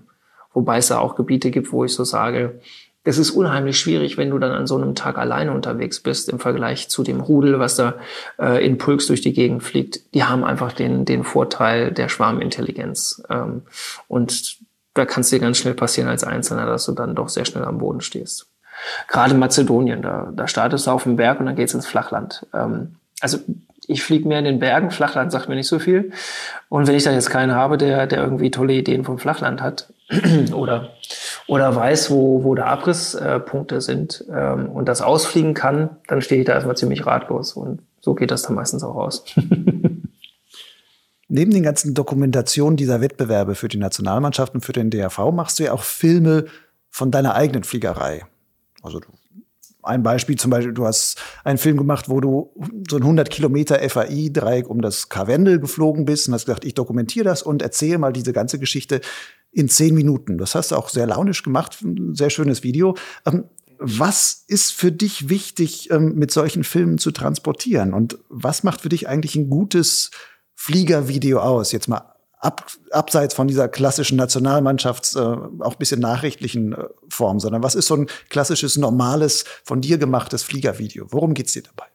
wobei 0.54 0.78
es 0.78 0.88
da 0.88 1.00
auch 1.00 1.16
Gebiete 1.16 1.52
gibt, 1.52 1.74
wo 1.74 1.84
ich 1.84 1.94
so 1.94 2.06
sage, 2.06 2.62
es 3.04 3.18
ist 3.18 3.32
unheimlich 3.32 3.80
schwierig, 3.80 4.18
wenn 4.18 4.30
du 4.30 4.40
dann 4.40 4.52
an 4.52 4.68
so 4.68 4.76
einem 4.76 4.94
Tag 4.94 5.18
alleine 5.18 5.52
unterwegs 5.52 6.02
bist 6.02 6.30
im 6.30 6.40
Vergleich 6.40 6.90
zu 6.90 7.04
dem 7.04 7.22
Rudel, 7.22 7.60
was 7.60 7.76
da 7.76 7.96
äh, 8.38 8.66
in 8.66 8.78
Pulks 8.78 9.08
durch 9.08 9.22
die 9.22 9.34
Gegend 9.34 9.64
fliegt. 9.64 10.14
Die 10.14 10.26
haben 10.26 10.44
einfach 10.44 10.74
den, 10.74 11.06
den 11.06 11.24
Vorteil 11.24 11.92
der 11.92 12.10
Schwarmintelligenz. 12.10 13.24
Ähm, 13.30 13.64
und 14.08 14.58
da 14.94 15.06
kann 15.06 15.22
es 15.22 15.30
dir 15.30 15.40
ganz 15.40 15.58
schnell 15.58 15.76
passieren 15.76 16.10
als 16.10 16.26
Einzelner, 16.26 16.66
dass 16.66 16.86
du 16.86 16.92
dann 16.92 17.16
doch 17.16 17.30
sehr 17.30 17.46
schnell 17.46 17.64
am 17.64 17.78
Boden 17.78 18.02
stehst. 18.02 18.48
Gerade 19.08 19.34
Mazedonien, 19.34 20.02
da, 20.02 20.32
da 20.36 20.48
startest 20.48 20.88
du 20.88 20.92
auf 20.92 21.04
dem 21.04 21.16
Berg 21.16 21.40
und 21.40 21.46
dann 21.46 21.56
geht's 21.56 21.74
ins 21.74 21.88
Flachland. 21.88 22.46
Ähm, 22.54 22.98
also 23.22 23.40
ich 23.88 24.04
fliege 24.04 24.28
mehr 24.28 24.40
in 24.40 24.46
den 24.46 24.60
Bergen, 24.60 24.92
Flachland 24.92 25.32
sagt 25.32 25.48
mir 25.48 25.56
nicht 25.56 25.68
so 25.68 25.80
viel. 25.80 26.12
Und 26.68 26.88
wenn 26.88 26.96
ich 26.96 27.04
da 27.04 27.12
jetzt 27.12 27.30
keinen 27.30 27.56
habe, 27.56 27.78
der, 27.78 28.08
der 28.08 28.22
irgendwie 28.22 28.52
tolle 28.52 28.74
Ideen 28.74 29.06
vom 29.06 29.20
Flachland 29.20 29.62
hat 29.62 29.88
oder, 30.54 30.94
oder 31.48 31.76
weiß, 31.76 32.12
wo, 32.12 32.44
wo 32.44 32.56
da 32.56 32.66
Abrisspunkte 32.66 33.82
sind 33.82 34.26
ähm, 34.32 34.70
und 34.70 34.88
das 34.88 35.02
ausfliegen 35.02 35.54
kann, 35.54 35.98
dann 36.08 36.22
stehe 36.22 36.42
ich 36.42 36.48
da 36.48 36.54
erstmal 36.54 36.78
ziemlich 36.78 37.06
ratlos. 37.06 37.54
Und 37.54 37.82
so 38.02 38.16
geht 38.16 38.32
das 38.32 38.42
dann 38.44 38.56
meistens 38.56 38.84
auch 38.84 38.96
aus. 38.96 39.26
Neben 41.32 41.52
den 41.52 41.62
ganzen 41.62 41.94
Dokumentationen 41.94 42.76
dieser 42.76 43.02
Wettbewerbe 43.02 43.54
für 43.54 43.68
die 43.68 43.78
Nationalmannschaften, 43.78 44.62
für 44.62 44.74
den 44.74 44.90
DRV, 44.90 45.32
machst 45.32 45.60
du 45.60 45.64
ja 45.64 45.74
auch 45.74 45.84
Filme 45.84 46.46
von 46.90 47.12
deiner 47.12 47.36
eigenen 47.36 47.64
Fliegerei. 47.64 48.26
Also 48.82 49.00
du 49.00 49.10
ein 49.82 50.04
Beispiel 50.04 50.36
zum 50.36 50.52
Beispiel, 50.52 50.74
du 50.74 50.86
hast 50.86 51.18
einen 51.44 51.58
Film 51.58 51.78
gemacht, 51.78 52.10
wo 52.10 52.20
du 52.20 52.52
so 52.90 52.98
ein 52.98 53.04
100 53.04 53.30
Kilometer 53.30 53.78
FAI-Dreieck 53.78 54.70
um 54.70 54.82
das 54.82 55.10
Karwendel 55.10 55.60
geflogen 55.60 56.06
bist 56.06 56.28
und 56.28 56.34
hast 56.34 56.46
gesagt, 56.46 56.66
ich 56.66 56.74
dokumentiere 56.74 57.26
das 57.26 57.42
und 57.44 57.62
erzähle 57.62 57.98
mal 57.98 58.12
diese 58.12 58.34
ganze 58.34 58.60
Geschichte 58.60 59.02
in 59.52 59.70
zehn 59.70 59.96
Minuten. 59.96 60.38
Das 60.38 60.56
hast 60.56 60.72
du 60.72 60.76
auch 60.76 60.90
sehr 60.90 61.08
launisch 61.08 61.44
gemacht, 61.44 61.82
ein 61.82 62.16
sehr 62.16 62.30
schönes 62.30 62.64
Video. 62.64 62.96
Ähm, 63.26 63.46
was 63.80 64.44
ist 64.48 64.74
für 64.74 64.92
dich 64.92 65.30
wichtig, 65.30 65.90
ähm, 65.90 66.16
mit 66.16 66.32
solchen 66.32 66.64
Filmen 66.64 66.98
zu 66.98 67.12
transportieren? 67.12 67.94
Und 67.94 68.20
was 68.28 68.64
macht 68.64 68.82
für 68.82 68.90
dich 68.90 69.08
eigentlich 69.08 69.36
ein 69.36 69.50
gutes 69.50 70.12
Fliegervideo 70.56 71.40
aus? 71.40 71.72
Jetzt 71.72 71.88
mal 71.88 72.14
ab, 72.40 72.66
abseits 72.92 73.34
von 73.34 73.48
dieser 73.48 73.70
klassischen 73.70 74.18
Nationalmannschafts, 74.18 75.16
äh, 75.16 75.38
auch 75.60 75.76
bisschen 75.76 76.02
nachrichtlichen 76.02 76.74
äh, 76.74 76.86
Form, 77.10 77.40
sondern 77.40 77.64
was 77.64 77.76
ist 77.76 77.88
so 77.88 77.96
ein 77.96 78.08
klassisches, 78.30 78.78
normales, 78.78 79.46
von 79.64 79.82
dir 79.82 79.98
gemachtes 79.98 80.44
Fliegervideo? 80.44 81.08
Worum 81.10 81.34
geht's 81.34 81.54
dir 81.54 81.64
dabei? 81.64 81.88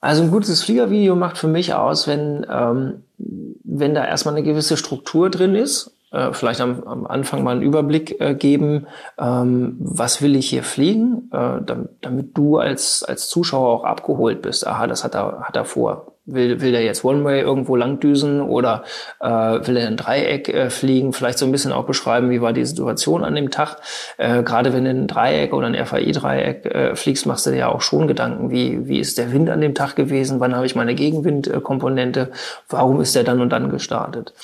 Also 0.00 0.22
ein 0.22 0.30
gutes 0.30 0.62
Fliegervideo 0.62 1.16
macht 1.16 1.38
für 1.38 1.48
mich 1.48 1.74
aus, 1.74 2.06
wenn, 2.06 2.46
ähm, 2.48 3.02
wenn 3.18 3.94
da 3.94 4.04
erstmal 4.04 4.34
eine 4.34 4.44
gewisse 4.44 4.76
Struktur 4.76 5.30
drin 5.30 5.54
ist. 5.54 5.95
Äh, 6.12 6.32
vielleicht 6.32 6.60
am, 6.60 6.84
am 6.84 7.06
Anfang 7.06 7.42
mal 7.42 7.52
einen 7.52 7.62
Überblick 7.62 8.20
äh, 8.20 8.34
geben, 8.34 8.86
ähm, 9.18 9.76
was 9.80 10.22
will 10.22 10.36
ich 10.36 10.48
hier 10.48 10.62
fliegen, 10.62 11.28
äh, 11.32 11.60
damit, 11.64 11.90
damit 12.00 12.38
du 12.38 12.58
als, 12.58 13.02
als 13.02 13.28
Zuschauer 13.28 13.68
auch 13.68 13.84
abgeholt 13.84 14.40
bist. 14.40 14.66
Aha, 14.66 14.86
das 14.86 15.02
hat 15.02 15.14
er, 15.14 15.40
hat 15.40 15.56
er 15.56 15.64
vor 15.64 16.15
Will, 16.26 16.60
will 16.60 16.72
der 16.72 16.82
jetzt 16.82 17.04
One-Way 17.04 17.40
irgendwo 17.40 17.76
langdüsen 17.76 18.40
oder 18.40 18.82
äh, 19.20 19.28
will 19.28 19.76
er 19.76 19.86
ein 19.86 19.96
Dreieck 19.96 20.48
äh, 20.48 20.70
fliegen? 20.70 21.12
Vielleicht 21.12 21.38
so 21.38 21.46
ein 21.46 21.52
bisschen 21.52 21.72
auch 21.72 21.84
beschreiben, 21.84 22.30
wie 22.30 22.40
war 22.40 22.52
die 22.52 22.64
Situation 22.64 23.24
an 23.24 23.36
dem 23.36 23.50
Tag. 23.50 23.76
Äh, 24.18 24.42
Gerade 24.42 24.72
wenn 24.72 24.84
du 24.84 24.90
ein 24.90 25.06
Dreieck 25.06 25.52
oder 25.52 25.68
ein 25.68 25.86
FAI-Dreieck 25.86 26.66
äh, 26.66 26.96
fliegst, 26.96 27.26
machst 27.26 27.46
du 27.46 27.50
dir 27.50 27.58
ja 27.58 27.68
auch 27.68 27.80
schon 27.80 28.08
Gedanken, 28.08 28.50
wie, 28.50 28.88
wie 28.88 28.98
ist 28.98 29.18
der 29.18 29.32
Wind 29.32 29.50
an 29.50 29.60
dem 29.60 29.74
Tag 29.74 29.94
gewesen? 29.94 30.40
Wann 30.40 30.56
habe 30.56 30.66
ich 30.66 30.74
meine 30.74 30.94
Gegenwindkomponente? 30.94 32.32
Warum 32.68 33.00
ist 33.00 33.14
der 33.14 33.24
dann 33.24 33.40
und 33.40 33.50
dann 33.50 33.70
gestartet? 33.70 34.34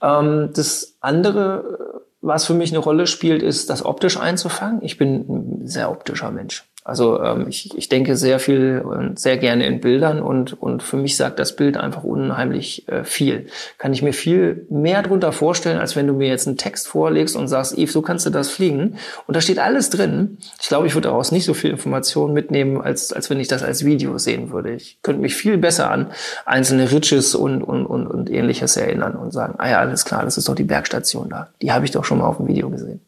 Ähm, 0.00 0.50
das 0.54 0.94
andere, 1.00 2.04
was 2.20 2.46
für 2.46 2.54
mich 2.54 2.70
eine 2.70 2.78
Rolle 2.78 3.06
spielt, 3.06 3.42
ist 3.42 3.70
das 3.70 3.84
optisch 3.84 4.18
einzufangen. 4.18 4.82
Ich 4.82 4.98
bin 4.98 5.60
ein 5.62 5.66
sehr 5.66 5.90
optischer 5.90 6.30
Mensch. 6.30 6.64
Also 6.88 7.22
ähm, 7.22 7.48
ich, 7.50 7.76
ich 7.76 7.90
denke 7.90 8.16
sehr 8.16 8.38
viel 8.38 8.80
und 8.82 9.20
sehr 9.20 9.36
gerne 9.36 9.66
in 9.66 9.82
Bildern 9.82 10.22
und, 10.22 10.54
und 10.60 10.82
für 10.82 10.96
mich 10.96 11.18
sagt 11.18 11.38
das 11.38 11.54
Bild 11.54 11.76
einfach 11.76 12.02
unheimlich 12.02 12.88
äh, 12.88 13.04
viel. 13.04 13.48
Kann 13.76 13.92
ich 13.92 14.00
mir 14.00 14.14
viel 14.14 14.66
mehr 14.70 15.02
drunter 15.02 15.32
vorstellen, 15.32 15.78
als 15.78 15.96
wenn 15.96 16.06
du 16.06 16.14
mir 16.14 16.28
jetzt 16.28 16.48
einen 16.48 16.56
Text 16.56 16.88
vorlegst 16.88 17.36
und 17.36 17.46
sagst, 17.46 17.76
Yves, 17.76 17.92
so 17.92 18.00
kannst 18.00 18.24
du 18.24 18.30
das 18.30 18.48
fliegen. 18.48 18.96
Und 19.26 19.36
da 19.36 19.42
steht 19.42 19.58
alles 19.58 19.90
drin. 19.90 20.38
Ich 20.62 20.68
glaube, 20.68 20.86
ich 20.86 20.94
würde 20.94 21.08
daraus 21.08 21.30
nicht 21.30 21.44
so 21.44 21.52
viel 21.52 21.72
Informationen 21.72 22.32
mitnehmen, 22.32 22.80
als, 22.80 23.12
als 23.12 23.28
wenn 23.28 23.38
ich 23.38 23.48
das 23.48 23.62
als 23.62 23.84
Video 23.84 24.16
sehen 24.16 24.50
würde. 24.50 24.72
Ich 24.72 25.02
könnte 25.02 25.20
mich 25.20 25.34
viel 25.34 25.58
besser 25.58 25.90
an 25.90 26.10
einzelne 26.46 26.90
Riches 26.90 27.34
und, 27.34 27.62
und, 27.62 27.84
und, 27.84 28.06
und 28.06 28.30
ähnliches 28.30 28.78
erinnern 28.78 29.14
und 29.14 29.30
sagen, 29.32 29.56
ah 29.58 29.68
ja, 29.68 29.80
alles 29.80 30.06
klar, 30.06 30.24
das 30.24 30.38
ist 30.38 30.48
doch 30.48 30.54
die 30.54 30.64
Bergstation 30.64 31.28
da. 31.28 31.48
Die 31.60 31.70
habe 31.70 31.84
ich 31.84 31.90
doch 31.90 32.06
schon 32.06 32.16
mal 32.16 32.28
auf 32.28 32.38
dem 32.38 32.48
Video 32.48 32.70
gesehen. 32.70 33.02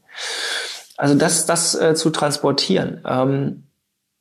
Also 0.99 1.15
das, 1.15 1.47
das 1.47 1.75
äh, 1.75 1.95
zu 1.95 2.11
transportieren. 2.11 3.01
Ähm, 3.07 3.63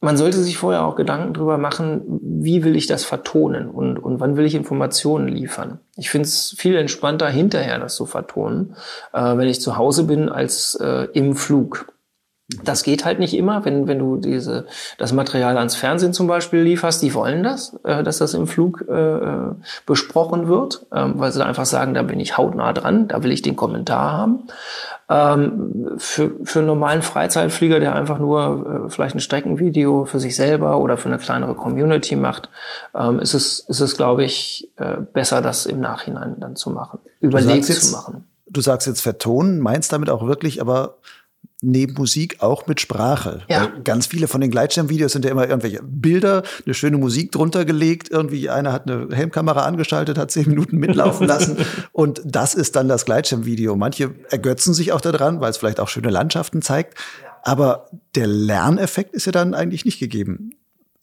man 0.02 0.16
sollte 0.16 0.38
sich 0.38 0.58
vorher 0.58 0.86
auch 0.86 0.95
Gedanken 0.95 1.34
drüber 1.34 1.58
machen, 1.58 2.02
wie 2.22 2.64
will 2.64 2.76
ich 2.76 2.88
das 2.88 3.04
vertonen 3.04 3.70
und, 3.70 3.97
und 3.97 4.20
wann 4.20 4.38
will 4.38 4.45
ich 4.45 4.56
Informationen 4.56 5.28
liefern. 5.28 5.80
Ich 5.97 6.10
finde 6.10 6.28
es 6.28 6.56
viel 6.58 6.76
entspannter, 6.78 7.28
hinterher 7.28 7.80
das 7.80 7.95
zu 7.95 8.06
vertonen, 8.06 8.76
äh, 9.14 9.38
wenn 9.38 9.47
ich 9.50 9.60
zu 9.60 9.78
Hause 9.78 10.06
bin, 10.06 10.30
als 10.30 10.76
äh, 10.76 11.08
im 11.14 11.36
Flug. 11.36 11.91
Das 12.64 12.82
geht 12.82 13.06
halt 13.06 13.20
nicht 13.20 13.36
immer, 13.36 13.64
wenn, 13.64 13.88
wenn 13.88 14.00
du 14.00 14.18
diese, 14.18 14.66
das 14.97 15.14
Material 15.14 15.58
ans 15.58 15.76
Fernsehen 15.76 16.14
zum 16.14 16.26
Beispiel 16.26 16.62
lieferst, 16.62 17.02
die 17.04 17.14
wollen 17.14 17.43
das, 17.43 17.78
äh, 17.84 18.02
dass 18.02 18.20
das 18.20 18.34
im 18.34 18.47
Flug 18.47 18.86
äh, 18.88 19.54
besprochen 19.86 20.47
wird, 20.47 20.86
ähm, 20.93 21.16
weil 21.18 21.32
sie 21.32 21.45
einfach 21.45 21.66
sagen, 21.66 21.93
da 21.93 22.04
bin 22.04 22.20
ich 22.20 22.38
hautnah 22.38 22.74
dran, 22.74 23.10
da 23.10 23.22
will 23.22 23.32
ich 23.32 23.41
den 23.41 23.58
Kommentar 23.58 24.14
haben. 24.14 24.47
Ähm, 25.10 25.95
für, 25.97 26.32
für 26.43 26.60
einen 26.60 26.68
normalen 26.68 27.01
Freizeitflieger, 27.01 27.80
der 27.80 27.95
einfach 27.95 28.20
nur 28.20 28.86
äh, 28.86 28.89
vielleicht 28.89 29.16
ein 29.16 29.20
Streckenvideo 29.20 30.05
für 30.05 30.20
sich 30.20 30.36
selber 30.36 30.78
oder 30.78 30.97
für 30.97 31.10
eine 31.10 31.18
kleinere 31.18 31.55
Community 31.55 32.16
macht, 32.16 32.49
ähm, 32.93 33.20
ist 33.20 33.34
es, 33.34 33.60
ist 33.60 33.80
es 33.80 33.97
glaube 33.97 34.24
ich, 34.24 34.70
äh, 34.78 34.97
besser, 34.97 35.41
das 35.41 35.66
im 35.66 35.80
Nachhinein 35.80 36.36
dann 36.39 36.55
zu 36.55 36.70
machen, 36.70 36.99
überlegt 37.22 37.66
zu 37.66 37.91
machen. 37.91 38.28
Du 38.47 38.62
sagst 38.62 38.88
jetzt 38.88 39.01
vertonen, 39.01 39.60
meinst 39.60 39.91
damit 39.93 40.10
auch 40.10 40.26
wirklich, 40.26 40.62
aber 40.62 40.97
neben 41.62 41.93
Musik 41.93 42.38
auch 42.41 42.68
mit 42.68 42.80
Sprache. 42.80 43.43
Ja. 43.49 43.64
Weil 43.64 43.84
ganz 43.84 44.07
viele 44.07 44.28
von 44.28 44.41
den 44.41 44.49
Gleitschirmvideos 44.49 45.12
sind 45.12 45.26
ja 45.26 45.32
immer 45.32 45.47
irgendwelche 45.47 45.82
Bilder, 45.84 46.43
eine 46.66 46.74
schöne 46.74 46.97
Musik 46.97 47.32
drunter 47.32 47.66
gelegt. 47.66 48.10
Irgendwie 48.10 48.49
einer 48.49 48.72
hat 48.72 48.89
eine 48.89 49.14
Helmkamera 49.14 49.66
angeschaltet, 49.66 50.18
hat 50.18 50.32
zehn 50.32 50.47
Minuten 50.47 50.78
mitlaufen 50.78 51.28
lassen. 51.28 51.57
und 51.91 52.22
das 52.26 52.55
ist 52.55 52.76
dann 52.76 52.88
das 52.88 53.05
Gleitschirmvideo. 53.05 53.76
Manche 53.76 54.16
ergötzen 54.30 54.74
sich 54.74 54.91
auch 54.93 55.01
daran, 55.01 55.41
weil 55.41 55.51
es 55.51 55.57
vielleicht 55.57 55.80
auch 55.80 55.89
schöne 55.89 56.10
Landschaften 56.10 56.62
zeigt. 56.62 56.97
Aber 57.43 57.89
der 58.16 58.28
Lerneffekt 58.28 59.14
ist 59.14 59.26
ja 59.26 59.32
dann 59.32 59.53
eigentlich 59.53 59.86
nicht 59.86 59.99
gegeben. 59.99 60.51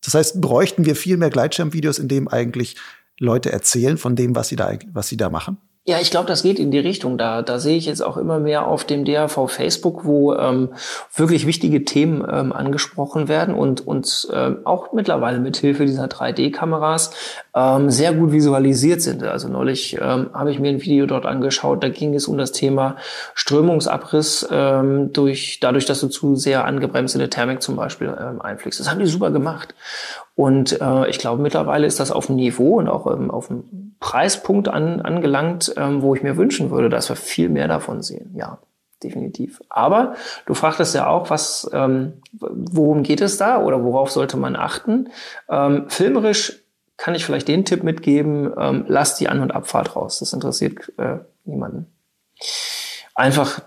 Das 0.04 0.14
heißt, 0.14 0.40
bräuchten 0.40 0.84
wir 0.84 0.96
viel 0.96 1.16
mehr 1.16 1.30
Gleitschirmvideos, 1.30 1.98
in 1.98 2.08
dem 2.08 2.28
eigentlich 2.28 2.76
Leute 3.18 3.50
erzählen 3.52 3.98
von 3.98 4.14
dem, 4.14 4.34
was 4.34 4.48
sie 4.48 4.56
da, 4.56 4.72
was 4.92 5.08
sie 5.08 5.16
da 5.16 5.30
machen? 5.30 5.58
Ja, 5.88 6.00
ich 6.00 6.10
glaube, 6.10 6.26
das 6.26 6.42
geht 6.42 6.58
in 6.58 6.72
die 6.72 6.80
Richtung. 6.80 7.16
Da, 7.16 7.42
da 7.42 7.60
sehe 7.60 7.76
ich 7.76 7.86
jetzt 7.86 8.02
auch 8.02 8.16
immer 8.16 8.40
mehr 8.40 8.66
auf 8.66 8.82
dem 8.82 9.04
DAV 9.04 9.48
Facebook, 9.48 10.04
wo 10.04 10.34
ähm, 10.34 10.70
wirklich 11.14 11.46
wichtige 11.46 11.84
Themen 11.84 12.26
ähm, 12.28 12.52
angesprochen 12.52 13.28
werden 13.28 13.54
und, 13.54 13.86
und 13.86 14.26
ähm, 14.32 14.58
auch 14.64 14.92
mittlerweile 14.92 15.38
mit 15.38 15.56
Hilfe 15.58 15.86
dieser 15.86 16.06
3D-Kameras 16.06 17.12
ähm, 17.54 17.88
sehr 17.88 18.12
gut 18.14 18.32
visualisiert 18.32 19.00
sind. 19.00 19.22
Also 19.22 19.46
neulich 19.46 19.96
ähm, 20.00 20.30
habe 20.34 20.50
ich 20.50 20.58
mir 20.58 20.70
ein 20.70 20.82
Video 20.82 21.06
dort 21.06 21.24
angeschaut, 21.24 21.84
da 21.84 21.88
ging 21.88 22.14
es 22.14 22.26
um 22.26 22.36
das 22.36 22.50
Thema 22.50 22.96
Strömungsabriss 23.34 24.48
ähm, 24.50 25.12
durch, 25.12 25.60
dadurch, 25.60 25.84
dass 25.84 26.00
du 26.00 26.08
zu 26.08 26.34
sehr 26.34 26.64
angebremste 26.64 27.30
Thermik 27.30 27.62
zum 27.62 27.76
Beispiel 27.76 28.12
ähm, 28.20 28.42
einfliegst. 28.42 28.80
Das 28.80 28.90
haben 28.90 28.98
die 28.98 29.06
super 29.06 29.30
gemacht. 29.30 29.72
Und 30.36 30.80
äh, 30.80 31.08
ich 31.08 31.18
glaube, 31.18 31.42
mittlerweile 31.42 31.86
ist 31.86 31.98
das 31.98 32.12
auf 32.12 32.26
dem 32.26 32.36
Niveau 32.36 32.78
und 32.78 32.88
auch 32.88 33.06
ähm, 33.12 33.30
auf 33.30 33.48
dem 33.48 33.96
Preispunkt 33.98 34.68
an, 34.68 35.00
angelangt, 35.00 35.74
ähm, 35.76 36.02
wo 36.02 36.14
ich 36.14 36.22
mir 36.22 36.36
wünschen 36.36 36.70
würde, 36.70 36.88
dass 36.88 37.08
wir 37.08 37.16
viel 37.16 37.48
mehr 37.48 37.66
davon 37.66 38.02
sehen. 38.02 38.34
Ja, 38.36 38.58
definitiv. 39.02 39.62
Aber 39.68 40.14
du 40.44 40.54
fragtest 40.54 40.94
ja 40.94 41.08
auch, 41.08 41.30
was, 41.30 41.68
ähm, 41.72 42.20
worum 42.32 43.02
geht 43.02 43.22
es 43.22 43.38
da 43.38 43.62
oder 43.62 43.82
worauf 43.82 44.10
sollte 44.10 44.36
man 44.36 44.56
achten? 44.56 45.08
Ähm, 45.48 45.86
filmerisch 45.88 46.62
kann 46.98 47.14
ich 47.14 47.24
vielleicht 47.24 47.48
den 47.48 47.64
Tipp 47.64 47.82
mitgeben, 47.82 48.52
ähm, 48.58 48.84
lass 48.86 49.16
die 49.16 49.28
An- 49.28 49.40
und 49.40 49.52
Abfahrt 49.52 49.96
raus. 49.96 50.18
Das 50.18 50.32
interessiert 50.32 50.92
äh, 50.98 51.18
niemanden 51.44 51.86
einfach 53.16 53.62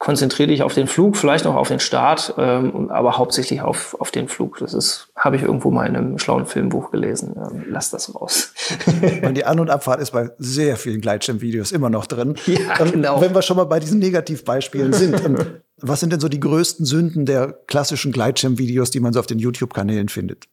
konzentriere 0.00 0.48
dich 0.48 0.62
auf 0.62 0.72
den 0.72 0.86
Flug, 0.86 1.14
vielleicht 1.14 1.44
noch 1.44 1.54
auf 1.54 1.68
den 1.68 1.78
Start, 1.78 2.34
ähm, 2.38 2.90
aber 2.90 3.18
hauptsächlich 3.18 3.60
auf, 3.60 3.94
auf 4.00 4.10
den 4.10 4.28
Flug. 4.28 4.58
Das 4.58 4.72
ist, 4.72 5.12
habe 5.14 5.36
ich 5.36 5.42
irgendwo 5.42 5.70
mal 5.70 5.86
in 5.86 5.94
einem 5.94 6.18
schlauen 6.18 6.46
Filmbuch 6.46 6.90
gelesen. 6.90 7.36
Ähm, 7.36 7.66
lass 7.68 7.90
das 7.90 8.14
raus. 8.14 8.54
Und 9.22 9.36
die 9.36 9.44
An- 9.44 9.60
und 9.60 9.68
Abfahrt 9.68 10.00
ist 10.00 10.12
bei 10.12 10.30
sehr 10.38 10.78
vielen 10.78 11.02
Gleitschirmvideos 11.02 11.70
immer 11.70 11.90
noch 11.90 12.06
drin. 12.06 12.34
Ja, 12.46 12.80
ähm, 12.80 12.92
genau. 12.92 13.20
Wenn 13.20 13.34
wir 13.34 13.42
schon 13.42 13.58
mal 13.58 13.64
bei 13.64 13.78
diesen 13.78 13.98
Negativbeispielen 13.98 14.94
sind, 14.94 15.22
ähm, 15.22 15.36
was 15.76 16.00
sind 16.00 16.14
denn 16.14 16.20
so 16.20 16.28
die 16.28 16.40
größten 16.40 16.86
Sünden 16.86 17.26
der 17.26 17.52
klassischen 17.66 18.10
Gleitschirmvideos, 18.10 18.90
die 18.90 19.00
man 19.00 19.12
so 19.12 19.20
auf 19.20 19.26
den 19.26 19.38
YouTube-Kanälen 19.38 20.08
findet? 20.08 20.46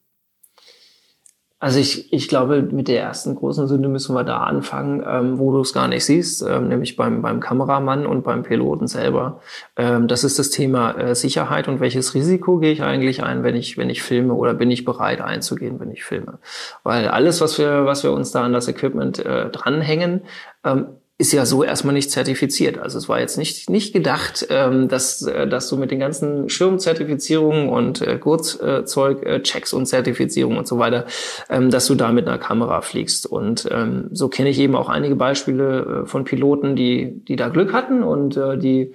Also 1.60 1.80
ich, 1.80 2.14
ich 2.14 2.28
glaube, 2.28 2.62
mit 2.62 2.88
der 2.88 3.02
ersten 3.02 3.34
großen 3.34 3.68
Sünde 3.68 3.90
müssen 3.90 4.14
wir 4.14 4.24
da 4.24 4.38
anfangen, 4.44 5.04
ähm, 5.08 5.40
wo 5.40 5.52
du 5.52 5.62
es 5.62 5.74
gar 5.74 5.88
nicht 5.88 6.06
siehst, 6.06 6.44
ähm, 6.48 6.68
nämlich 6.68 6.96
beim, 6.96 7.24
beim 7.24 7.40
Kameramann 7.40 8.06
und 8.06 8.24
beim 8.24 8.44
Piloten 8.44 8.86
selber. 8.86 9.42
Ähm, 9.76 10.08
das 10.08 10.24
ist 10.24 10.38
das 10.38 10.52
Thema 10.52 10.92
äh, 10.92 11.16
Sicherheit 11.16 11.68
und 11.68 11.80
welches 11.80 12.14
Risiko 12.14 12.60
gehe 12.60 12.72
ich 12.72 12.84
eigentlich 12.84 13.24
ein, 13.24 13.44
wenn 13.44 13.56
ich, 13.56 13.76
wenn 13.76 13.90
ich 13.90 14.04
filme 14.04 14.36
oder 14.36 14.54
bin 14.54 14.70
ich 14.70 14.86
bereit 14.86 15.20
einzugehen, 15.20 15.80
wenn 15.80 15.90
ich 15.90 16.04
filme. 16.04 16.38
Weil 16.84 17.08
alles, 17.08 17.42
was 17.42 17.58
wir, 17.58 17.86
was 17.86 18.04
wir 18.04 18.12
uns 18.12 18.32
da 18.32 18.44
an 18.44 18.54
das 18.54 18.68
Equipment 18.68 19.18
äh, 19.26 19.50
dranhängen, 19.50 20.22
ähm, 20.64 20.90
ist 21.20 21.32
ja 21.32 21.48
so 21.48 21.64
erstmal 21.64 21.96
nicht 21.96 22.12
zertifiziert. 22.12 22.78
Also 22.78 23.00
es 23.00 23.10
war 23.10 23.20
jetzt 23.20 23.40
nicht, 23.40 23.72
nicht 23.72 23.92
gedacht, 23.92 24.46
ähm, 24.52 24.88
dass, 24.88 25.24
äh, 25.24 25.48
dass 25.48 25.68
du 25.68 25.76
mit 25.76 25.90
den 25.90 26.00
ganzen 26.00 26.48
Schirmzertifizierungen 26.48 27.70
und 27.70 28.02
äh, 28.02 28.20
Kurzzeug, 28.20 29.26
äh, 29.26 29.42
Checks 29.42 29.74
und 29.74 29.88
Zertifizierungen 29.88 30.60
und 30.60 30.68
so 30.68 30.78
weiter, 30.78 31.08
ähm, 31.50 31.72
dass 31.72 31.88
du 31.88 31.96
da 31.96 32.12
mit 32.12 32.28
einer 32.28 32.38
Kamera 32.38 32.82
fliegst. 32.82 33.26
Und 33.26 33.68
ähm, 33.72 34.10
so 34.12 34.28
kenne 34.28 34.50
ich 34.50 34.60
eben 34.60 34.76
auch 34.76 34.90
einige 34.90 35.16
Beispiele 35.16 36.04
äh, 36.04 36.06
von 36.06 36.24
Piloten, 36.24 36.76
die, 36.76 37.24
die 37.28 37.36
da 37.36 37.50
Glück 37.50 37.74
hatten 37.74 38.04
und 38.04 38.38
äh, 38.38 38.56
die, 38.56 38.94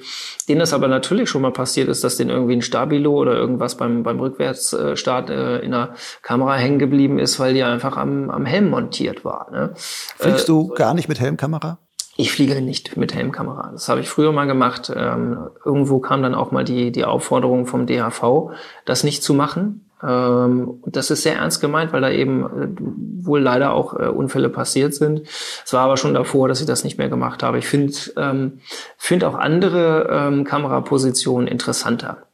denen 0.48 0.60
das 0.60 0.72
aber 0.72 0.86
natürlich 0.86 1.28
schon 1.28 1.42
mal 1.42 1.52
passiert 1.52 1.88
ist, 1.88 2.04
dass 2.04 2.18
denen 2.18 2.30
irgendwie 2.30 2.54
ein 2.54 2.62
Stabilo 2.62 3.14
oder 3.14 3.34
irgendwas 3.34 3.76
beim, 3.76 4.04
beim 4.04 4.20
Rückwärtsstart 4.20 5.28
äh, 5.28 5.58
in 5.58 5.72
der 5.72 5.96
Kamera 6.22 6.54
hängen 6.54 6.78
geblieben 6.78 7.18
ist, 7.18 7.40
weil 7.40 7.54
die 7.54 7.64
einfach 7.64 7.96
am, 7.96 8.30
am 8.30 8.46
Helm 8.46 8.70
montiert 8.70 9.24
war. 9.24 9.50
Ne? 9.50 9.72
Fliegst 9.74 10.48
du 10.48 10.72
äh, 10.72 10.76
gar 10.76 10.94
nicht 10.94 11.08
mit 11.08 11.18
Helmkamera? 11.18 11.78
Ich 12.16 12.30
fliege 12.32 12.60
nicht 12.60 12.96
mit 12.96 13.14
Helmkamera. 13.14 13.70
Das 13.72 13.88
habe 13.88 14.00
ich 14.00 14.08
früher 14.08 14.32
mal 14.32 14.46
gemacht. 14.46 14.92
Ähm, 14.94 15.48
irgendwo 15.64 15.98
kam 15.98 16.22
dann 16.22 16.34
auch 16.34 16.50
mal 16.50 16.64
die, 16.64 16.92
die 16.92 17.04
Aufforderung 17.04 17.66
vom 17.66 17.86
DHV, 17.86 18.50
das 18.84 19.02
nicht 19.02 19.22
zu 19.22 19.32
machen. 19.32 19.88
Ähm, 20.02 20.82
das 20.84 21.10
ist 21.10 21.22
sehr 21.22 21.36
ernst 21.36 21.62
gemeint, 21.62 21.92
weil 21.92 22.02
da 22.02 22.10
eben 22.10 22.44
äh, 22.44 23.26
wohl 23.26 23.40
leider 23.40 23.72
auch 23.72 23.94
äh, 23.94 24.08
Unfälle 24.08 24.50
passiert 24.50 24.94
sind. 24.94 25.22
Es 25.64 25.72
war 25.72 25.84
aber 25.84 25.96
schon 25.96 26.12
davor, 26.12 26.48
dass 26.48 26.60
ich 26.60 26.66
das 26.66 26.84
nicht 26.84 26.98
mehr 26.98 27.08
gemacht 27.08 27.42
habe. 27.42 27.58
Ich 27.58 27.66
finde 27.66 27.94
ähm, 28.16 28.60
find 28.98 29.24
auch 29.24 29.34
andere 29.34 30.08
ähm, 30.10 30.44
Kamerapositionen 30.44 31.48
interessanter. 31.48 32.26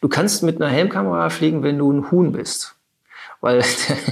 Du 0.00 0.08
kannst 0.08 0.44
mit 0.44 0.60
einer 0.60 0.70
Helmkamera 0.70 1.28
fliegen, 1.30 1.64
wenn 1.64 1.78
du 1.78 1.92
ein 1.92 2.10
Huhn 2.10 2.32
bist 2.32 2.76
weil 3.40 3.62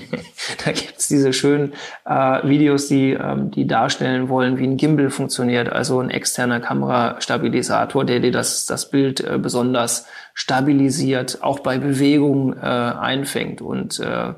da 0.65 0.73
gibt's 0.73 1.09
diese 1.09 1.33
schönen 1.33 1.73
äh, 2.05 2.49
Videos, 2.49 2.89
die, 2.89 3.13
ähm, 3.13 3.51
die 3.51 3.67
darstellen 3.67 4.29
wollen, 4.29 4.59
wie 4.59 4.65
ein 4.65 4.77
Gimbal 4.77 5.11
funktioniert, 5.11 5.71
also 5.71 6.01
ein 6.01 6.11
externer 6.11 6.61
Kamerastabilisator, 6.61 8.05
der 8.05 8.21
dir 8.21 8.33
das, 8.33 8.67
das 8.67 8.91
Bild 8.91 9.21
äh, 9.21 9.39
besonders 9.39 10.07
stabilisiert, 10.35 11.39
auch 11.43 11.59
bei 11.59 11.79
Bewegung 11.79 12.55
äh, 12.55 12.61
einfängt. 12.61 13.61
Und 13.61 13.99
äh, 13.99 14.35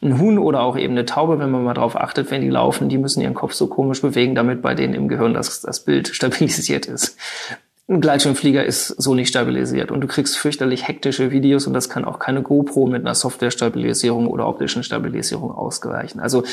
ein 0.00 0.18
Huhn 0.20 0.38
oder 0.38 0.60
auch 0.60 0.76
eben 0.76 0.92
eine 0.92 1.06
Taube, 1.06 1.38
wenn 1.38 1.50
man 1.50 1.64
mal 1.64 1.74
drauf 1.74 1.96
achtet, 1.96 2.30
wenn 2.30 2.40
die 2.40 2.50
laufen, 2.50 2.88
die 2.88 2.98
müssen 2.98 3.20
ihren 3.20 3.34
Kopf 3.34 3.52
so 3.52 3.66
komisch 3.66 4.00
bewegen, 4.00 4.34
damit 4.34 4.62
bei 4.62 4.74
denen 4.74 4.94
im 4.94 5.08
Gehirn 5.08 5.34
das, 5.34 5.60
das 5.60 5.84
Bild 5.84 6.08
stabilisiert 6.14 6.86
ist. 6.86 7.18
Ein 7.90 8.00
Gleitschirmflieger 8.00 8.64
ist 8.64 8.86
so 8.86 9.16
nicht 9.16 9.30
stabilisiert 9.30 9.90
und 9.90 10.00
du 10.00 10.06
kriegst 10.06 10.38
fürchterlich 10.38 10.86
hektische 10.86 11.32
Videos 11.32 11.66
und 11.66 11.72
das 11.72 11.88
kann 11.88 12.04
auch 12.04 12.20
keine 12.20 12.40
GoPro 12.40 12.86
mit 12.86 13.00
einer 13.00 13.16
Software-Stabilisierung 13.16 14.28
oder 14.28 14.46
optischen 14.46 14.84
Stabilisierung 14.84 15.50
ausgleichen. 15.50 16.20
Also 16.20 16.44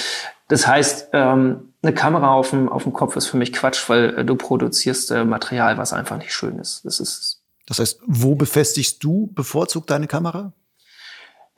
das 0.48 0.66
heißt, 0.66 1.10
ähm, 1.14 1.74
eine 1.84 1.94
Kamera 1.94 2.34
auf 2.34 2.50
dem, 2.50 2.70
auf 2.70 2.84
dem 2.84 2.94
Kopf 2.94 3.16
ist 3.18 3.28
für 3.28 3.38
mich 3.38 3.54
Quatsch, 3.54 3.88
weil 3.88 4.18
äh, 4.18 4.26
du 4.26 4.36
produzierst 4.36 5.12
äh, 5.12 5.26
Material, 5.26 5.78
was 5.78 5.94
einfach 5.94 6.18
nicht 6.18 6.34
schön 6.34 6.58
ist. 6.58 6.84
Das 6.86 7.00
ist. 7.00 7.44
Das 7.68 7.78
heißt, 7.78 8.00
wo 8.08 8.34
befestigst 8.34 9.04
du 9.04 9.30
bevorzugt 9.36 9.92
deine 9.92 10.08
Kamera? 10.08 10.54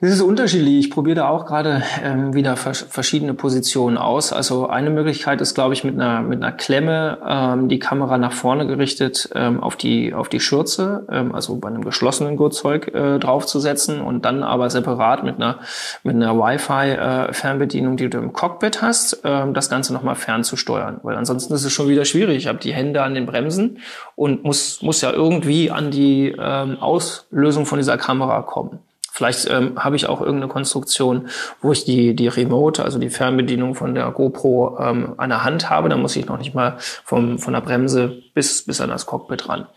Das 0.02 0.12
ist 0.12 0.22
unterschiedlich. 0.22 0.80
Ich 0.80 0.92
probiere 0.92 1.16
da 1.16 1.28
auch 1.28 1.46
gerade 1.46 1.84
ähm, 2.02 2.34
wieder 2.34 2.56
vers 2.56 2.86
verschiedene 2.90 3.34
Positionen 3.34 3.98
aus. 3.98 4.32
Also 4.32 4.68
eine 4.68 4.92
Möglichkeit 4.92 5.42
ist, 5.42 5.56
glaube 5.56 5.74
ich, 5.74 5.84
mit 5.84 5.96
einer 5.96 6.22
mit 6.22 6.42
einer 6.42 6.54
Klemme 6.54 7.18
ähm, 7.28 7.68
die 7.68 7.80
Kamera 7.80 8.18
nach 8.18 8.32
vorne 8.32 8.66
gerichtet 8.66 9.30
ähm, 9.36 9.62
auf 9.62 9.76
die 9.76 10.14
auf 10.14 10.30
die 10.30 10.40
Schürze, 10.40 11.06
ähm, 11.12 11.36
also 11.36 11.58
bei 11.58 11.68
einem 11.68 11.84
geschlossenen 11.84 12.38
Gurtzeug 12.38 12.96
äh, 12.96 13.20
draufzusetzen 13.20 14.00
und 14.00 14.24
dann 14.24 14.42
aber 14.42 14.70
separat 14.70 15.26
mit 15.26 15.36
einer 15.36 15.60
mit 16.04 16.16
einer 16.16 16.38
Wi-Fi-Fernbedienung, 16.38 17.96
äh, 17.96 17.98
die 17.98 18.10
du 18.10 18.20
im 18.20 18.32
Cockpit 18.32 18.82
hast, 18.82 19.20
ähm, 19.26 19.54
das 19.54 19.70
Ganze 19.70 19.92
nochmal 19.92 20.16
fernzusteuern. 20.16 21.02
Weil 21.04 21.18
ansonsten 21.18 21.54
ist 21.54 21.66
es 21.66 21.74
schon 21.74 21.90
wieder 21.90 22.06
schwierig. 22.06 22.38
Ich 22.38 22.48
habe 22.48 22.60
die 22.60 22.72
Hände 22.72 23.04
an 23.04 23.16
den 23.16 23.26
Bremsen 23.26 23.80
und 24.16 24.46
muss 24.46 24.82
muss 24.82 25.02
ja 25.02 25.12
irgendwie 25.12 25.72
an 25.72 25.92
die 25.92 26.34
ähm, 26.40 26.78
Auslösung 26.80 27.66
von 27.66 27.80
dieser 27.80 27.98
Kamera 27.98 28.44
kommen. 28.44 28.80
Vielleicht 29.20 29.50
ähm, 29.50 29.74
habe 29.76 29.98
ich 29.98 30.08
auch 30.08 30.22
irgendeine 30.22 30.48
Konstruktion, 30.48 31.28
wo 31.62 31.74
ich 31.74 31.84
die, 31.84 32.16
die 32.16 32.30
Remote, 32.30 32.86
also 32.86 33.00
die 33.00 33.10
Fernbedienung 33.10 33.76
von 33.76 33.94
der 33.94 34.10
GoPro 34.12 34.78
ähm, 34.80 35.16
an 35.18 35.28
der 35.28 35.44
Hand 35.44 35.70
habe. 35.70 35.90
Da 35.90 35.98
muss 35.98 36.16
ich 36.16 36.26
noch 36.26 36.38
nicht 36.38 36.56
mal 36.56 36.78
vom, 37.04 37.38
von 37.38 37.52
der 37.52 37.60
Bremse 37.60 38.22
bis, 38.34 38.64
bis 38.66 38.80
an 38.80 38.90
das 38.90 39.08
Cockpit 39.08 39.50
ran. 39.50 39.68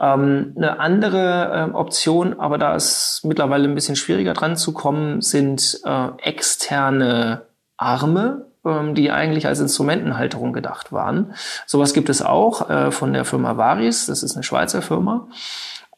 Ähm, 0.00 0.54
eine 0.56 0.80
andere 0.80 1.52
ähm, 1.54 1.74
Option, 1.74 2.40
aber 2.40 2.56
da 2.56 2.74
ist 2.74 3.20
mittlerweile 3.24 3.68
ein 3.68 3.74
bisschen 3.74 3.94
schwieriger 3.94 4.32
dran 4.32 4.56
zu 4.56 4.72
kommen, 4.72 5.20
sind 5.20 5.78
äh, 5.84 6.08
externe 6.22 7.42
Arme, 7.76 8.46
ähm, 8.64 8.94
die 8.94 9.10
eigentlich 9.10 9.46
als 9.46 9.60
Instrumentenhalterung 9.60 10.54
gedacht 10.54 10.92
waren. 10.92 11.34
Sowas 11.66 11.92
gibt 11.92 12.08
es 12.08 12.22
auch 12.22 12.70
äh, 12.70 12.90
von 12.90 13.12
der 13.12 13.26
Firma 13.26 13.58
Varis, 13.58 14.06
das 14.06 14.22
ist 14.22 14.34
eine 14.34 14.44
Schweizer 14.44 14.80
Firma. 14.80 15.28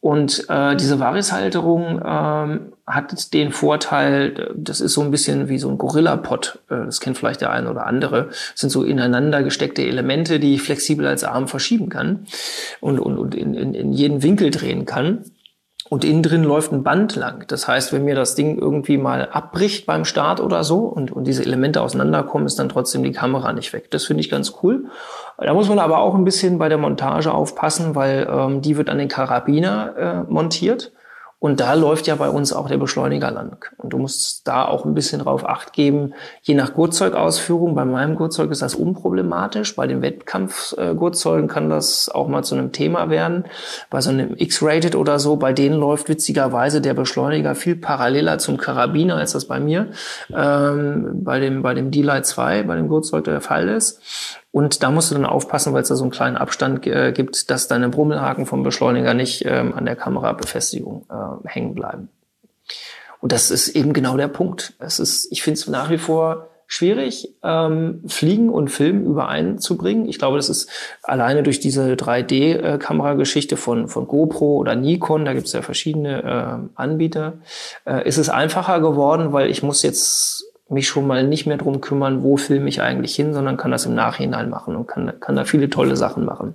Und 0.04 0.50
äh, 0.50 0.76
diese 0.76 1.00
Varishalterung 1.00 1.98
ähm, 2.04 2.72
hat 2.86 3.32
den 3.32 3.52
Vorteil, 3.52 4.52
das 4.54 4.82
ist 4.82 4.92
so 4.92 5.00
ein 5.00 5.10
bisschen 5.10 5.48
wie 5.48 5.56
so 5.56 5.70
ein 5.70 5.78
Gorilla-Pod, 5.78 6.58
äh, 6.68 6.84
das 6.84 7.00
kennt 7.00 7.16
vielleicht 7.16 7.40
der 7.40 7.50
eine 7.50 7.70
oder 7.70 7.86
andere, 7.86 8.26
das 8.26 8.52
sind 8.60 8.68
so 8.68 8.84
ineinander 8.84 9.42
gesteckte 9.42 9.80
Elemente, 9.80 10.40
die 10.40 10.56
ich 10.56 10.62
flexibel 10.62 11.06
als 11.06 11.24
Arm 11.24 11.48
verschieben 11.48 11.88
kann 11.88 12.26
und, 12.82 12.98
und, 12.98 13.16
und 13.16 13.34
in, 13.34 13.54
in, 13.54 13.72
in 13.72 13.94
jeden 13.94 14.22
Winkel 14.22 14.50
drehen 14.50 14.84
kann. 14.84 15.24
Und 15.90 16.02
innen 16.02 16.22
drin 16.22 16.44
läuft 16.44 16.72
ein 16.72 16.82
Band 16.82 17.14
lang. 17.14 17.44
Das 17.46 17.68
heißt, 17.68 17.92
wenn 17.92 18.04
mir 18.04 18.14
das 18.14 18.34
Ding 18.34 18.58
irgendwie 18.58 18.96
mal 18.96 19.28
abbricht 19.30 19.84
beim 19.84 20.06
Start 20.06 20.40
oder 20.40 20.64
so 20.64 20.78
und, 20.78 21.12
und 21.12 21.24
diese 21.24 21.44
Elemente 21.44 21.82
auseinanderkommen, 21.82 22.46
ist 22.46 22.58
dann 22.58 22.70
trotzdem 22.70 23.02
die 23.02 23.12
Kamera 23.12 23.52
nicht 23.52 23.72
weg. 23.74 23.90
Das 23.90 24.04
finde 24.04 24.22
ich 24.22 24.30
ganz 24.30 24.54
cool. 24.62 24.86
Da 25.36 25.52
muss 25.52 25.68
man 25.68 25.78
aber 25.78 25.98
auch 25.98 26.14
ein 26.14 26.24
bisschen 26.24 26.58
bei 26.58 26.70
der 26.70 26.78
Montage 26.78 27.32
aufpassen, 27.32 27.94
weil 27.94 28.26
ähm, 28.30 28.62
die 28.62 28.78
wird 28.78 28.88
an 28.88 28.98
den 28.98 29.08
Karabiner 29.08 30.24
äh, 30.26 30.32
montiert. 30.32 30.90
Und 31.44 31.60
da 31.60 31.74
läuft 31.74 32.06
ja 32.06 32.14
bei 32.14 32.30
uns 32.30 32.54
auch 32.54 32.70
der 32.70 32.78
Beschleuniger 32.78 33.30
lang. 33.30 33.66
Und 33.76 33.90
du 33.92 33.98
musst 33.98 34.48
da 34.48 34.64
auch 34.64 34.86
ein 34.86 34.94
bisschen 34.94 35.20
drauf 35.20 35.46
acht 35.46 35.74
geben, 35.74 36.14
je 36.40 36.54
nach 36.54 36.72
Gurtzeugausführung. 36.72 37.74
Bei 37.74 37.84
meinem 37.84 38.16
Gurtzeug 38.16 38.50
ist 38.50 38.62
das 38.62 38.74
unproblematisch. 38.74 39.76
Bei 39.76 39.86
den 39.86 40.00
Wettkampfgurtzeugen 40.00 41.46
kann 41.46 41.68
das 41.68 42.08
auch 42.08 42.28
mal 42.28 42.44
zu 42.44 42.54
einem 42.54 42.72
Thema 42.72 43.10
werden. 43.10 43.44
Bei 43.90 44.00
so 44.00 44.08
einem 44.08 44.34
X-Rated 44.38 44.96
oder 44.96 45.18
so, 45.18 45.36
bei 45.36 45.52
denen 45.52 45.78
läuft 45.78 46.08
witzigerweise 46.08 46.80
der 46.80 46.94
Beschleuniger 46.94 47.54
viel 47.54 47.76
paralleler 47.76 48.38
zum 48.38 48.56
Karabiner, 48.56 49.16
als 49.16 49.32
das 49.32 49.44
bei 49.44 49.60
mir 49.60 49.88
ähm, 50.34 51.24
bei 51.24 51.40
dem, 51.40 51.60
bei 51.60 51.74
dem 51.74 51.90
D-Lite 51.90 52.22
2, 52.22 52.62
bei 52.62 52.76
dem 52.76 52.88
Gurtzeug 52.88 53.24
der 53.24 53.42
Fall 53.42 53.68
ist. 53.68 54.00
Und 54.54 54.84
da 54.84 54.92
musst 54.92 55.10
du 55.10 55.16
dann 55.16 55.26
aufpassen, 55.26 55.72
weil 55.72 55.82
es 55.82 55.88
da 55.88 55.96
so 55.96 56.04
einen 56.04 56.12
kleinen 56.12 56.36
Abstand 56.36 56.86
äh, 56.86 57.10
gibt, 57.10 57.50
dass 57.50 57.66
deine 57.66 57.88
Brummelhaken 57.88 58.46
vom 58.46 58.62
Beschleuniger 58.62 59.12
nicht 59.12 59.44
ähm, 59.44 59.74
an 59.74 59.84
der 59.84 59.96
Kamerabefestigung 59.96 61.06
äh, 61.10 61.48
hängen 61.48 61.74
bleiben. 61.74 62.08
Und 63.20 63.32
das 63.32 63.50
ist 63.50 63.70
eben 63.70 63.92
genau 63.92 64.16
der 64.16 64.28
Punkt. 64.28 64.74
Es 64.78 65.00
ist, 65.00 65.26
ich 65.32 65.42
finde 65.42 65.58
es 65.58 65.66
nach 65.66 65.90
wie 65.90 65.98
vor 65.98 66.50
schwierig, 66.68 67.34
ähm, 67.42 68.04
Fliegen 68.06 68.48
und 68.48 68.68
Film 68.68 69.04
übereinzubringen. 69.04 70.08
Ich 70.08 70.20
glaube, 70.20 70.36
das 70.36 70.48
ist 70.48 70.70
alleine 71.02 71.42
durch 71.42 71.58
diese 71.58 71.94
3D-Kamerageschichte 71.94 73.56
von, 73.56 73.88
von 73.88 74.06
GoPro 74.06 74.54
oder 74.58 74.76
Nikon, 74.76 75.24
da 75.24 75.32
gibt 75.32 75.48
es 75.48 75.52
ja 75.52 75.62
verschiedene 75.62 76.22
äh, 76.22 76.80
Anbieter, 76.80 77.38
äh, 77.86 78.06
ist 78.06 78.18
es 78.18 78.28
einfacher 78.28 78.80
geworden, 78.80 79.32
weil 79.32 79.50
ich 79.50 79.64
muss 79.64 79.82
jetzt 79.82 80.44
mich 80.68 80.88
schon 80.88 81.06
mal 81.06 81.26
nicht 81.26 81.46
mehr 81.46 81.58
drum 81.58 81.80
kümmern, 81.80 82.22
wo 82.22 82.36
filme 82.36 82.68
ich 82.68 82.80
eigentlich 82.80 83.14
hin, 83.14 83.34
sondern 83.34 83.56
kann 83.56 83.70
das 83.70 83.84
im 83.84 83.94
Nachhinein 83.94 84.48
machen 84.48 84.76
und 84.76 84.86
kann, 84.86 85.12
kann 85.20 85.36
da 85.36 85.44
viele 85.44 85.68
tolle 85.68 85.96
Sachen 85.96 86.24
machen. 86.24 86.54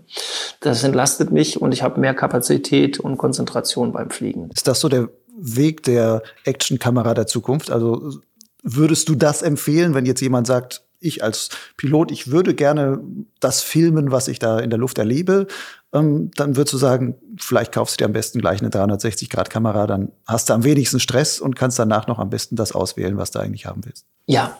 Das 0.61 0.83
entlastet 0.83 1.31
mich 1.31 1.61
und 1.61 1.73
ich 1.73 1.83
habe 1.83 1.99
mehr 1.99 2.15
Kapazität 2.15 2.99
und 2.99 3.17
Konzentration 3.17 3.91
beim 3.91 4.09
Fliegen. 4.09 4.49
Ist 4.53 4.67
das 4.67 4.79
so 4.79 4.89
der 4.89 5.09
Weg 5.37 5.83
der 5.83 6.23
Actionkamera 6.43 7.13
der 7.13 7.27
Zukunft? 7.27 7.71
Also 7.71 8.19
würdest 8.63 9.09
du 9.09 9.15
das 9.15 9.41
empfehlen, 9.41 9.93
wenn 9.93 10.05
jetzt 10.05 10.21
jemand 10.21 10.47
sagt, 10.47 10.83
ich 10.99 11.23
als 11.23 11.49
Pilot, 11.77 12.11
ich 12.11 12.31
würde 12.31 12.53
gerne 12.53 12.99
das 13.39 13.61
filmen, 13.61 14.11
was 14.11 14.27
ich 14.27 14.39
da 14.39 14.59
in 14.59 14.69
der 14.69 14.79
Luft 14.79 14.97
erlebe, 14.97 15.47
ähm, 15.93 16.31
dann 16.35 16.55
würdest 16.55 16.73
du 16.73 16.77
sagen, 16.77 17.15
vielleicht 17.37 17.71
kaufst 17.71 17.95
du 17.95 17.97
dir 17.99 18.05
am 18.05 18.13
besten 18.13 18.39
gleich 18.39 18.61
eine 18.61 18.69
360-Grad-Kamera, 18.69 19.87
dann 19.87 20.11
hast 20.27 20.49
du 20.49 20.53
am 20.53 20.63
wenigsten 20.63 20.99
Stress 20.99 21.39
und 21.39 21.55
kannst 21.55 21.79
danach 21.79 22.07
noch 22.07 22.19
am 22.19 22.29
besten 22.29 22.55
das 22.55 22.71
auswählen, 22.71 23.17
was 23.17 23.31
du 23.31 23.39
eigentlich 23.39 23.65
haben 23.65 23.85
willst. 23.85 24.05
Ja, 24.25 24.57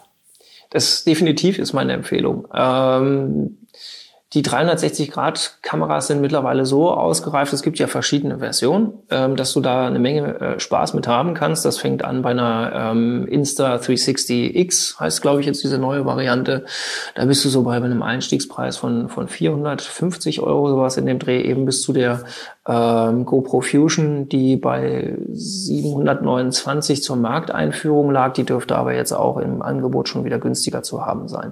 das 0.69 1.03
definitiv 1.03 1.59
ist 1.59 1.73
meine 1.73 1.93
Empfehlung. 1.93 2.47
Ähm, 2.53 3.57
die 4.33 4.43
360-Grad-Kameras 4.43 6.05
sind 6.05 6.21
mittlerweile 6.21 6.63
so 6.63 6.91
ausgereift, 6.91 7.51
es 7.51 7.63
gibt 7.63 7.79
ja 7.79 7.87
verschiedene 7.87 8.37
Versionen, 8.37 8.93
ähm, 9.09 9.35
dass 9.35 9.53
du 9.53 9.59
da 9.59 9.87
eine 9.87 9.97
Menge 9.97 10.39
äh, 10.39 10.59
Spaß 10.59 10.93
mit 10.93 11.07
haben 11.07 11.33
kannst. 11.33 11.65
Das 11.65 11.79
fängt 11.79 12.05
an 12.05 12.21
bei 12.21 12.29
einer 12.29 12.71
ähm, 12.75 13.27
Insta360X, 13.27 14.99
heißt 14.99 15.23
glaube 15.23 15.39
ich 15.39 15.47
jetzt 15.47 15.63
diese 15.63 15.79
neue 15.79 16.05
Variante. 16.05 16.65
Da 17.15 17.25
bist 17.25 17.43
du 17.43 17.49
so 17.49 17.63
bei 17.63 17.75
einem 17.75 18.03
Einstiegspreis 18.03 18.77
von, 18.77 19.09
von 19.09 19.27
450 19.27 20.41
Euro, 20.41 20.69
sowas 20.69 20.97
in 20.97 21.07
dem 21.07 21.17
Dreh, 21.17 21.41
eben 21.41 21.65
bis 21.65 21.81
zu 21.81 21.91
der 21.91 22.23
ähm, 22.67 23.25
GoPro 23.25 23.61
Fusion, 23.61 24.29
die 24.29 24.57
bei 24.57 25.17
729 25.31 27.01
zur 27.01 27.15
Markteinführung 27.15 28.11
lag. 28.11 28.33
Die 28.33 28.43
dürfte 28.43 28.75
aber 28.75 28.93
jetzt 28.93 29.11
auch 29.11 29.37
im 29.37 29.63
Angebot 29.63 30.07
schon 30.07 30.23
wieder 30.23 30.37
günstiger 30.37 30.83
zu 30.83 31.03
haben 31.03 31.27
sein. 31.27 31.51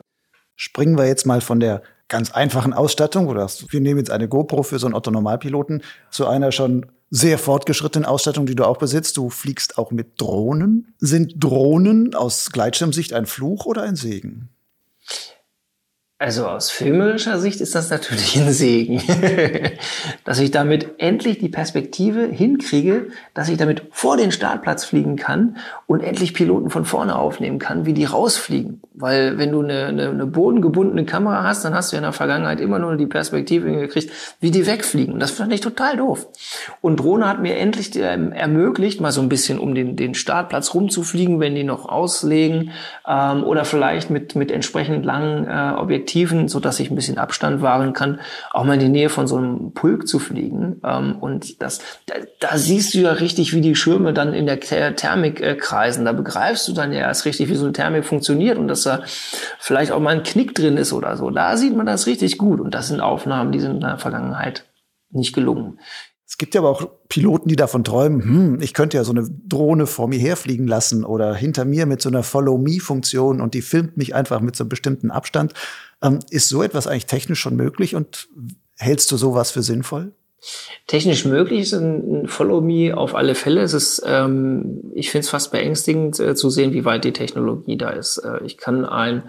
Springen 0.56 0.96
wir 0.96 1.08
jetzt 1.08 1.26
mal 1.26 1.42
von 1.42 1.60
der 1.60 1.82
ganz 2.08 2.32
einfachen 2.32 2.74
Ausstattung 2.74 3.28
oder 3.28 3.50
wir 3.70 3.82
nehmen 3.82 4.00
jetzt 4.00 4.12
eine 4.12 4.28
GoPro 4.28 4.64
für 4.64 4.80
so 4.80 4.88
einen 4.88 4.96
Otto-Normalpiloten 4.96 5.84
zu 6.10 6.28
einer 6.28 6.52
schon 6.52 6.86
sehr 7.10 7.38
fortgeschrittenen 7.38 8.06
Ausstattung, 8.06 8.46
die 8.46 8.56
du 8.56 8.66
auch 8.66 8.78
besitzt. 8.78 9.18
Du 9.18 9.30
fliegst 9.30 9.78
auch 9.78 9.92
mit 9.92 10.20
Drohnen. 10.20 10.94
Sind 11.00 11.36
Drohnen 11.38 12.14
aus 12.14 12.52
Gleitschirmsicht 12.52 13.14
ein 13.14 13.26
Fluch 13.26 13.66
oder 13.66 13.84
ein 13.84 13.96
Segen? 13.96 14.50
Also 16.20 16.48
aus 16.48 16.72
filmischer 16.72 17.40
Sicht 17.40 17.62
ist 17.62 17.76
das 17.76 17.92
natürlich 17.92 18.36
ein 18.40 18.52
Segen, 18.52 19.04
dass 20.24 20.40
ich 20.40 20.50
damit 20.50 20.96
endlich 20.98 21.38
die 21.38 21.48
Perspektive 21.48 22.26
hinkriege, 22.26 23.10
dass 23.36 23.50
ich 23.50 23.58
damit 23.58 23.84
vor 23.92 24.18
den 24.18 24.32
Startplatz 24.32 24.84
fliegen 24.84 25.16
kann 25.16 25.58
und 25.86 26.02
endlich 26.02 26.34
Piloten 26.34 26.72
von 26.72 26.86
vorne 26.86 27.16
aufnehmen 27.20 27.60
kann, 27.60 27.86
wie 27.86 27.94
die 27.94 28.06
rausfliegen. 28.06 28.82
Weil 28.96 29.38
wenn 29.38 29.52
du 29.52 29.62
eine, 29.62 29.86
eine, 29.86 30.10
eine 30.10 30.26
bodengebundene 30.26 31.06
Kamera 31.06 31.44
hast, 31.44 31.64
dann 31.64 31.76
hast 31.76 31.92
du 31.92 31.98
ja 31.98 32.00
in 32.00 32.04
der 32.04 32.14
Vergangenheit 32.14 32.62
immer 32.62 32.80
nur 32.80 32.96
die 32.96 33.06
Perspektive 33.06 33.72
gekriegt, 33.72 34.12
wie 34.40 34.50
die 34.50 34.66
wegfliegen. 34.66 35.20
Das 35.20 35.30
fand 35.30 35.54
ich 35.54 35.62
total 35.62 35.98
doof. 35.98 36.30
Und 36.82 37.00
Drohne 37.00 37.28
hat 37.28 37.44
mir 37.44 37.58
endlich 37.58 37.96
ähm, 37.96 38.32
ermöglicht, 38.32 39.02
mal 39.02 39.12
so 39.12 39.22
ein 39.22 39.30
bisschen 39.30 39.60
um 39.60 39.76
den, 39.76 39.96
den 39.96 40.16
Startplatz 40.16 40.74
rumzufliegen, 40.74 41.40
wenn 41.40 41.54
die 41.54 41.64
noch 41.64 41.88
auslegen 41.88 42.72
ähm, 43.08 43.44
oder 43.44 43.66
vielleicht 43.66 44.10
mit, 44.10 44.36
mit 44.36 44.50
entsprechend 44.50 45.06
langen 45.06 45.46
äh, 45.46 45.80
Objektiven 45.80 46.07
Objektiven, 46.08 46.48
so 46.48 46.60
dass 46.60 46.80
ich 46.80 46.90
ein 46.90 46.96
bisschen 46.96 47.18
Abstand 47.18 47.62
wahren 47.62 47.94
kann, 47.94 48.20
auch 48.52 48.64
mal 48.64 48.76
in 48.76 48.80
die 48.80 48.90
Nähe 48.90 49.10
von 49.10 49.28
so 49.28 49.38
einem 49.38 49.74
Pulk 49.74 50.08
zu 50.08 50.20
fliegen. 50.20 50.82
Ähm, 50.84 51.18
und 51.20 51.62
das, 51.62 51.80
da, 52.06 52.16
da 52.40 52.58
siehst 52.58 52.94
du 52.94 53.00
ja 53.00 53.12
richtig, 53.12 53.54
wie 53.54 53.62
die 53.62 53.76
Schirme 53.76 54.14
dann 54.14 54.34
in 54.34 54.46
der 54.46 54.60
Thermik 54.60 55.42
äh, 55.42 55.56
kreisen. 55.56 56.06
Da 56.06 56.14
begreifst 56.14 56.68
du 56.68 56.74
dann 56.74 56.94
ja 56.94 57.00
erst 57.00 57.26
richtig, 57.26 57.50
wie 57.50 57.56
so 57.56 57.66
eine 57.66 57.74
Thermik 57.74 58.06
funktioniert 58.06 58.58
und 58.58 58.68
dass 58.68 58.84
da 58.84 59.04
vielleicht 59.60 59.92
auch 59.92 60.00
mal 60.00 60.16
ein 60.16 60.24
Knick 60.24 60.56
drin 60.56 60.78
ist 60.78 60.94
oder 60.94 61.18
so. 61.18 61.30
Da 61.30 61.58
sieht 61.58 61.76
man 61.76 61.86
das 61.86 62.08
richtig 62.08 62.38
gut. 62.38 62.62
Und 62.62 62.74
das 62.74 62.88
sind 62.88 63.02
Aufnahmen, 63.02 63.52
die 63.52 63.60
sind 63.60 63.76
in 63.76 63.82
der 63.82 63.98
Vergangenheit 63.98 64.66
nicht 65.10 65.34
gelungen. 65.34 65.80
Es 66.28 66.38
gibt 66.38 66.54
ja 66.56 66.62
aber 66.62 66.70
auch 66.70 66.90
Piloten, 67.08 67.48
die 67.48 67.56
davon 67.56 67.86
träumen, 67.86 68.22
hm, 68.22 68.62
ich 68.62 68.74
könnte 68.74 68.98
ja 68.98 69.06
so 69.06 69.14
eine 69.14 69.30
Drohne 69.48 69.88
vor 69.88 70.10
mir 70.10 70.20
herfliegen 70.20 70.68
lassen 70.68 71.06
oder 71.06 71.34
hinter 71.34 71.64
mir 71.64 71.86
mit 71.86 72.02
so 72.02 72.10
einer 72.10 72.22
Follow-Me-Funktion 72.22 73.40
und 73.40 73.54
die 73.54 73.62
filmt 73.62 73.96
mich 73.96 74.14
einfach 74.14 74.42
mit 74.42 74.56
so 74.56 74.66
einem 74.66 74.70
bestimmten 74.70 75.10
Abstand. 75.10 75.54
Ähm, 76.02 76.20
ist 76.30 76.50
so 76.50 76.62
etwas 76.64 76.86
eigentlich 76.86 77.06
technisch 77.06 77.40
schon 77.40 77.56
möglich 77.56 77.96
und 77.96 78.28
hältst 78.76 79.10
du 79.12 79.18
sowas 79.18 79.52
für 79.52 79.64
sinnvoll? 79.64 80.14
Technisch 80.86 81.26
möglich 81.26 81.62
ist 81.62 81.74
ein 81.74 82.28
Follow 82.28 82.62
Me 82.62 82.96
auf 82.96 83.16
alle 83.16 83.36
Fälle. 83.36 83.62
Es 83.62 83.74
ist, 83.74 84.04
ähm, 84.06 84.92
ich 84.94 85.12
finde 85.12 85.26
es 85.26 85.30
fast 85.30 85.52
beängstigend 85.52 86.20
äh, 86.20 86.36
zu 86.36 86.50
sehen, 86.50 86.74
wie 86.74 86.86
weit 86.86 87.04
die 87.04 87.12
Technologie 87.12 87.76
da 87.76 87.90
ist. 87.90 88.20
Äh, 88.20 88.46
ich 88.46 88.58
kann 88.58 88.86
ein 88.86 89.24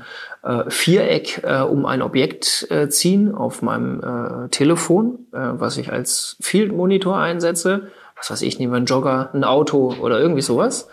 äh, 0.44 0.64
Viereck 0.68 1.42
äh, 1.42 1.62
um 1.62 1.86
ein 1.86 2.02
Objekt 2.02 2.68
äh, 2.70 2.88
ziehen 2.88 3.34
auf 3.34 3.62
meinem 3.62 4.00
äh, 4.00 4.48
Telefon, 4.50 5.26
was 5.32 5.78
ich 5.78 5.90
als 5.92 6.36
Field 6.40 6.72
Monitor 6.72 7.18
einsetze. 7.18 7.88
Was 8.16 8.30
weiß 8.30 8.42
ich, 8.42 8.58
nehmen 8.58 8.72
wir 8.72 8.78
einen 8.78 8.86
Jogger, 8.86 9.30
ein 9.32 9.44
Auto 9.44 9.94
oder 10.00 10.20
irgendwie 10.20 10.42
sowas. 10.42 10.88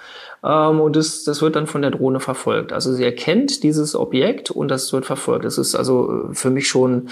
Ähm, 0.46 0.80
und 0.80 0.96
das, 0.96 1.24
das 1.24 1.42
wird 1.42 1.56
dann 1.56 1.66
von 1.66 1.82
der 1.82 1.92
Drohne 1.92 2.20
verfolgt. 2.20 2.72
Also 2.72 2.94
sie 2.94 3.04
erkennt 3.04 3.64
dieses 3.64 3.96
Objekt 3.96 4.52
und 4.52 4.70
das 4.70 4.94
wird 4.94 5.06
verfolgt. 5.06 5.44
Das 5.44 5.58
ist 5.58 5.76
also 5.76 6.30
für 6.34 6.52
mich 6.52 6.68
schon, 6.68 7.10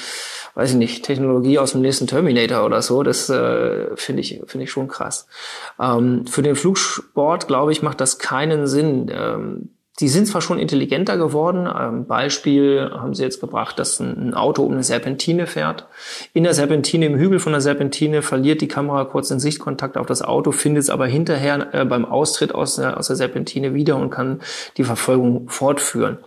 weiß 0.53 0.71
ich 0.71 0.75
nicht, 0.75 1.03
Technologie 1.03 1.57
aus 1.57 1.71
dem 1.71 1.81
nächsten 1.81 2.05
Terminator 2.05 2.63
oder 2.65 2.81
so. 2.81 3.01
Das 3.01 3.29
äh, 3.29 3.95
finde 3.95 4.21
ich, 4.21 4.41
finde 4.45 4.65
ich 4.65 4.71
schon 4.71 4.87
krass. 4.87 5.27
Ähm, 5.79 6.27
für 6.27 6.43
den 6.43 6.55
Flugsport, 6.55 7.47
glaube 7.47 7.71
ich, 7.71 7.81
macht 7.81 8.01
das 8.01 8.19
keinen 8.19 8.67
Sinn. 8.67 9.11
Ähm, 9.11 9.69
die 9.99 10.09
sind 10.09 10.27
zwar 10.27 10.41
schon 10.41 10.57
intelligenter 10.57 11.17
geworden. 11.17 11.69
Ähm, 11.79 12.07
Beispiel 12.07 12.89
haben 12.93 13.13
sie 13.13 13.23
jetzt 13.23 13.39
gebracht, 13.39 13.77
dass 13.77 13.99
ein 13.99 14.33
Auto 14.33 14.63
um 14.63 14.71
eine 14.71 14.83
Serpentine 14.83 15.45
fährt. 15.45 15.85
In 16.33 16.43
der 16.43 16.55
Serpentine, 16.55 17.05
im 17.05 17.15
Hügel 17.15 17.39
von 17.39 17.51
der 17.51 17.61
Serpentine, 17.61 18.23
verliert 18.23 18.61
die 18.61 18.67
Kamera 18.67 19.05
kurz 19.05 19.27
den 19.27 19.39
Sichtkontakt 19.39 19.97
auf 19.97 20.07
das 20.07 20.23
Auto, 20.23 20.51
findet 20.51 20.83
es 20.83 20.89
aber 20.89 21.05
hinterher 21.05 21.73
äh, 21.73 21.85
beim 21.85 22.05
Austritt 22.05 22.55
aus 22.55 22.77
der, 22.77 22.97
aus 22.97 23.07
der 23.07 23.17
Serpentine 23.17 23.75
wieder 23.75 23.97
und 23.97 24.09
kann 24.09 24.41
die 24.77 24.83
Verfolgung 24.83 25.47
fortführen. 25.49 26.17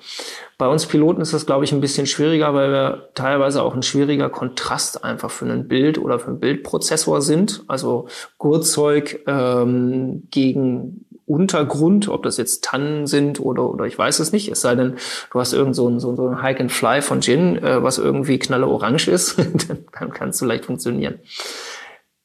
Bei 0.58 0.68
uns 0.68 0.86
Piloten 0.86 1.20
ist 1.20 1.34
das, 1.34 1.44
glaube 1.44 1.64
ich, 1.64 1.72
ein 1.72 1.82
bisschen 1.82 2.06
schwieriger, 2.06 2.54
weil 2.54 2.70
wir 2.70 3.10
teilweise 3.14 3.62
auch 3.62 3.74
ein 3.74 3.82
schwieriger 3.82 4.30
Kontrast 4.30 5.04
einfach 5.04 5.30
für 5.30 5.44
ein 5.44 5.68
Bild 5.68 5.98
oder 5.98 6.18
für 6.18 6.28
einen 6.28 6.40
Bildprozessor 6.40 7.20
sind. 7.20 7.64
Also 7.66 8.06
Gurtzeug 8.38 9.22
ähm, 9.26 10.22
gegen 10.30 11.04
Untergrund, 11.26 12.08
ob 12.08 12.22
das 12.22 12.36
jetzt 12.36 12.64
Tannen 12.64 13.06
sind 13.06 13.40
oder, 13.40 13.68
oder 13.68 13.84
ich 13.84 13.98
weiß 13.98 14.20
es 14.20 14.32
nicht. 14.32 14.48
Es 14.50 14.60
sei 14.60 14.76
denn, 14.76 14.96
du 15.32 15.40
hast 15.40 15.52
irgend 15.52 15.74
so 15.74 15.88
ein, 15.88 15.98
so 15.98 16.10
ein 16.10 16.42
Hike 16.42 16.60
and 16.60 16.72
Fly 16.72 17.02
von 17.02 17.20
Gin, 17.20 17.56
äh, 17.62 17.82
was 17.82 17.98
irgendwie 17.98 18.38
knalle 18.38 18.66
orange 18.66 19.08
ist, 19.08 19.38
dann 19.98 20.10
kann 20.12 20.30
es 20.30 20.38
vielleicht 20.38 20.66
funktionieren. 20.66 21.20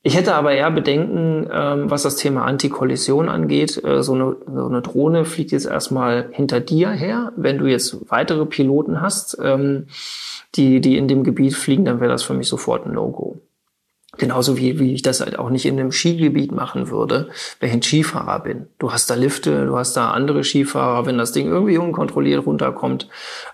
Ich 0.04 0.16
hätte 0.18 0.34
aber 0.34 0.54
eher 0.54 0.72
Bedenken, 0.72 1.48
ähm, 1.52 1.92
was 1.92 2.02
das 2.04 2.16
Thema 2.16 2.46
Antikollision 2.46 3.30
angeht. 3.30 3.84
Äh, 3.84 4.02
so, 4.02 4.14
eine, 4.14 4.36
so 4.52 4.68
eine 4.68 4.82
Drohne 4.82 5.26
fliegt 5.26 5.52
jetzt 5.52 5.68
erstmal 5.68 6.30
hinter 6.32 6.60
dir 6.60 6.90
her. 6.90 7.34
Wenn 7.36 7.60
du 7.60 7.68
jetzt 7.68 8.10
weitere 8.10 8.46
Piloten 8.46 9.02
hast, 9.02 9.38
ähm, 9.42 9.88
die, 10.56 10.82
die 10.82 10.98
in 10.98 11.08
dem 11.08 11.24
Gebiet 11.24 11.56
fliegen, 11.56 11.86
dann 11.86 12.00
wäre 12.00 12.12
das 12.12 12.24
für 12.24 12.34
mich 12.34 12.48
sofort 12.48 12.86
ein 12.86 12.94
Logo. 12.94 13.42
Genauso 14.18 14.58
wie, 14.58 14.78
wie 14.78 14.94
ich 14.94 15.04
das 15.04 15.22
halt 15.22 15.40
auch 15.40 15.50
nicht 15.50 15.66
in 15.66 15.80
einem 15.80 15.94
Skigebiet 15.94 16.52
machen 16.52 16.90
würde, 16.90 17.30
wenn 17.60 17.70
ich 17.70 17.76
ein 17.76 17.82
Skifahrer 17.82 18.42
bin. 18.42 18.68
Du 18.78 18.92
hast 18.92 19.10
da 19.10 19.16
Lifte, 19.16 19.66
du 19.66 19.78
hast 19.78 19.96
da 19.96 20.12
andere 20.12 20.44
Skifahrer. 20.44 21.06
Wenn 21.06 21.18
das 21.18 21.32
Ding 21.32 21.48
irgendwie 21.48 21.78
unkontrolliert 21.78 22.46
runterkommt, 22.46 23.08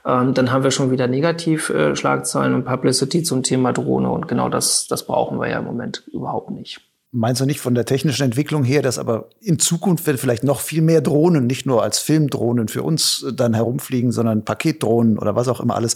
ähm, 0.03 0.34
dann 0.34 0.51
haben 0.51 0.64
wir 0.64 0.72
schon 0.72 0.89
wieder 0.89 1.08
Negativ-Schlagzeilen 1.08 2.53
äh, 2.53 2.55
und 2.55 2.66
Publicity 2.66 3.22
zum 3.22 3.43
Thema 3.43 3.72
Drohne. 3.72 4.10
Und 4.10 4.28
genau 4.28 4.49
das, 4.49 4.88
das 4.88 5.05
brauchen 5.05 5.39
wir 5.39 5.47
ja 5.47 5.60
im 5.60 5.66
Moment 5.66 6.03
überhaupt 6.12 6.49
nicht. 6.49 6.82
Meinst 7.12 7.39
du 7.39 7.45
nicht 7.45 7.62
von 7.62 7.76
der 7.76 7.86
technischen 7.86 8.24
Entwicklung 8.24 8.64
her, 8.64 8.82
dass 8.82 8.99
aber 8.99 9.30
in 9.39 9.60
Zukunft 9.60 10.08
wird 10.08 10.20
vielleicht 10.20 10.43
noch 10.43 10.60
viel 10.60 10.82
mehr 10.82 11.01
Drohnen, 11.01 11.45
nicht 11.47 11.66
nur 11.66 11.84
als 11.84 11.99
Filmdrohnen 11.99 12.68
für 12.68 12.84
uns 12.84 13.26
dann 13.34 13.53
herumfliegen, 13.53 14.12
sondern 14.12 14.43
Paketdrohnen 14.43 15.18
oder 15.18 15.36
was 15.36 15.47
auch 15.47 15.62
immer 15.62 15.76
alles, 15.76 15.95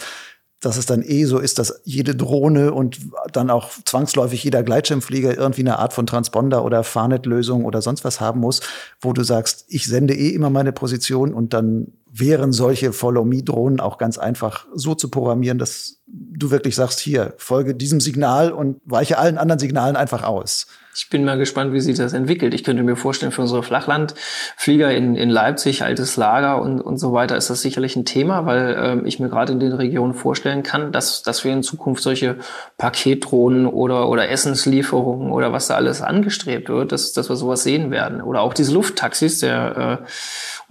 dass 0.62 0.78
es 0.78 0.86
dann 0.86 1.02
eh 1.02 1.26
so 1.26 1.40
ist, 1.40 1.60
dass 1.60 1.82
jede 1.84 2.16
Drohne 2.16 2.74
und 2.74 3.00
dann 3.34 3.50
auch 3.50 3.72
zwangsläufig 3.84 4.44
jeder 4.44 4.62
Gleitschirmflieger 4.62 5.36
irgendwie 5.36 5.62
eine 5.62 5.80
Art 5.80 5.92
von 5.92 6.06
Transponder 6.06 6.64
oder 6.64 6.84
Fahrnetlösung 6.84 7.66
oder 7.66 7.82
sonst 7.82 8.06
was 8.06 8.22
haben 8.22 8.40
muss, 8.40 8.62
wo 9.02 9.12
du 9.12 9.24
sagst, 9.24 9.66
ich 9.68 9.88
sende 9.88 10.14
eh 10.14 10.30
immer 10.30 10.52
meine 10.52 10.72
Position 10.72 11.34
und 11.34 11.54
dann 11.54 11.88
wären 12.14 12.52
solche 12.52 12.94
Follow-Me-Drohnen 12.94 13.80
auch 13.80 13.98
ganz 13.98 14.18
einfach 14.18 14.68
so 14.76 14.94
zu 14.94 15.10
programmieren, 15.10 15.58
dass 15.58 15.98
du 16.06 16.52
wirklich 16.52 16.76
sagst, 16.76 17.00
hier, 17.00 17.34
folge 17.38 17.74
diesem 17.74 18.00
Signal 18.00 18.52
und 18.52 18.80
weiche 18.86 19.18
allen 19.18 19.38
anderen 19.38 19.60
Signalen 19.60 19.96
einfach 19.96 20.24
aus. 20.24 20.68
Ich 20.94 21.10
bin 21.10 21.24
mal 21.24 21.38
gespannt, 21.38 21.72
wie 21.74 21.80
sich 21.80 21.98
das 21.98 22.12
entwickelt. 22.12 22.54
Ich 22.54 22.66
könnte 22.66 22.84
mir 22.84 22.98
vorstellen, 22.98 23.32
für 23.32 23.42
unsere 23.42 23.64
Flachlandflieger 23.64 24.92
in, 24.92 25.16
in 25.16 25.30
Leipzig, 25.30 25.84
altes 25.84 26.18
Lager 26.18 26.62
und, 26.62 26.82
und 26.82 26.98
so 26.98 27.14
weiter, 27.14 27.38
ist 27.38 27.50
das 27.50 27.62
sicherlich 27.62 27.96
ein 27.96 28.04
Thema, 28.04 28.46
weil 28.46 28.78
ähm, 28.78 29.06
ich 29.06 29.20
mir 29.20 29.30
gerade 29.30 29.54
in 29.54 29.60
den 29.62 29.72
Regionen 29.72 30.14
vorstellen 30.14 30.64
kann, 30.64 30.92
dass, 30.92 31.24
dass 31.24 31.46
wir 31.46 31.54
in 31.54 31.64
Zukunft 31.64 32.04
solche 32.04 32.38
Paketdrohnen 32.78 33.68
oder, 33.68 34.10
oder 34.10 34.30
Essenslieferungen 34.30 35.32
oder 35.32 35.54
was 35.54 35.68
da 35.68 35.76
alles 35.76 36.02
angestrebt 36.02 36.68
wird, 36.68 36.92
dass, 36.92 37.14
dass 37.14 37.30
wir 37.30 37.38
sowas 37.38 37.64
sehen 37.64 37.90
werden. 37.90 38.22
Oder 38.22 38.42
auch 38.42 38.54
diese 38.54 38.74
Lufttaxis, 38.74 39.40
der 39.40 40.02
äh, 40.02 40.06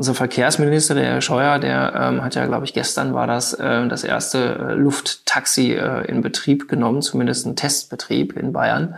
unser 0.00 0.14
Verkehrsminister, 0.14 0.94
der 0.94 1.04
Herr 1.04 1.20
Scheuer, 1.20 1.58
der 1.58 1.92
ähm, 1.94 2.24
hat 2.24 2.34
ja, 2.34 2.46
glaube 2.46 2.64
ich, 2.64 2.72
gestern 2.72 3.12
war 3.12 3.26
das 3.26 3.52
äh, 3.52 3.86
das 3.86 4.02
erste 4.02 4.38
äh, 4.38 4.72
Lufttaxi 4.72 5.74
äh, 5.74 6.06
in 6.06 6.22
Betrieb 6.22 6.68
genommen, 6.68 7.02
zumindest 7.02 7.44
ein 7.44 7.54
Testbetrieb 7.54 8.34
in 8.34 8.54
Bayern. 8.54 8.94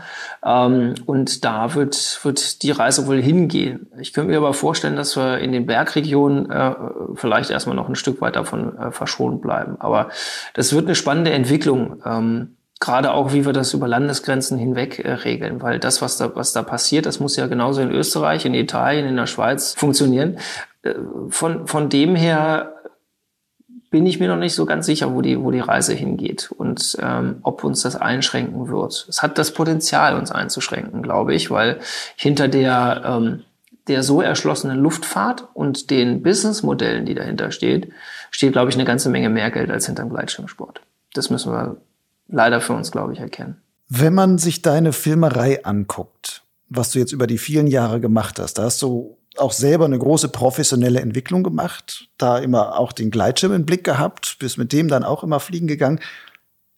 Ähm, 0.46 0.94
und 1.06 1.44
da 1.44 1.74
wird, 1.74 2.20
wird 2.22 2.62
die 2.62 2.70
Reise 2.70 3.08
wohl 3.08 3.20
hingehen. 3.20 3.88
Ich 3.98 4.12
könnte 4.12 4.30
mir 4.30 4.36
aber 4.36 4.54
vorstellen, 4.54 4.94
dass 4.94 5.16
wir 5.16 5.38
in 5.38 5.50
den 5.50 5.66
Bergregionen 5.66 6.48
äh, 6.48 6.72
vielleicht 7.16 7.50
erstmal 7.50 7.74
noch 7.74 7.88
ein 7.88 7.96
Stück 7.96 8.20
weit 8.20 8.36
davon 8.36 8.78
äh, 8.78 8.92
verschont 8.92 9.42
bleiben. 9.42 9.80
Aber 9.80 10.10
das 10.54 10.72
wird 10.72 10.84
eine 10.84 10.94
spannende 10.94 11.32
Entwicklung. 11.32 12.00
Ähm, 12.06 12.54
gerade 12.78 13.12
auch, 13.12 13.32
wie 13.32 13.44
wir 13.44 13.52
das 13.52 13.74
über 13.74 13.88
Landesgrenzen 13.88 14.56
hinweg 14.56 15.00
äh, 15.00 15.10
regeln, 15.14 15.62
weil 15.62 15.80
das, 15.80 16.00
was 16.00 16.16
da, 16.16 16.36
was 16.36 16.52
da 16.52 16.62
passiert, 16.62 17.06
das 17.06 17.18
muss 17.18 17.34
ja 17.34 17.48
genauso 17.48 17.80
in 17.80 17.90
Österreich, 17.90 18.46
in 18.46 18.54
Italien, 18.54 19.04
in 19.04 19.16
der 19.16 19.26
Schweiz 19.26 19.74
funktionieren. 19.74 20.38
Äh, 20.82 20.94
von, 21.28 21.66
von 21.66 21.88
dem 21.88 22.14
her 22.14 22.74
bin 23.92 24.06
ich 24.06 24.18
mir 24.18 24.28
noch 24.28 24.38
nicht 24.38 24.54
so 24.54 24.64
ganz 24.64 24.86
sicher, 24.86 25.14
wo 25.14 25.20
die, 25.20 25.38
wo 25.38 25.50
die 25.50 25.60
Reise 25.60 25.92
hingeht 25.92 26.50
und 26.50 26.96
ähm, 27.00 27.36
ob 27.42 27.62
uns 27.62 27.82
das 27.82 27.94
einschränken 27.94 28.68
wird. 28.68 29.06
Es 29.08 29.22
hat 29.22 29.38
das 29.38 29.52
Potenzial, 29.52 30.16
uns 30.16 30.32
einzuschränken, 30.32 31.02
glaube 31.02 31.34
ich, 31.34 31.50
weil 31.50 31.78
hinter 32.16 32.48
der, 32.48 33.02
ähm, 33.04 33.42
der 33.88 34.02
so 34.02 34.22
erschlossenen 34.22 34.78
Luftfahrt 34.78 35.46
und 35.52 35.90
den 35.90 36.22
Businessmodellen, 36.22 37.04
die 37.04 37.14
dahinter 37.14 37.50
steht, 37.50 37.92
steht, 38.30 38.52
glaube 38.52 38.70
ich, 38.70 38.76
eine 38.76 38.86
ganze 38.86 39.10
Menge 39.10 39.28
mehr 39.28 39.50
Geld 39.50 39.70
als 39.70 39.86
hinter 39.86 40.04
dem 40.04 40.10
Gleitschirmsport. 40.10 40.80
Das 41.12 41.28
müssen 41.28 41.52
wir 41.52 41.76
leider 42.28 42.62
für 42.62 42.72
uns, 42.72 42.92
glaube 42.92 43.12
ich, 43.12 43.20
erkennen. 43.20 43.60
Wenn 43.90 44.14
man 44.14 44.38
sich 44.38 44.62
deine 44.62 44.94
Filmerei 44.94 45.66
anguckt, 45.66 46.44
was 46.70 46.92
du 46.92 46.98
jetzt 46.98 47.12
über 47.12 47.26
die 47.26 47.36
vielen 47.36 47.66
Jahre 47.66 48.00
gemacht 48.00 48.38
hast, 48.38 48.54
da 48.54 48.62
hast 48.62 48.80
du 48.80 49.18
auch 49.36 49.52
selber 49.52 49.84
eine 49.84 49.98
große 49.98 50.28
professionelle 50.28 51.00
Entwicklung 51.00 51.42
gemacht, 51.42 52.08
da 52.18 52.38
immer 52.38 52.78
auch 52.78 52.92
den 52.92 53.10
Gleitschirm 53.10 53.52
im 53.52 53.66
Blick 53.66 53.84
gehabt, 53.84 54.36
bist 54.38 54.58
mit 54.58 54.72
dem 54.72 54.88
dann 54.88 55.04
auch 55.04 55.22
immer 55.22 55.40
fliegen 55.40 55.66
gegangen. 55.66 56.00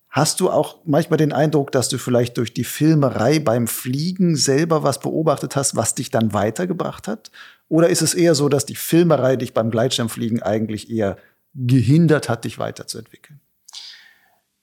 Hast 0.08 0.38
du 0.38 0.48
auch 0.48 0.78
manchmal 0.84 1.16
den 1.16 1.32
Eindruck, 1.32 1.72
dass 1.72 1.88
du 1.88 1.98
vielleicht 1.98 2.38
durch 2.38 2.54
die 2.54 2.62
Filmerei 2.62 3.40
beim 3.40 3.66
Fliegen 3.66 4.36
selber 4.36 4.84
was 4.84 5.00
beobachtet 5.00 5.56
hast, 5.56 5.74
was 5.74 5.96
dich 5.96 6.10
dann 6.10 6.32
weitergebracht 6.32 7.08
hat? 7.08 7.32
Oder 7.68 7.88
ist 7.88 8.02
es 8.02 8.14
eher 8.14 8.36
so, 8.36 8.48
dass 8.48 8.64
die 8.64 8.76
Filmerei 8.76 9.34
dich 9.34 9.54
beim 9.54 9.72
Gleitschirmfliegen 9.72 10.40
eigentlich 10.40 10.88
eher 10.88 11.16
gehindert 11.54 12.28
hat, 12.28 12.44
dich 12.44 12.58
weiterzuentwickeln? 12.58 13.40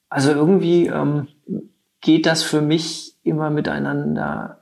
Also 0.07 0.31
irgendwie 0.31 0.87
ähm, 0.87 1.27
geht 1.99 2.25
das 2.25 2.43
für 2.43 2.61
mich 2.61 3.17
immer 3.23 3.49
miteinander 3.49 4.60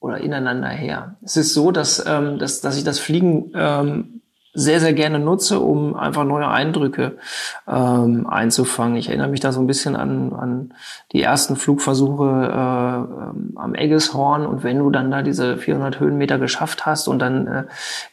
oder 0.00 0.18
ineinander 0.18 0.68
her. 0.68 1.16
Es 1.22 1.36
ist 1.36 1.54
so, 1.54 1.70
dass, 1.70 2.04
ähm, 2.06 2.38
dass, 2.38 2.60
dass 2.60 2.76
ich 2.76 2.84
das 2.84 2.98
Fliegen 2.98 3.52
ähm, 3.54 4.18
sehr, 4.54 4.80
sehr 4.80 4.92
gerne 4.92 5.18
nutze, 5.18 5.60
um 5.60 5.94
einfach 5.94 6.24
neue 6.24 6.48
Eindrücke 6.48 7.18
ähm, 7.68 8.26
einzufangen. 8.26 8.96
Ich 8.96 9.08
erinnere 9.08 9.28
mich 9.28 9.40
da 9.40 9.52
so 9.52 9.60
ein 9.60 9.66
bisschen 9.66 9.94
an, 9.94 10.32
an 10.32 10.74
die 11.12 11.22
ersten 11.22 11.54
Flugversuche 11.54 12.24
äh, 12.24 13.58
am 13.58 13.74
Eggeshorn 13.74 14.46
und 14.46 14.64
wenn 14.64 14.78
du 14.78 14.90
dann 14.90 15.10
da 15.10 15.22
diese 15.22 15.58
400 15.58 16.00
Höhenmeter 16.00 16.38
geschafft 16.38 16.86
hast 16.86 17.08
und 17.08 17.20
dann 17.20 17.46
äh, 17.46 17.64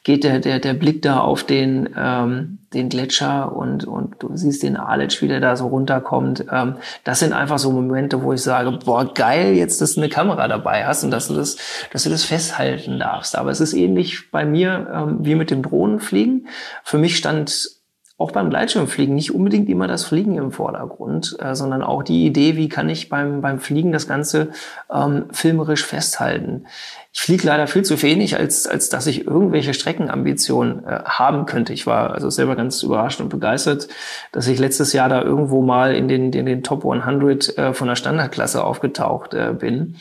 geht 0.04 0.24
der, 0.24 0.40
der, 0.40 0.60
der 0.60 0.74
Blick 0.74 1.02
da 1.02 1.20
auf 1.20 1.44
den, 1.44 1.90
ähm, 1.98 2.60
den 2.76 2.90
Gletscher 2.90 3.56
und, 3.56 3.86
und 3.86 4.16
du 4.20 4.30
siehst 4.36 4.64
den 4.64 4.78
Aletsch, 4.78 5.22
wie 5.22 5.28
der 5.28 5.40
da 5.40 5.56
so 5.56 5.68
runterkommt. 5.68 6.46
Ähm, 6.52 6.76
das 7.04 7.20
sind 7.20 7.34
einfach 7.34 7.58
so 7.58 7.72
Momente, 7.72 8.22
wo 8.22 8.34
ich 8.34 8.42
sage, 8.42 8.72
boah, 8.86 9.12
geil, 9.14 9.54
jetzt, 9.54 9.82
dass 9.82 9.96
du 9.96 10.02
eine 10.02 10.10
Kamera 10.10 10.48
dabei 10.48 10.86
hast 10.86 11.04
und 11.04 11.12
dass 11.12 11.28
du 11.28 11.34
das, 11.34 11.58
dass 11.92 12.04
du 12.04 12.10
das 12.10 12.24
festhalten 12.24 13.00
darfst. 13.00 13.38
Aber 13.38 13.50
es 13.50 13.62
ist 13.62 13.74
ähnlich 13.74 14.32
bei 14.32 14.46
mir 14.46 14.88
ähm, 14.94 15.18
wie 15.22 15.36
mit 15.36 15.52
dem 15.52 15.64
Drohnenfliegen. 15.64 16.48
Für 16.84 16.98
mich 16.98 17.18
stand 17.18 17.76
auch 18.18 18.32
beim 18.32 18.50
Gleitschirmfliegen 18.50 19.14
nicht 19.14 19.36
unbedingt 19.36 19.68
immer 19.68 19.88
das 19.88 20.06
Fliegen 20.06 20.38
im 20.38 20.54
Vordergrund, 20.54 21.36
äh, 21.40 21.54
sondern 21.54 21.84
auch 21.84 22.02
die 22.02 22.26
Idee, 22.26 22.56
wie 22.56 22.70
kann 22.70 22.88
ich 22.88 23.10
beim, 23.10 23.42
beim 23.42 23.60
Fliegen 23.60 23.92
das 23.92 24.08
Ganze 24.08 24.52
ähm, 24.90 25.26
filmerisch 25.32 25.86
festhalten. 25.86 26.66
Ich 27.12 27.20
fliege 27.20 27.46
leider 27.46 27.68
viel 27.68 27.84
zu 27.84 28.02
wenig, 28.02 28.38
als, 28.38 28.68
als 28.68 28.88
dass 28.88 29.08
ich 29.08 29.28
irgendwelche 29.28 29.74
Streckenambitionen 29.74 30.86
äh, 30.86 31.02
haben 31.04 31.46
könnte. 31.46 31.74
Ich 31.74 31.88
war 31.88 32.14
also 32.14 32.30
selber 32.30 32.56
ganz 32.56 32.84
überrascht 32.84 33.20
und 33.20 33.28
begeistert, 33.28 33.90
dass 34.32 34.48
ich 34.48 34.60
letztes 34.60 34.94
Jahr 34.94 35.10
da 35.10 35.22
irgendwo 35.22 35.62
mal 35.62 35.94
in 35.94 36.08
den, 36.08 36.32
in 36.32 36.46
den 36.46 36.64
Top 36.64 36.86
100 36.86 37.58
äh, 37.58 37.74
von 37.74 37.90
der 37.90 37.96
Standardklasse 37.96 38.64
aufgetaucht 38.64 39.34
äh, 39.34 39.54
bin. 39.54 39.98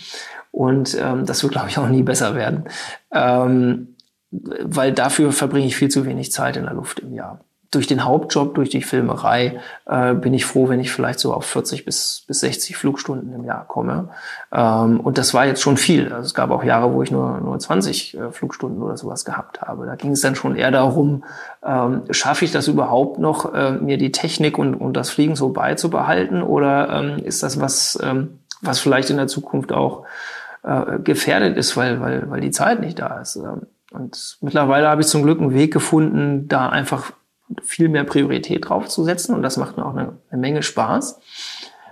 Und 0.53 0.97
ähm, 1.01 1.27
das 1.27 1.43
wird, 1.43 1.53
glaube 1.53 1.69
ich, 1.69 1.79
auch 1.79 1.89
nie 1.89 2.05
besser 2.05 2.37
werden. 2.37 2.67
Ähm, 3.13 3.97
weil 4.31 4.93
dafür 4.93 5.33
verbringe 5.33 5.67
ich 5.67 5.77
viel 5.77 5.89
zu 5.89 6.07
wenig 6.07 6.31
Zeit 6.31 6.57
in 6.57 6.65
der 6.65 6.75
Luft 6.75 7.01
im 7.01 7.13
Jahr 7.13 7.41
durch 7.75 7.87
den 7.87 8.05
Hauptjob, 8.05 8.55
durch 8.55 8.71
die 8.71 8.83
Filmerei, 8.83 9.61
äh, 9.87 10.15
bin 10.15 10.35
ich 10.35 10.45
froh, 10.45 10.69
wenn 10.69 10.81
ich 10.81 10.91
vielleicht 10.91 11.19
so 11.19 11.33
auf 11.33 11.45
40 11.47 11.85
bis, 11.85 12.25
bis 12.27 12.41
60 12.41 12.77
Flugstunden 12.77 13.33
im 13.35 13.45
Jahr 13.45 13.67
komme. 13.67 14.11
Ähm, 14.53 15.01
und 15.01 15.19
das 15.19 15.35
war 15.35 15.47
jetzt 15.47 15.63
schon 15.63 15.77
viel. 15.77 16.13
Also 16.13 16.27
es 16.27 16.35
gab 16.35 16.51
auch 16.51 16.65
Jahre, 16.65 16.93
wo 16.93 17.03
ich 17.03 17.11
nur, 17.11 17.41
nur 17.41 17.59
20 17.59 18.17
äh, 18.17 18.31
Flugstunden 18.33 18.83
oder 18.83 18.97
sowas 18.97 19.25
gehabt 19.25 19.63
habe. 19.63 19.87
Da 19.87 19.97
ging 19.97 20.13
es 20.13 20.21
dann 20.21 20.35
schon 20.35 20.57
eher 20.57 20.71
darum, 20.71 21.25
ähm, 21.65 22.03
schaffe 22.11 22.45
ich 22.45 22.53
das 22.53 22.69
überhaupt 22.69 23.19
noch, 23.19 23.55
äh, 23.55 23.73
mir 23.73 23.99
die 23.99 24.13
Technik 24.13 24.59
und, 24.59 24.75
und 24.75 24.95
das 24.95 25.11
Fliegen 25.11 25.37
so 25.37 25.51
beizubehalten? 25.51 26.43
Oder 26.43 26.91
ähm, 26.91 27.25
ist 27.25 27.43
das 27.43 27.61
was, 27.61 27.99
ähm, 28.03 28.41
was 28.61 28.81
vielleicht 28.81 29.11
in 29.11 29.17
der 29.17 29.27
Zukunft 29.27 29.73
auch 29.73 30.05
äh, 30.63 30.99
gefährdet 30.99 31.57
ist, 31.57 31.77
weil, 31.77 32.01
weil, 32.01 32.31
weil 32.31 32.41
die 32.41 32.51
Zeit 32.51 32.81
nicht 32.81 32.99
da 32.99 33.21
ist? 33.21 33.37
Ähm, 33.37 33.63
und 33.95 34.39
mittlerweile 34.41 34.89
habe 34.89 35.03
ich 35.03 35.07
zum 35.07 35.23
Glück 35.23 35.41
einen 35.41 35.55
Weg 35.55 35.73
gefunden, 35.73 36.49
da 36.49 36.69
einfach 36.69 37.13
viel 37.63 37.89
mehr 37.89 38.05
Priorität 38.05 38.69
drauf 38.69 38.89
zu 38.89 39.05
setzen 39.05 39.35
und 39.35 39.43
das 39.43 39.57
macht 39.57 39.77
mir 39.77 39.85
auch 39.85 39.95
eine, 39.95 40.19
eine 40.31 40.41
Menge 40.41 40.63
Spaß. 40.63 41.21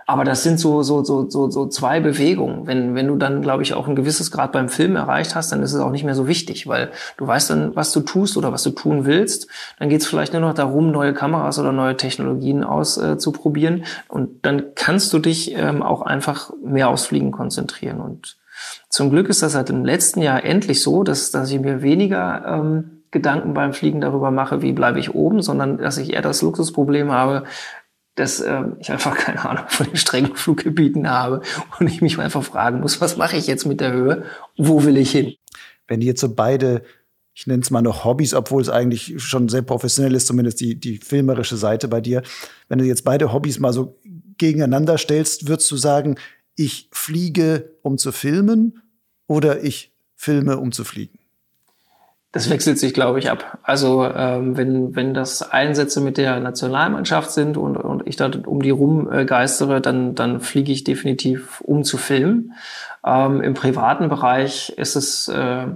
Aber 0.07 0.25
das 0.25 0.43
sind 0.43 0.59
so, 0.59 0.83
so, 0.83 1.05
so, 1.05 1.31
so, 1.31 1.51
so 1.51 1.67
zwei 1.69 2.01
Bewegungen. 2.01 2.67
Wenn, 2.67 2.95
wenn 2.95 3.07
du 3.07 3.17
dann, 3.17 3.41
glaube 3.41 3.63
ich, 3.63 3.75
auch 3.75 3.89
ein 3.89 3.97
gewisses 3.97 4.31
Grad 4.31 4.53
beim 4.53 4.69
Film 4.69 4.97
erreicht 4.97 5.35
hast, 5.35 5.53
dann 5.53 5.63
ist 5.63 5.73
es 5.73 5.81
auch 5.81 5.91
nicht 5.91 6.05
mehr 6.05 6.15
so 6.15 6.27
wichtig, 6.27 6.67
weil 6.67 6.91
du 7.17 7.27
weißt 7.27 7.51
dann, 7.51 7.77
was 7.77 7.93
du 7.93 8.01
tust 8.01 8.37
oder 8.37 8.53
was 8.53 8.63
du 8.63 8.71
tun 8.71 9.05
willst. 9.05 9.49
Dann 9.79 9.89
geht 9.89 10.01
es 10.01 10.07
vielleicht 10.07 10.33
nur 10.33 10.43
noch 10.43 10.55
darum, 10.55 10.91
neue 10.91 11.15
Kameras 11.15 11.59
oder 11.59 11.73
neue 11.73 11.97
Technologien 11.97 12.65
auszuprobieren. 12.65 13.83
Äh, 13.83 13.85
und 14.09 14.45
dann 14.45 14.75
kannst 14.75 15.13
du 15.13 15.19
dich 15.19 15.55
ähm, 15.55 15.83
auch 15.83 16.03
einfach 16.03 16.53
mehr 16.63 16.89
aufs 16.89 17.07
Fliegen 17.07 17.31
konzentrieren. 17.31 18.01
Und 18.01 18.37
zum 18.89 19.11
Glück 19.11 19.29
ist 19.29 19.43
das 19.43 19.53
seit 19.53 19.69
dem 19.69 19.85
letzten 19.85 20.21
Jahr 20.21 20.45
endlich 20.45 20.83
so, 20.83 21.05
dass, 21.05 21.31
dass 21.31 21.51
ich 21.51 21.61
mir 21.61 21.83
weniger 21.83 22.45
ähm, 22.47 23.02
Gedanken 23.13 23.55
beim 23.55 23.75
Fliegen 23.75 24.01
darüber 24.01 24.31
mache, 24.31 24.63
wie 24.63 24.73
bleibe 24.73 24.99
ich 24.99 25.15
oben, 25.15 25.43
sondern 25.43 25.79
dass 25.79 25.99
ich 25.99 26.15
eher 26.15 26.23
das 26.23 26.43
Luxusproblem 26.43 27.13
habe, 27.13 27.45
dass 28.15 28.41
äh, 28.41 28.63
ich 28.81 28.91
einfach 28.91 29.15
keine 29.17 29.49
Ahnung 29.49 29.65
von 29.69 29.87
den 29.87 29.97
strengen 29.97 30.35
Fluggebieten 30.35 31.09
habe 31.09 31.43
und 31.79 31.87
ich 31.87 32.03
mich 32.03 32.19
einfach 32.19 32.43
fragen 32.43 32.81
muss, 32.81 33.01
was 33.01 33.17
mache 33.17 33.37
ich 33.37 33.47
jetzt 33.47 33.67
mit 33.67 33.81
der 33.81 33.93
Höhe? 33.93 34.25
Wo 34.57 34.85
will 34.85 34.97
ich 34.97 35.13
hin? 35.13 35.35
Wenn 35.87 36.01
die 36.01 36.07
jetzt 36.07 36.21
so 36.21 36.35
beide, 36.35 36.83
ich 37.35 37.47
nenne 37.47 37.63
es 37.63 37.71
mal 37.71 37.83
noch 37.83 38.05
Hobbys, 38.05 38.35
obwohl 38.35 38.63
es 38.63 38.71
eigentlich 38.71 39.15
schon 39.19 39.49
sehr 39.49 39.63
professionell 39.63 40.15
ist, 40.15 40.27
zumindest 40.27 40.61
die, 40.61 40.81
die 40.81 40.97
filmerische 40.99 41.57
Seite 41.57 41.89
bei 41.89 42.01
dir, 42.01 42.23
wenn 42.69 42.79
du 42.79 42.85
jetzt 42.85 43.05
beide 43.05 43.33
Hobbys 43.33 43.59
mal 43.59 43.73
so 43.73 43.99
gegeneinander 44.39 44.97
stellst, 44.97 45.49
würdest 45.49 45.71
du 45.71 45.77
sagen, 45.77 46.17
ich 46.57 46.89
fliege, 46.93 47.77
um 47.83 47.99
zu 47.99 48.11
filmen 48.11 48.81
oder 49.27 49.63
ich 49.63 49.93
filme, 50.15 50.59
um 50.59 50.73
zu 50.73 50.85
fliegen? 50.85 51.19
Das 52.33 52.49
wechselt 52.49 52.79
sich, 52.79 52.95
glaube 52.95 53.19
ich, 53.19 53.31
ab. 53.31 53.59
Also 53.63 54.05
ähm, 54.05 54.57
wenn, 54.57 54.97
wenn 54.97 55.13
das 55.13 55.43
Einsätze 55.43 56.01
mit 56.01 56.17
der 56.17 56.41
Nationalmannschaft 56.41 57.31
sind 57.31 57.59
und, 57.59 57.77
und 57.77 58.07
ich 58.07 58.17
da 58.17 58.31
um 58.47 58.63
die 58.63 58.71
rum 58.71 59.13
äh, 59.13 59.27
dann, 59.27 60.15
dann 60.15 60.41
fliege 60.41 60.73
ich 60.73 60.83
definitiv 60.83 61.61
um 61.61 61.85
zu 61.85 61.99
filmen. 61.99 62.55
Ähm, 63.05 63.43
Im 63.43 63.53
privaten 63.53 64.09
Bereich 64.09 64.71
ist 64.79 64.97
es 64.97 65.29
äh, 65.29 65.67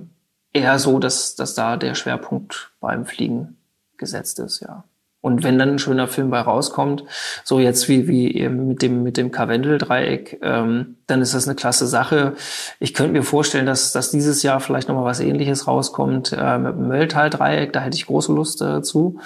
eher 0.54 0.78
so, 0.78 0.98
dass, 0.98 1.34
dass 1.34 1.54
da 1.54 1.76
der 1.76 1.94
Schwerpunkt 1.94 2.72
beim 2.80 3.04
Fliegen 3.04 3.58
gesetzt 3.98 4.38
ist, 4.38 4.60
ja. 4.60 4.84
Und 5.26 5.42
wenn 5.42 5.58
dann 5.58 5.70
ein 5.70 5.78
schöner 5.80 6.06
Film 6.06 6.30
bei 6.30 6.38
rauskommt, 6.40 7.02
so 7.42 7.58
jetzt 7.58 7.88
wie, 7.88 8.06
wie 8.06 8.32
eben 8.36 8.68
mit 8.68 8.80
dem, 8.80 9.02
mit 9.02 9.16
dem 9.16 9.32
Karwendel-Dreieck, 9.32 10.38
ähm, 10.40 10.98
dann 11.08 11.20
ist 11.20 11.34
das 11.34 11.48
eine 11.48 11.56
klasse 11.56 11.88
Sache. 11.88 12.34
Ich 12.78 12.94
könnte 12.94 13.12
mir 13.12 13.24
vorstellen, 13.24 13.66
dass, 13.66 13.90
dass 13.90 14.12
dieses 14.12 14.44
Jahr 14.44 14.60
vielleicht 14.60 14.86
nochmal 14.86 15.04
was 15.04 15.18
ähnliches 15.18 15.66
rauskommt 15.66 16.32
äh, 16.32 16.58
mit 16.58 16.74
dem 16.74 16.86
Mölltal-Dreieck. 16.86 17.72
Da 17.72 17.80
hätte 17.80 17.96
ich 17.96 18.06
große 18.06 18.32
Lust 18.32 18.62
äh, 18.62 18.82
zu. 18.82 19.18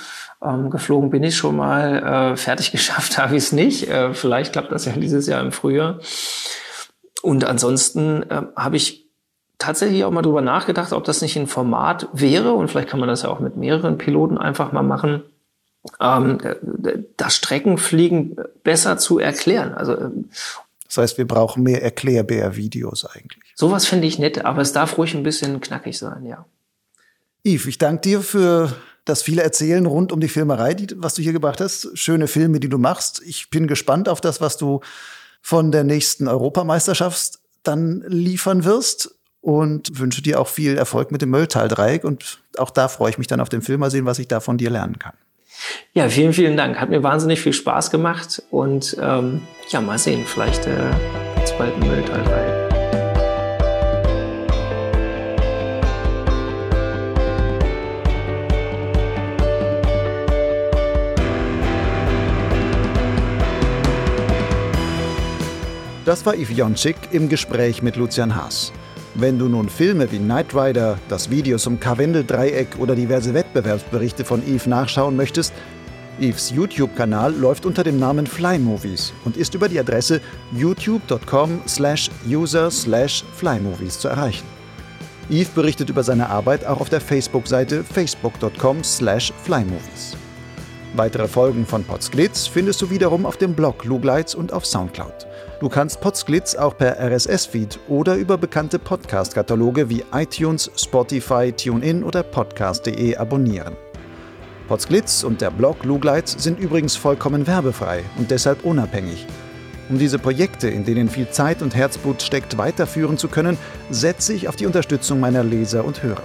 Ähm, 0.42 0.70
geflogen 0.70 1.10
bin 1.10 1.22
ich 1.22 1.36
schon 1.36 1.56
mal, 1.56 2.32
äh, 2.32 2.36
fertig 2.38 2.72
geschafft 2.72 3.18
habe 3.18 3.36
ich 3.36 3.42
es 3.42 3.52
nicht. 3.52 3.90
Äh, 3.90 4.14
vielleicht 4.14 4.54
klappt 4.54 4.72
das 4.72 4.86
ja 4.86 4.92
dieses 4.92 5.26
Jahr 5.26 5.42
im 5.42 5.52
Frühjahr. 5.52 5.98
Und 7.20 7.44
ansonsten 7.44 8.22
äh, 8.22 8.40
habe 8.56 8.76
ich 8.76 9.06
tatsächlich 9.58 10.04
auch 10.04 10.12
mal 10.12 10.22
drüber 10.22 10.40
nachgedacht, 10.40 10.94
ob 10.94 11.04
das 11.04 11.20
nicht 11.20 11.36
ein 11.36 11.46
Format 11.46 12.08
wäre. 12.14 12.54
Und 12.54 12.68
vielleicht 12.68 12.88
kann 12.88 13.00
man 13.00 13.10
das 13.10 13.20
ja 13.20 13.28
auch 13.28 13.40
mit 13.40 13.58
mehreren 13.58 13.98
Piloten 13.98 14.38
einfach 14.38 14.72
mal 14.72 14.82
machen 14.82 15.24
ähm, 16.00 16.38
das 17.16 17.36
Streckenfliegen 17.36 18.36
besser 18.62 18.98
zu 18.98 19.18
erklären. 19.18 19.74
Also 19.74 19.98
ähm, 19.98 20.30
das 20.86 20.96
heißt, 20.96 21.18
wir 21.18 21.26
brauchen 21.26 21.62
mehr 21.62 21.82
Erklärbär-Videos 21.82 23.06
eigentlich. 23.06 23.52
Sowas 23.54 23.86
finde 23.86 24.08
ich 24.08 24.18
nett, 24.18 24.44
aber 24.44 24.60
es 24.60 24.72
darf 24.72 24.98
ruhig 24.98 25.14
ein 25.14 25.22
bisschen 25.22 25.60
knackig 25.60 25.96
sein, 25.96 26.26
ja. 26.26 26.44
Yves, 27.44 27.66
ich 27.66 27.78
danke 27.78 28.02
dir 28.02 28.20
für 28.22 28.74
das 29.04 29.22
viele 29.22 29.42
Erzählen 29.42 29.86
rund 29.86 30.12
um 30.12 30.20
die 30.20 30.28
Filmerei, 30.28 30.74
die, 30.74 30.88
was 30.96 31.14
du 31.14 31.22
hier 31.22 31.32
gebracht 31.32 31.60
hast. 31.60 31.96
Schöne 31.96 32.26
Filme, 32.26 32.60
die 32.60 32.68
du 32.68 32.78
machst. 32.78 33.22
Ich 33.24 33.50
bin 33.50 33.66
gespannt 33.66 34.08
auf 34.08 34.20
das, 34.20 34.40
was 34.40 34.56
du 34.56 34.80
von 35.40 35.72
der 35.72 35.84
nächsten 35.84 36.28
Europameisterschaft 36.28 37.38
dann 37.62 38.02
liefern 38.06 38.64
wirst 38.64 39.14
und 39.40 39.98
wünsche 39.98 40.22
dir 40.22 40.40
auch 40.40 40.48
viel 40.48 40.76
Erfolg 40.76 41.12
mit 41.12 41.22
dem 41.22 41.30
Mölltal-Dreieck. 41.30 42.04
Und 42.04 42.40
auch 42.58 42.70
da 42.70 42.88
freue 42.88 43.10
ich 43.10 43.18
mich 43.18 43.26
dann 43.26 43.40
auf 43.40 43.48
den 43.48 43.62
Film, 43.62 43.80
mal 43.80 43.90
sehen, 43.90 44.06
was 44.06 44.18
ich 44.18 44.28
da 44.28 44.40
von 44.40 44.58
dir 44.58 44.70
lernen 44.70 44.98
kann. 44.98 45.14
Ja, 45.92 46.08
vielen, 46.08 46.32
vielen 46.32 46.56
Dank. 46.56 46.80
Hat 46.80 46.90
mir 46.90 47.02
wahnsinnig 47.02 47.40
viel 47.40 47.52
Spaß 47.52 47.90
gemacht 47.90 48.42
und 48.50 48.96
ähm, 49.00 49.42
ja, 49.70 49.80
mal 49.80 49.98
sehen, 49.98 50.24
vielleicht 50.26 50.66
äh, 50.66 50.70
jetzt 51.38 51.56
bald 51.58 51.74
ein 51.74 51.88
Müllteil 51.88 52.22
3. 52.22 52.60
Das 66.10 66.26
war 66.26 66.34
Yves 66.34 66.56
Jonczyk 66.56 66.96
im 67.12 67.28
Gespräch 67.28 67.82
mit 67.82 67.94
Lucian 67.94 68.34
Haas. 68.34 68.72
Wenn 69.20 69.38
du 69.38 69.50
nun 69.50 69.68
Filme 69.68 70.10
wie 70.10 70.18
Knight 70.18 70.54
Rider, 70.54 70.98
das 71.10 71.28
Video 71.28 71.58
zum 71.58 71.78
Karwendel-Dreieck 71.78 72.78
oder 72.78 72.94
diverse 72.94 73.34
Wettbewerbsberichte 73.34 74.24
von 74.24 74.42
Eve 74.48 74.66
nachschauen 74.70 75.14
möchtest, 75.14 75.52
Eves 76.18 76.50
YouTube-Kanal 76.50 77.34
läuft 77.34 77.66
unter 77.66 77.84
dem 77.84 77.98
Namen 77.98 78.26
Fly 78.26 78.58
Movies 78.58 79.12
und 79.26 79.36
ist 79.36 79.54
über 79.54 79.68
die 79.68 79.78
Adresse 79.78 80.22
youtube.com 80.56 81.60
slash 81.68 82.10
user 82.26 82.70
slash 82.70 83.22
flymovies 83.36 83.98
zu 83.98 84.08
erreichen. 84.08 84.46
Eve 85.28 85.50
berichtet 85.54 85.90
über 85.90 86.02
seine 86.02 86.30
Arbeit 86.30 86.64
auch 86.64 86.80
auf 86.80 86.88
der 86.88 87.02
Facebook-Seite 87.02 87.84
facebook.com 87.84 88.82
slash 88.82 89.34
flymovies. 89.42 90.16
Weitere 90.96 91.28
Folgen 91.28 91.66
von 91.66 91.84
Potsglitz 91.84 92.46
findest 92.46 92.80
du 92.80 92.88
wiederum 92.88 93.26
auf 93.26 93.36
dem 93.36 93.52
Blog 93.52 93.84
Lugleitz 93.84 94.32
und 94.32 94.50
auf 94.54 94.64
Soundcloud. 94.64 95.26
Du 95.60 95.68
kannst 95.68 96.00
Potsglitz 96.00 96.54
auch 96.54 96.74
per 96.74 96.98
RSS-Feed 96.98 97.80
oder 97.86 98.14
über 98.14 98.38
bekannte 98.38 98.78
Podcast-Kataloge 98.78 99.90
wie 99.90 100.02
iTunes, 100.10 100.70
Spotify, 100.74 101.52
TuneIn 101.52 102.02
oder 102.02 102.22
Podcast.de 102.22 103.16
abonnieren. 103.16 103.76
Potsglitz 104.68 105.22
und 105.22 105.42
der 105.42 105.50
Blog 105.50 105.84
Lugleitz 105.84 106.42
sind 106.42 106.58
übrigens 106.58 106.96
vollkommen 106.96 107.46
werbefrei 107.46 108.04
und 108.16 108.30
deshalb 108.30 108.64
unabhängig. 108.64 109.26
Um 109.90 109.98
diese 109.98 110.18
Projekte, 110.18 110.68
in 110.68 110.86
denen 110.86 111.10
viel 111.10 111.28
Zeit 111.28 111.60
und 111.60 111.74
Herzblut 111.74 112.22
steckt, 112.22 112.56
weiterführen 112.56 113.18
zu 113.18 113.28
können, 113.28 113.58
setze 113.90 114.32
ich 114.32 114.48
auf 114.48 114.56
die 114.56 114.64
Unterstützung 114.64 115.20
meiner 115.20 115.44
Leser 115.44 115.84
und 115.84 116.02
Hörer. 116.02 116.22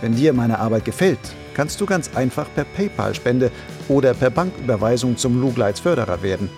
Wenn 0.00 0.16
dir 0.16 0.32
meine 0.32 0.58
Arbeit 0.58 0.86
gefällt, 0.86 1.18
kannst 1.52 1.82
du 1.82 1.84
ganz 1.86 2.16
einfach 2.16 2.46
per 2.54 2.64
PayPal-Spende 2.64 3.50
oder 3.88 4.14
per 4.14 4.30
Banküberweisung 4.30 5.18
zum 5.18 5.38
Lugleitz 5.38 5.80
Förderer 5.80 6.22
werden. 6.22 6.48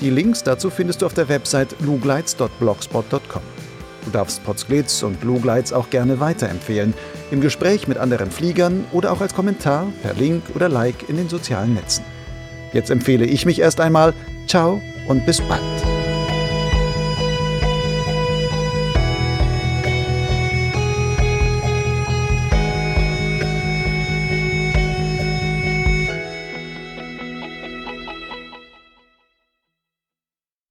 Die 0.00 0.10
Links 0.10 0.42
dazu 0.42 0.70
findest 0.70 1.02
du 1.02 1.06
auf 1.06 1.14
der 1.14 1.28
Website 1.28 1.76
lugleitz.blogspot.com. 1.80 3.42
Du 4.04 4.10
darfst 4.10 4.42
Potsglitz 4.44 5.02
und 5.02 5.22
Lugleitz 5.22 5.72
auch 5.72 5.90
gerne 5.90 6.20
weiterempfehlen, 6.20 6.94
im 7.30 7.40
Gespräch 7.40 7.86
mit 7.86 7.98
anderen 7.98 8.30
Fliegern 8.30 8.86
oder 8.92 9.12
auch 9.12 9.20
als 9.20 9.34
Kommentar, 9.34 9.86
per 10.02 10.14
Link 10.14 10.42
oder 10.54 10.68
Like 10.68 11.08
in 11.08 11.16
den 11.16 11.28
sozialen 11.28 11.74
Netzen. 11.74 12.04
Jetzt 12.72 12.90
empfehle 12.90 13.26
ich 13.26 13.44
mich 13.44 13.60
erst 13.60 13.80
einmal. 13.80 14.14
Ciao 14.46 14.80
und 15.06 15.26
bis 15.26 15.40
bald. 15.42 15.89